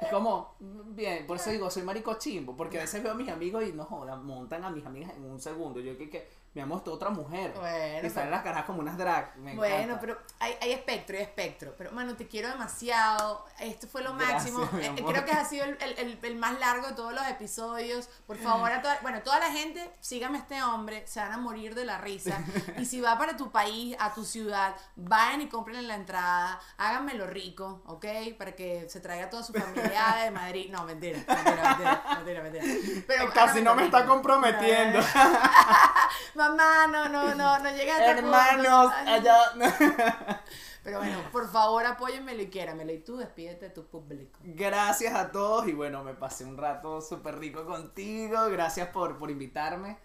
Es 0.00 0.08
como, 0.08 0.54
bien, 0.60 1.26
por 1.26 1.36
eso 1.38 1.48
digo, 1.50 1.70
soy 1.70 1.82
marico 1.82 2.18
chimbo, 2.18 2.54
porque 2.56 2.78
a 2.78 2.82
veces 2.82 3.02
veo 3.02 3.12
a 3.12 3.14
mis 3.14 3.28
amigos 3.30 3.64
y 3.64 3.72
no 3.72 3.84
jodan, 3.84 4.26
montan 4.26 4.62
a 4.64 4.70
mis 4.70 4.84
amigas 4.84 5.12
en 5.16 5.24
un 5.24 5.40
segundo. 5.40 5.80
Yo 5.80 5.96
que, 5.96 6.10
que 6.10 6.28
me 6.56 6.62
amo 6.62 6.78
esta 6.78 6.90
otra 6.90 7.10
mujer. 7.10 7.52
Bueno, 7.54 8.06
y 8.08 8.10
salen 8.10 8.30
las 8.30 8.42
caras 8.42 8.64
como 8.64 8.80
unas 8.80 8.96
drag. 8.96 9.36
Me 9.36 9.54
Bueno, 9.54 9.74
encanta. 9.76 10.00
pero 10.00 10.18
hay, 10.40 10.56
hay 10.62 10.72
espectro, 10.72 11.14
hay 11.14 11.22
espectro. 11.22 11.74
Pero, 11.76 11.92
mano, 11.92 12.16
te 12.16 12.26
quiero 12.26 12.48
demasiado. 12.48 13.44
Esto 13.60 13.86
fue 13.86 14.02
lo 14.02 14.14
Gracias, 14.16 14.54
máximo. 14.54 14.80
Eh, 14.82 14.86
amor. 14.88 15.12
Creo 15.12 15.24
que 15.26 15.32
ha 15.32 15.44
sido 15.44 15.66
el, 15.66 15.76
el- 15.82 16.18
el- 16.22 16.36
más 16.36 16.58
largo 16.58 16.86
de 16.88 16.94
todos 16.94 17.12
los 17.12 17.26
episodios. 17.28 18.08
Por 18.26 18.38
favor, 18.38 18.72
a 18.72 18.80
toda, 18.80 18.98
bueno, 19.02 19.20
toda 19.22 19.38
la 19.38 19.50
gente, 19.52 19.90
sígame 20.00 20.38
a 20.38 20.40
este 20.40 20.62
hombre. 20.62 21.06
Se 21.06 21.20
van 21.20 21.32
a 21.32 21.36
morir 21.36 21.74
de 21.74 21.84
la 21.84 21.98
risa. 21.98 22.38
Y 22.78 22.86
si 22.86 23.02
va 23.02 23.18
para 23.18 23.36
tu 23.36 23.50
país, 23.50 23.94
a 24.00 24.14
tu 24.14 24.24
ciudad, 24.24 24.74
vayan 24.96 25.42
y 25.42 25.48
compren 25.50 25.86
la 25.86 25.94
entrada. 25.94 26.58
Háganmelo 26.78 27.26
rico, 27.26 27.82
¿ok? 27.86 28.06
Para 28.38 28.52
que 28.52 28.88
se 28.88 29.00
traiga 29.00 29.28
toda 29.28 29.42
su 29.42 29.52
familia 29.52 30.16
de 30.24 30.30
Madrid. 30.30 30.70
No, 30.70 30.84
mentira, 30.84 31.18
mentira, 31.18 31.76
mentira, 31.76 32.14
mentira, 32.16 32.42
mentira. 32.42 33.04
Pero 33.06 33.30
Casi 33.32 33.60
no 33.60 33.74
me 33.74 33.84
está 33.84 34.06
comprometiendo. 34.06 35.00
Mamá, 36.48 36.86
no, 36.88 37.08
no, 37.08 37.34
no, 37.34 37.58
no 37.58 37.70
llegué 37.70 37.90
a. 37.92 38.10
Hermanos, 38.12 38.92
allá. 39.06 39.36
Pero 40.82 40.98
bueno, 40.98 41.18
por 41.32 41.50
favor 41.50 41.84
apóyenmelo 41.84 42.42
y 42.42 42.48
quiéramelo. 42.48 42.92
Y 42.92 43.00
tú 43.00 43.16
despídete 43.16 43.66
de 43.66 43.70
tu 43.74 43.86
público. 43.86 44.38
Gracias 44.44 45.14
a 45.14 45.32
todos 45.32 45.66
y 45.66 45.72
bueno, 45.72 46.04
me 46.04 46.14
pasé 46.14 46.44
un 46.44 46.56
rato 46.56 47.00
súper 47.00 47.38
rico 47.40 47.66
contigo. 47.66 48.48
Gracias 48.50 48.88
por, 48.90 49.18
por 49.18 49.30
invitarme. 49.30 49.98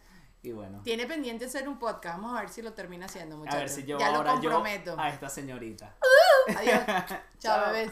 Y 0.43 0.53
bueno, 0.53 0.81
Tiene 0.83 1.05
pendiente 1.05 1.45
hacer 1.45 1.69
un 1.69 1.77
podcast. 1.77 2.17
Vamos 2.17 2.35
a 2.35 2.41
ver 2.41 2.49
si 2.49 2.63
lo 2.63 2.73
termina 2.73 3.05
haciendo, 3.05 3.35
a 3.35 3.37
muchachos. 3.39 3.59
ver 3.59 3.69
si 3.69 3.83
yo 3.85 3.99
ya 3.99 4.07
ahora 4.07 4.33
lo 4.33 4.41
yo 4.41 4.49
comprometo. 4.49 4.95
a 4.99 5.09
esta 5.09 5.29
señorita. 5.29 5.95
Adiós. 6.57 6.81
Chao. 7.39 7.65
bebés. 7.71 7.91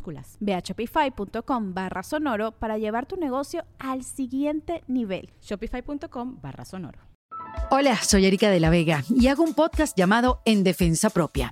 Ve 0.39 0.53
a 0.53 0.59
shopify.com 0.59 1.73
barra 1.73 2.03
sonoro 2.03 2.51
para 2.51 2.77
llevar 2.77 3.05
tu 3.05 3.17
negocio 3.17 3.65
al 3.79 4.03
siguiente 4.03 4.83
nivel. 4.87 5.29
Shopify.com 5.41 6.39
barra 6.41 6.65
sonoro. 6.65 6.99
Hola, 7.69 7.97
soy 7.97 8.25
Erika 8.25 8.49
de 8.49 8.59
la 8.59 8.69
Vega 8.69 9.03
y 9.09 9.27
hago 9.27 9.43
un 9.43 9.53
podcast 9.53 9.97
llamado 9.97 10.41
En 10.45 10.63
Defensa 10.63 11.09
Propia, 11.09 11.51